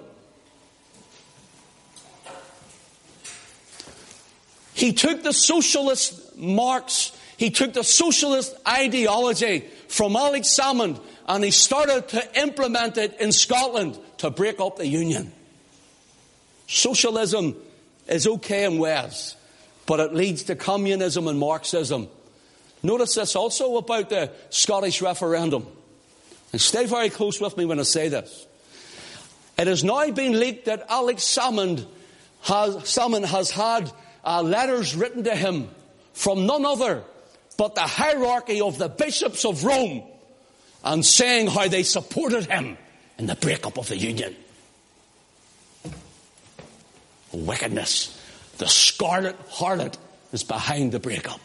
He 4.81 4.93
took 4.93 5.21
the 5.21 5.31
socialist 5.31 6.35
Marx, 6.35 7.11
he 7.37 7.51
took 7.51 7.73
the 7.73 7.83
socialist 7.83 8.55
ideology 8.67 9.59
from 9.87 10.15
Alex 10.15 10.57
Salmond 10.59 10.99
and 11.27 11.43
he 11.43 11.51
started 11.51 12.07
to 12.07 12.41
implement 12.41 12.97
it 12.97 13.15
in 13.21 13.31
Scotland 13.31 13.99
to 14.17 14.31
break 14.31 14.59
up 14.59 14.77
the 14.77 14.87
Union. 14.87 15.31
Socialism 16.67 17.55
is 18.07 18.25
okay 18.25 18.65
in 18.65 18.79
Wales, 18.79 19.35
but 19.85 19.99
it 19.99 20.15
leads 20.15 20.45
to 20.45 20.55
communism 20.55 21.27
and 21.27 21.37
Marxism. 21.37 22.07
Notice 22.81 23.13
this 23.13 23.35
also 23.35 23.77
about 23.77 24.09
the 24.09 24.31
Scottish 24.49 24.99
referendum. 24.99 25.67
And 26.53 26.59
stay 26.59 26.87
very 26.87 27.11
close 27.11 27.39
with 27.39 27.55
me 27.55 27.65
when 27.65 27.79
I 27.79 27.83
say 27.83 28.09
this. 28.09 28.47
It 29.59 29.67
has 29.67 29.83
now 29.83 30.09
been 30.09 30.39
leaked 30.39 30.65
that 30.65 30.87
Alex 30.89 31.21
Salmond 31.21 31.85
has, 32.41 32.77
Salmond 32.77 33.25
has 33.25 33.51
had 33.51 33.91
uh, 34.23 34.41
letters 34.41 34.95
written 34.95 35.23
to 35.23 35.35
him 35.35 35.69
from 36.13 36.45
none 36.45 36.65
other 36.65 37.03
but 37.61 37.75
the 37.75 37.81
hierarchy 37.81 38.59
of 38.59 38.79
the 38.79 38.89
bishops 38.89 39.45
of 39.45 39.63
Rome 39.63 40.01
and 40.83 41.05
saying 41.05 41.45
how 41.45 41.67
they 41.67 41.83
supported 41.83 42.45
him 42.45 42.75
in 43.19 43.27
the 43.27 43.35
breakup 43.35 43.77
of 43.77 43.87
the 43.87 43.95
union. 43.95 44.35
Wickedness. 47.31 48.19
The 48.57 48.67
scarlet 48.67 49.37
harlot 49.49 49.95
is 50.33 50.43
behind 50.43 50.91
the 50.91 50.99
breakup. 50.99 51.39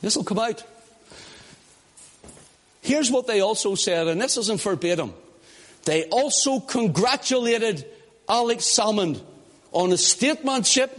This 0.00 0.16
will 0.16 0.22
come 0.22 0.38
out. 0.38 0.62
Here's 2.80 3.10
what 3.10 3.26
they 3.26 3.40
also 3.40 3.74
said, 3.74 4.06
and 4.06 4.20
this 4.20 4.36
isn't 4.36 4.60
verbatim. 4.60 5.14
They 5.84 6.04
also 6.04 6.60
congratulated 6.60 7.84
Alex 8.28 8.66
Salmond 8.66 9.20
on 9.74 9.90
his 9.90 10.06
statesmanship 10.06 10.98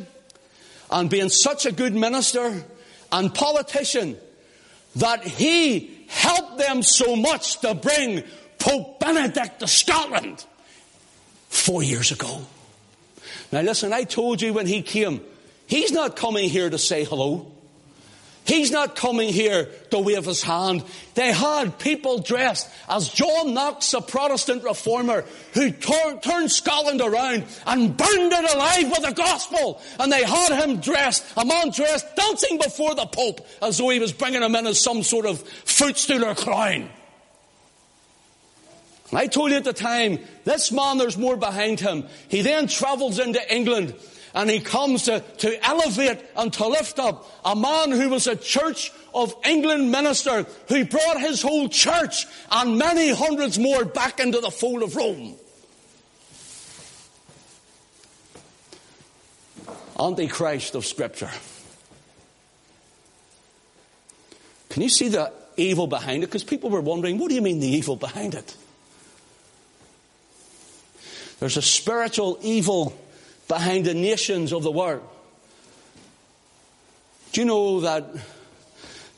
and 0.92 1.10
being 1.10 1.30
such 1.30 1.66
a 1.66 1.72
good 1.72 1.96
minister 1.96 2.64
and 3.12 3.34
politician 3.34 4.18
that 4.98 5.24
he 5.24 6.06
helped 6.08 6.58
them 6.58 6.84
so 6.84 7.16
much 7.16 7.60
to 7.62 7.74
bring 7.74 8.24
Pope 8.60 9.00
Benedict 9.00 9.60
to 9.60 9.68
Scotland 9.68 10.46
four 11.50 11.82
years 11.82 12.12
ago. 12.12 12.42
Now 13.52 13.62
listen, 13.62 13.94
I 13.94 14.04
told 14.04 14.42
you 14.42 14.54
when 14.54 14.68
he 14.68 14.82
came, 14.82 15.22
he's 15.68 15.92
not 15.92 16.16
coming 16.16 16.50
here 16.50 16.70
to 16.70 16.78
say 16.78 17.04
hello. 17.04 17.52
He's 18.46 18.70
not 18.70 18.96
coming 18.96 19.30
here 19.30 19.66
to 19.89 19.98
wave 19.98 20.26
his 20.26 20.43
hand. 20.43 20.84
They 21.16 21.32
had 21.32 21.80
people 21.80 22.20
dressed 22.20 22.70
as 22.88 23.10
John 23.10 23.56
Knox, 23.56 23.93
a 23.96 24.02
Protestant 24.02 24.64
reformer, 24.64 25.26
who 25.54 25.72
turned 25.72 26.52
Scotland 26.52 27.02
around 27.02 27.46
and 27.66 27.98
burned 27.98 28.32
it 28.32 28.54
alive 28.54 28.91
with 28.91 29.02
the 29.02 29.14
gospel. 29.14 29.82
And 30.00 30.12
they 30.12 30.24
had 30.24 30.64
him 30.64 30.80
dressed, 30.80 31.26
a 31.36 31.43
man 31.43 31.72
dressed, 31.72 32.16
dancing 32.16 32.60
before 32.60 32.93
the 32.93 33.08
Pope 33.08 33.46
as 33.64 33.80
though 33.80 33.89
he 33.89 34.00
was 34.00 34.14
bringing 34.14 34.43
him 34.43 34.56
in 34.56 34.68
as 34.68 34.80
some 34.80 35.02
sort 35.02 35.26
of 35.26 35.41
footstool 35.41 36.24
or 36.24 36.36
crown. 36.36 36.88
And 39.10 39.20
I 39.20 39.28
told 39.28 39.52
you 39.52 39.58
at 39.58 39.64
the 39.64 39.74
time, 39.74 40.20
this 40.43 40.72
man, 40.72 41.00
there's 41.00 41.18
more 41.18 41.38
behind 41.38 41.80
him. 41.80 42.06
He 42.28 42.41
then 42.41 42.68
travels 42.68 43.18
into 43.18 43.41
England 43.54 43.96
and 44.36 44.50
he 44.50 44.60
comes 44.60 45.04
to, 45.04 45.22
to 45.38 45.66
elevate 45.66 46.20
and 46.36 46.52
to 46.54 46.68
lift 46.68 47.00
up 47.00 47.26
a 47.46 47.56
man 47.56 47.92
who 47.92 48.10
was 48.10 48.28
a 48.28 48.36
Church 48.36 48.92
of 49.14 49.34
England 49.46 49.92
minister 49.92 50.46
who 50.68 50.84
brought 50.84 51.22
his 51.22 51.42
whole 51.42 51.70
church 51.70 52.28
and 52.52 52.78
many 52.78 53.12
hundreds 53.12 53.58
more 53.58 53.86
back 53.86 54.20
into 54.20 54.42
the 54.42 54.52
fold 54.52 54.84
of 54.84 54.96
Rome. 54.96 55.36
Antichrist 59.98 60.76
of 60.76 60.86
Scripture. 60.86 61.32
Can 64.70 64.82
you 64.82 64.90
see 64.90 65.08
the 65.08 65.32
evil 65.56 65.88
behind 65.88 66.24
it? 66.24 66.28
Because 66.28 66.44
people 66.44 66.70
were 66.70 66.82
wondering, 66.82 67.18
what 67.18 67.30
do 67.30 67.36
you 67.36 67.42
mean 67.42 67.62
the 67.62 67.70
evil 67.70 67.96
behind 67.96 68.36
it? 68.36 68.58
There's 71.40 71.56
a 71.56 71.62
spiritual 71.62 72.38
evil 72.42 72.98
behind 73.48 73.86
the 73.86 73.93
nations 73.93 74.52
of 74.52 74.64
the 74.64 74.72
world. 74.72 75.08
Do 77.32 77.41
you 77.41 77.46
know 77.46 77.82
that 77.82 78.06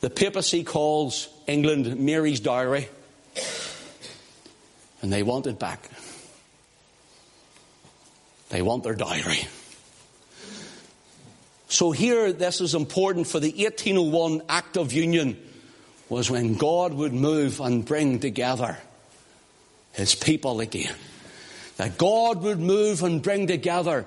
the 0.00 0.10
papacy 0.10 0.64
calls 0.64 1.28
England 1.46 1.98
Mary's 1.98 2.40
dowry? 2.40 2.88
And 5.00 5.12
they 5.12 5.22
want 5.22 5.46
it 5.46 5.58
back. 5.58 5.88
They 8.48 8.62
want 8.62 8.82
their 8.82 8.94
dowry. 8.94 9.46
So 11.68 11.92
here, 11.92 12.32
this 12.32 12.60
is 12.60 12.74
important 12.74 13.26
for 13.26 13.40
the 13.40 13.50
1801 13.50 14.42
Act 14.48 14.76
of 14.76 14.92
Union 14.92 15.36
was 16.08 16.30
when 16.30 16.54
God 16.54 16.94
would 16.94 17.12
move 17.12 17.60
and 17.60 17.84
bring 17.84 18.18
together 18.18 18.78
his 19.92 20.14
people 20.14 20.60
again. 20.60 20.94
That 21.76 21.98
God 21.98 22.42
would 22.42 22.58
move 22.58 23.02
and 23.02 23.22
bring 23.22 23.46
together 23.46 24.06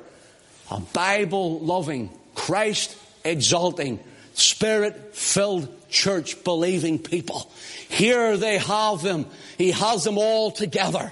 a 0.71 0.79
Bible 0.79 1.59
loving, 1.59 2.09
Christ 2.33 2.97
exalting, 3.23 3.99
spirit 4.33 5.15
filled 5.15 5.67
church 5.89 6.43
believing 6.43 6.97
people. 6.97 7.51
Here 7.89 8.37
they 8.37 8.57
have 8.57 9.01
them. 9.01 9.25
He 9.57 9.71
has 9.71 10.05
them 10.05 10.17
all 10.17 10.51
together. 10.51 11.11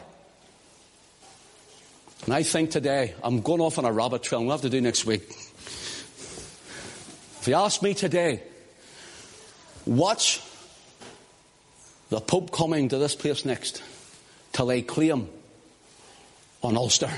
And 2.25 2.33
I 2.33 2.43
think 2.43 2.71
today, 2.71 3.13
I'm 3.23 3.41
going 3.41 3.61
off 3.61 3.77
on 3.77 3.85
a 3.85 3.91
rabbit 3.91 4.23
trail. 4.23 4.41
We'll 4.41 4.51
have 4.51 4.61
to 4.61 4.69
do 4.69 4.81
next 4.81 5.05
week. 5.05 5.23
If 7.41 7.47
you 7.47 7.55
ask 7.55 7.81
me 7.81 7.93
today, 7.93 8.43
watch 9.85 10.41
the 12.09 12.19
Pope 12.19 12.51
coming 12.51 12.89
to 12.89 12.97
this 12.97 13.15
place 13.15 13.45
next 13.45 13.81
to 14.53 14.63
lay 14.63 14.81
claim 14.81 15.27
on 16.61 16.77
Ulster. 16.77 17.11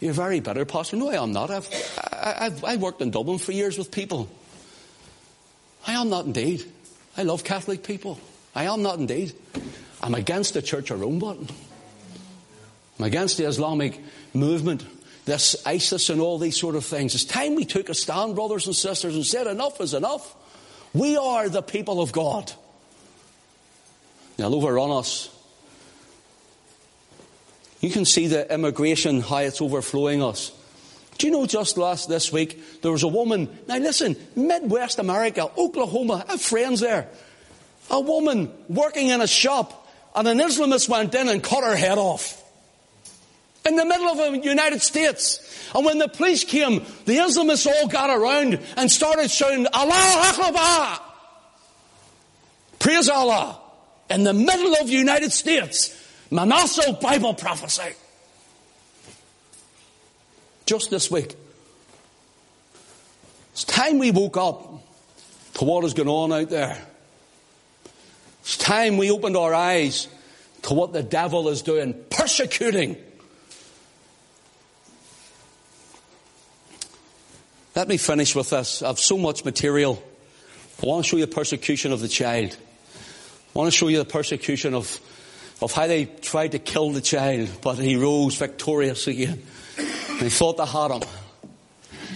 You're 0.00 0.12
very 0.12 0.40
bitter, 0.40 0.64
Pastor. 0.64 0.96
No, 0.96 1.10
I 1.10 1.22
am 1.22 1.32
not. 1.32 1.50
I've, 1.50 1.68
I've, 2.12 2.64
I've 2.64 2.80
worked 2.82 3.00
in 3.00 3.10
Dublin 3.10 3.38
for 3.38 3.52
years 3.52 3.78
with 3.78 3.90
people. 3.90 4.28
I 5.86 5.92
am 5.92 6.10
not 6.10 6.26
indeed. 6.26 6.64
I 7.16 7.22
love 7.22 7.44
Catholic 7.44 7.82
people. 7.82 8.20
I 8.54 8.64
am 8.64 8.82
not 8.82 8.98
indeed. 8.98 9.34
I'm 10.02 10.14
against 10.14 10.54
the 10.54 10.62
Church 10.62 10.90
of 10.90 11.00
Rome 11.00 11.18
button. 11.18 11.48
I'm 12.98 13.04
against 13.04 13.38
the 13.38 13.44
Islamic 13.44 14.00
movement, 14.34 14.84
this 15.24 15.56
ISIS 15.66 16.10
and 16.10 16.20
all 16.20 16.38
these 16.38 16.58
sort 16.58 16.74
of 16.74 16.84
things. 16.84 17.14
It's 17.14 17.24
time 17.24 17.54
we 17.54 17.64
took 17.64 17.88
a 17.88 17.94
stand, 17.94 18.34
brothers 18.34 18.66
and 18.66 18.76
sisters, 18.76 19.14
and 19.14 19.24
said 19.24 19.46
enough 19.46 19.80
is 19.80 19.94
enough. 19.94 20.34
We 20.92 21.16
are 21.16 21.48
the 21.48 21.62
people 21.62 22.00
of 22.00 22.12
God. 22.12 22.52
Now, 24.38 24.46
overrun 24.48 24.90
us 24.90 25.30
you 27.86 27.92
can 27.92 28.04
see 28.04 28.26
the 28.26 28.52
immigration, 28.52 29.20
how 29.20 29.38
it's 29.38 29.62
overflowing 29.62 30.20
us. 30.20 30.50
Do 31.18 31.28
you 31.28 31.32
know 31.32 31.46
just 31.46 31.78
last 31.78 32.08
this 32.08 32.32
week, 32.32 32.82
there 32.82 32.90
was 32.90 33.04
a 33.04 33.08
woman, 33.08 33.48
now 33.68 33.78
listen, 33.78 34.16
Midwest 34.34 34.98
America, 34.98 35.48
Oklahoma, 35.56 36.24
I 36.26 36.32
have 36.32 36.42
friends 36.42 36.80
there. 36.80 37.08
A 37.88 38.00
woman 38.00 38.52
working 38.68 39.08
in 39.08 39.20
a 39.20 39.26
shop, 39.28 39.88
and 40.16 40.26
an 40.26 40.38
Islamist 40.38 40.88
went 40.88 41.14
in 41.14 41.28
and 41.28 41.40
cut 41.42 41.62
her 41.62 41.76
head 41.76 41.96
off. 41.96 42.42
In 43.64 43.76
the 43.76 43.84
middle 43.84 44.08
of 44.08 44.16
the 44.32 44.38
United 44.40 44.82
States. 44.82 45.70
And 45.72 45.86
when 45.86 45.98
the 45.98 46.08
police 46.08 46.42
came, 46.42 46.84
the 47.04 47.18
Islamists 47.18 47.66
all 47.66 47.86
got 47.86 48.10
around 48.10 48.58
and 48.76 48.90
started 48.90 49.30
shouting, 49.30 49.66
Allah 49.72 50.34
Akbar! 50.38 51.00
Praise 52.80 53.08
Allah! 53.08 53.60
In 54.10 54.24
the 54.24 54.34
middle 54.34 54.74
of 54.74 54.88
the 54.88 54.92
United 54.92 55.32
States. 55.32 55.96
Manasseh 56.30 56.98
Bible 57.00 57.34
prophecy. 57.34 57.94
Just 60.66 60.90
this 60.90 61.10
week. 61.10 61.34
It's 63.52 63.64
time 63.64 63.98
we 63.98 64.10
woke 64.10 64.36
up 64.36 64.82
to 65.54 65.64
what 65.64 65.84
is 65.84 65.94
going 65.94 66.08
on 66.08 66.32
out 66.32 66.50
there. 66.50 66.76
It's 68.40 68.56
time 68.56 68.96
we 68.96 69.10
opened 69.10 69.36
our 69.36 69.54
eyes 69.54 70.08
to 70.62 70.74
what 70.74 70.92
the 70.92 71.02
devil 71.02 71.48
is 71.48 71.62
doing, 71.62 71.94
persecuting. 72.10 72.96
Let 77.74 77.88
me 77.88 77.96
finish 77.96 78.34
with 78.34 78.50
this. 78.50 78.82
I 78.82 78.88
have 78.88 78.98
so 78.98 79.16
much 79.16 79.44
material. 79.44 80.02
I 80.82 80.86
want 80.86 81.04
to 81.04 81.08
show 81.08 81.16
you 81.16 81.26
the 81.26 81.34
persecution 81.34 81.92
of 81.92 82.00
the 82.00 82.08
child. 82.08 82.56
I 83.54 83.58
want 83.58 83.72
to 83.72 83.76
show 83.76 83.88
you 83.88 83.98
the 83.98 84.04
persecution 84.04 84.74
of 84.74 85.00
of 85.60 85.72
how 85.72 85.86
they 85.86 86.04
tried 86.04 86.52
to 86.52 86.58
kill 86.58 86.90
the 86.90 87.00
child, 87.00 87.48
but 87.62 87.76
he 87.78 87.96
rose 87.96 88.36
victorious 88.36 89.06
again. 89.06 89.42
They 90.20 90.30
thought 90.30 90.56
they 90.56 90.66
had 90.66 90.90
him. 90.90 91.02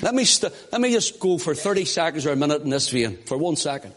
Let 0.03 0.15
me, 0.15 0.25
st- 0.25 0.53
let 0.73 0.81
me 0.81 0.93
just 0.93 1.21
go 1.21 1.39
for 1.39 1.55
30 1.55 1.85
seconds 1.85 2.27
or 2.27 2.33
a 2.33 2.37
minute 2.37 2.63
in 2.63 2.71
this 2.71 2.89
vein, 2.89 3.19
for 3.27 3.37
one 3.37 3.57
second. 3.57 3.93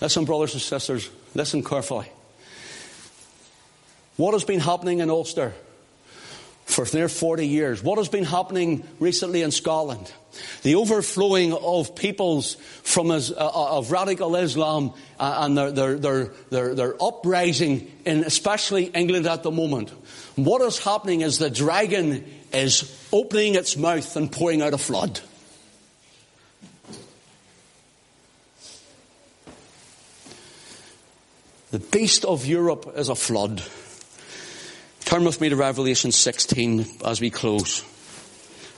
Listen, 0.00 0.24
brothers 0.24 0.54
and 0.54 0.62
sisters, 0.62 1.10
listen 1.34 1.62
carefully. 1.62 2.10
What 4.16 4.32
has 4.32 4.44
been 4.44 4.60
happening 4.60 5.00
in 5.00 5.10
Ulster 5.10 5.54
for 6.70 6.86
near 6.94 7.08
40 7.08 7.46
years? 7.46 7.82
What 7.82 7.98
has 7.98 8.08
been 8.08 8.24
happening 8.24 8.86
recently 8.98 9.42
in 9.42 9.50
Scotland? 9.50 10.12
The 10.62 10.76
overflowing 10.76 11.52
of 11.52 11.96
peoples 11.96 12.54
from 12.82 13.10
uh, 13.10 13.20
of 13.36 13.90
radical 13.90 14.36
Islam 14.36 14.92
uh, 15.18 15.38
and 15.40 15.58
their, 15.58 15.72
their, 15.72 15.98
their, 15.98 16.24
their, 16.50 16.74
their 16.74 17.02
uprising 17.02 17.90
in 18.04 18.24
especially 18.24 18.84
England 18.84 19.26
at 19.26 19.42
the 19.42 19.50
moment. 19.50 19.90
What 20.36 20.62
is 20.62 20.78
happening 20.78 21.22
is 21.22 21.38
the 21.38 21.50
dragon 21.50 22.24
is 22.52 23.08
opening 23.12 23.56
its 23.56 23.76
mouth 23.76 24.16
and 24.16 24.30
pouring 24.30 24.62
out 24.62 24.74
a 24.74 24.78
flood. 24.78 25.20
The 31.70 31.78
beast 31.78 32.24
of 32.24 32.46
Europe 32.46 32.94
is 32.96 33.08
a 33.08 33.14
flood. 33.14 33.62
Turn 35.10 35.24
with 35.24 35.40
me 35.40 35.48
to 35.48 35.56
Revelation 35.56 36.12
16 36.12 36.86
as 37.04 37.20
we 37.20 37.30
close. 37.30 37.84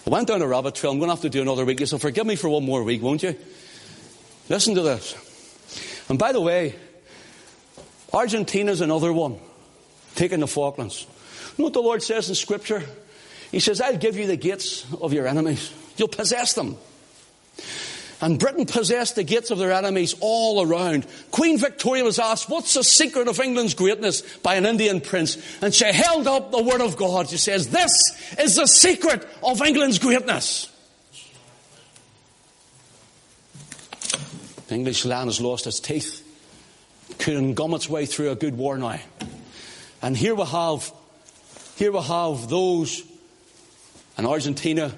I 0.07 0.11
went 0.11 0.29
down 0.29 0.41
a 0.41 0.47
rabbit 0.47 0.75
trail. 0.75 0.91
I'm 0.91 0.99
going 0.99 1.11
to 1.11 1.15
have 1.15 1.21
to 1.21 1.29
do 1.29 1.43
another 1.43 1.67
week, 1.67 1.87
so 1.87 1.99
forgive 1.99 2.25
me 2.25 2.37
for 2.37 2.49
one 2.49 2.65
more 2.65 2.83
week, 2.83 3.03
won't 3.03 3.23
you? 3.23 3.37
Listen 4.49 4.75
to 4.77 4.81
this. 4.81 5.15
And 6.09 6.19
by 6.19 6.33
the 6.33 6.41
way, 6.41 6.75
Argentina's 8.15 8.81
another 8.81 9.13
one, 9.13 9.41
taking 10.15 10.41
the 10.41 10.47
Falklands. 10.47 11.03
You 11.03 11.65
know 11.65 11.65
what 11.65 11.75
the 11.75 11.83
Lord 11.83 12.03
says 12.03 12.31
in 12.31 12.35
Scripture? 12.35 12.83
He 13.51 13.61
says, 13.61 13.83
I'll 13.83 13.99
give 13.99 14.17
you 14.17 14.27
the 14.27 14.39
gates 14.39 14.87
of 15.03 15.13
your 15.13 15.27
enemies. 15.27 15.71
You'll 15.99 16.09
possess 16.09 16.55
them. 16.55 16.79
And 18.23 18.39
Britain 18.39 18.67
possessed 18.67 19.17
the 19.17 19.25
gates 19.25 19.51
of 19.51 19.59
their 19.59 19.73
enemies 19.73 20.15
all 20.21 20.63
around. 20.63 21.09
Queen 21.33 21.59
Victoria 21.59 22.05
was 22.05 22.21
asked, 22.21 22.49
What's 22.49 22.73
the 22.73 22.85
secret 22.85 23.27
of 23.27 23.41
England's 23.41 23.75
greatness? 23.75 24.23
by 24.39 24.55
an 24.55 24.65
Indian 24.65 25.01
prince. 25.01 25.37
And 25.61 25.75
she 25.75 25.87
held 25.87 26.29
up 26.29 26.53
the 26.53 26.63
Word 26.63 26.81
of 26.81 26.97
God. 26.97 27.29
She 27.29 27.37
says, 27.37 27.69
This 27.71 27.91
is 28.39 28.55
the 28.55 28.69
secret 28.69 29.29
of 29.43 29.61
England's 29.61 29.99
greatness. 29.99 30.71
The 34.69 34.75
English 34.77 35.05
land 35.05 35.27
has 35.27 35.41
lost 35.41 35.67
its 35.67 35.81
teeth. 35.81 36.25
Couldn't 37.19 37.55
gum 37.55 37.75
its 37.75 37.89
way 37.89 38.07
through 38.07 38.31
a 38.31 38.37
good 38.37 38.57
war 38.57 38.79
now. 38.79 39.01
And 40.01 40.17
here 40.17 40.37
we 40.37 40.45
have, 40.45 40.93
here 41.75 41.91
we 41.91 42.01
have 42.01 42.49
those 42.49 43.03
in 44.17 44.27
Argentina. 44.27 44.97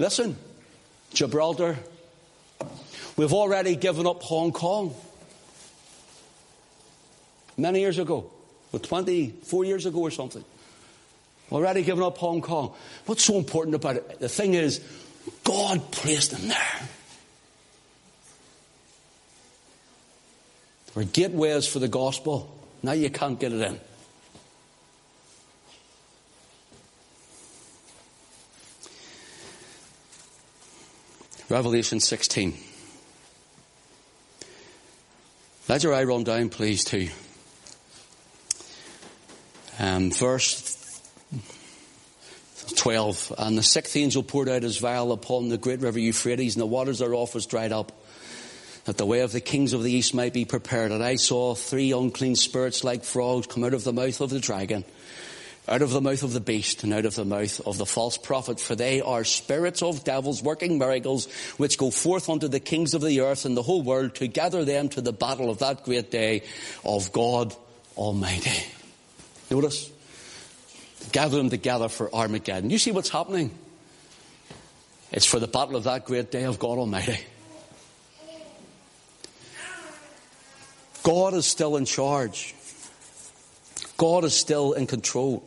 Listen, 0.00 0.36
Gibraltar. 1.14 1.78
We've 3.16 3.32
already 3.32 3.76
given 3.76 4.06
up 4.06 4.22
Hong 4.22 4.52
Kong. 4.52 4.94
Many 7.56 7.80
years 7.80 7.98
ago. 7.98 8.30
Well, 8.72 8.80
24 8.80 9.64
years 9.64 9.86
ago 9.86 10.00
or 10.00 10.10
something. 10.10 10.44
Already 11.50 11.82
given 11.82 12.02
up 12.04 12.18
Hong 12.18 12.42
Kong. 12.42 12.74
What's 13.06 13.24
so 13.24 13.36
important 13.36 13.74
about 13.74 13.96
it? 13.96 14.20
The 14.20 14.28
thing 14.28 14.54
is, 14.54 14.80
God 15.44 15.90
placed 15.92 16.32
them 16.32 16.48
there. 16.48 16.88
There 20.86 21.04
were 21.04 21.04
gateways 21.04 21.66
for 21.66 21.78
the 21.78 21.88
gospel. 21.88 22.52
Now 22.82 22.92
you 22.92 23.08
can't 23.08 23.40
get 23.40 23.52
it 23.52 23.62
in. 23.62 23.80
Revelation 31.48 32.00
16. 32.00 32.65
Let 35.68 35.82
your 35.82 35.94
eye 35.94 36.04
run 36.04 36.22
down, 36.22 36.48
please, 36.48 36.84
to 36.84 37.08
um, 39.80 40.12
verse 40.12 41.02
12. 42.76 43.32
And 43.36 43.58
the 43.58 43.64
sixth 43.64 43.96
angel 43.96 44.22
poured 44.22 44.48
out 44.48 44.62
his 44.62 44.78
vial 44.78 45.10
upon 45.10 45.48
the 45.48 45.58
great 45.58 45.80
river 45.80 45.98
Euphrates, 45.98 46.54
and 46.54 46.62
the 46.62 46.66
waters 46.66 47.00
thereof 47.00 47.34
was 47.34 47.46
dried 47.46 47.72
up, 47.72 47.90
that 48.84 48.96
the 48.96 49.04
way 49.04 49.22
of 49.22 49.32
the 49.32 49.40
kings 49.40 49.72
of 49.72 49.82
the 49.82 49.90
east 49.90 50.14
might 50.14 50.32
be 50.32 50.44
prepared. 50.44 50.92
And 50.92 51.02
I 51.02 51.16
saw 51.16 51.56
three 51.56 51.90
unclean 51.90 52.36
spirits 52.36 52.84
like 52.84 53.02
frogs 53.02 53.48
come 53.48 53.64
out 53.64 53.74
of 53.74 53.82
the 53.82 53.92
mouth 53.92 54.20
of 54.20 54.30
the 54.30 54.38
dragon, 54.38 54.84
out 55.68 55.82
of 55.82 55.90
the 55.90 56.00
mouth 56.00 56.22
of 56.22 56.32
the 56.32 56.40
beast, 56.40 56.84
and 56.84 56.94
out 56.94 57.04
of 57.04 57.14
the 57.14 57.24
mouth 57.24 57.60
of 57.66 57.78
the 57.78 57.86
false 57.86 58.16
prophet. 58.16 58.60
For 58.60 58.76
they 58.76 59.00
are 59.00 59.24
spirits 59.24 59.82
of 59.82 60.04
devils 60.04 60.42
working 60.42 60.78
miracles, 60.78 61.26
which 61.56 61.78
go 61.78 61.90
forth 61.90 62.28
unto 62.28 62.48
the 62.48 62.60
kings 62.60 62.94
of 62.94 63.02
the 63.02 63.20
earth 63.20 63.44
and 63.44 63.56
the 63.56 63.62
whole 63.62 63.82
world 63.82 64.14
to 64.16 64.28
gather 64.28 64.64
them 64.64 64.88
to 64.90 65.00
the 65.00 65.12
battle 65.12 65.50
of 65.50 65.58
that 65.58 65.84
great 65.84 66.10
day 66.10 66.42
of 66.84 67.12
God 67.12 67.54
Almighty. 67.96 68.64
Notice, 69.50 69.90
gather 71.12 71.36
them 71.36 71.50
together 71.50 71.88
for 71.88 72.14
Armageddon. 72.14 72.70
You 72.70 72.78
see 72.78 72.92
what's 72.92 73.10
happening? 73.10 73.56
It's 75.12 75.26
for 75.26 75.40
the 75.40 75.48
battle 75.48 75.76
of 75.76 75.84
that 75.84 76.04
great 76.04 76.30
day 76.30 76.44
of 76.44 76.58
God 76.58 76.78
Almighty. 76.78 77.18
God 81.02 81.34
is 81.34 81.46
still 81.46 81.76
in 81.76 81.84
charge. 81.84 82.54
God 83.96 84.24
is 84.24 84.34
still 84.34 84.72
in 84.72 84.86
control. 84.86 85.44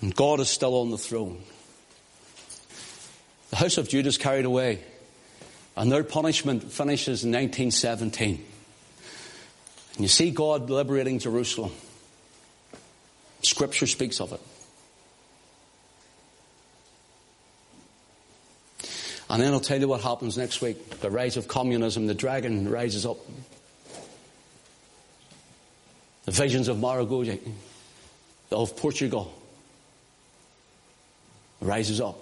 And 0.00 0.14
God 0.14 0.40
is 0.40 0.48
still 0.48 0.80
on 0.80 0.90
the 0.90 0.98
throne. 0.98 1.42
The 3.50 3.56
house 3.56 3.78
of 3.78 3.88
Judah 3.88 4.08
is 4.08 4.16
carried 4.16 4.44
away, 4.44 4.82
and 5.76 5.90
their 5.90 6.04
punishment 6.04 6.72
finishes 6.72 7.24
in 7.24 7.32
1917. 7.32 8.44
And 9.94 10.00
you 10.00 10.08
see 10.08 10.30
God 10.30 10.70
liberating 10.70 11.18
Jerusalem. 11.18 11.72
Scripture 13.42 13.86
speaks 13.86 14.20
of 14.20 14.32
it. 14.32 14.40
And 19.28 19.40
then 19.40 19.52
I'll 19.52 19.60
tell 19.60 19.78
you 19.78 19.86
what 19.86 20.00
happens 20.00 20.36
next 20.36 20.60
week. 20.60 21.00
The 21.00 21.10
rise 21.10 21.36
of 21.36 21.46
communism, 21.46 22.06
the 22.06 22.14
dragon 22.14 22.68
rises 22.68 23.06
up. 23.06 23.18
The 26.24 26.32
visions 26.32 26.68
of 26.68 26.78
Maragogi, 26.78 27.40
of 28.50 28.76
Portugal, 28.76 29.32
rises 31.60 32.00
up. 32.00 32.18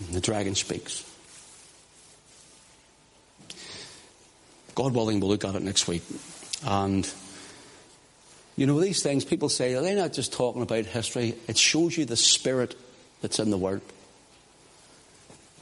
And 0.00 0.14
the 0.14 0.20
dragon 0.20 0.54
speaks. 0.54 1.08
God 4.74 4.94
willing, 4.94 5.20
we'll 5.20 5.30
look 5.30 5.44
at 5.44 5.54
it 5.54 5.62
next 5.62 5.86
week. 5.86 6.02
And 6.64 7.08
you 8.56 8.66
know, 8.66 8.80
these 8.80 9.02
things, 9.02 9.24
people 9.24 9.48
say, 9.48 9.72
they're 9.72 9.82
they 9.82 9.94
not 9.94 10.12
just 10.12 10.32
talking 10.32 10.62
about 10.62 10.84
history? 10.84 11.34
It 11.48 11.56
shows 11.56 11.96
you 11.96 12.04
the 12.04 12.16
spirit 12.16 12.76
that's 13.20 13.38
in 13.38 13.50
the 13.50 13.56
Word. 13.56 13.80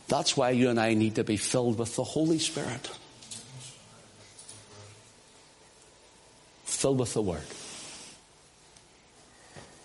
That's 0.08 0.36
why 0.36 0.50
you 0.50 0.70
and 0.70 0.80
I 0.80 0.94
need 0.94 1.14
to 1.14 1.24
be 1.24 1.36
filled 1.36 1.78
with 1.78 1.94
the 1.94 2.02
Holy 2.02 2.40
Spirit. 2.40 2.90
Filled 6.64 6.98
with 6.98 7.14
the 7.14 7.22
Word. 7.22 7.42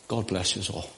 God 0.08 0.28
bless 0.28 0.56
you 0.56 0.74
all. 0.74 0.90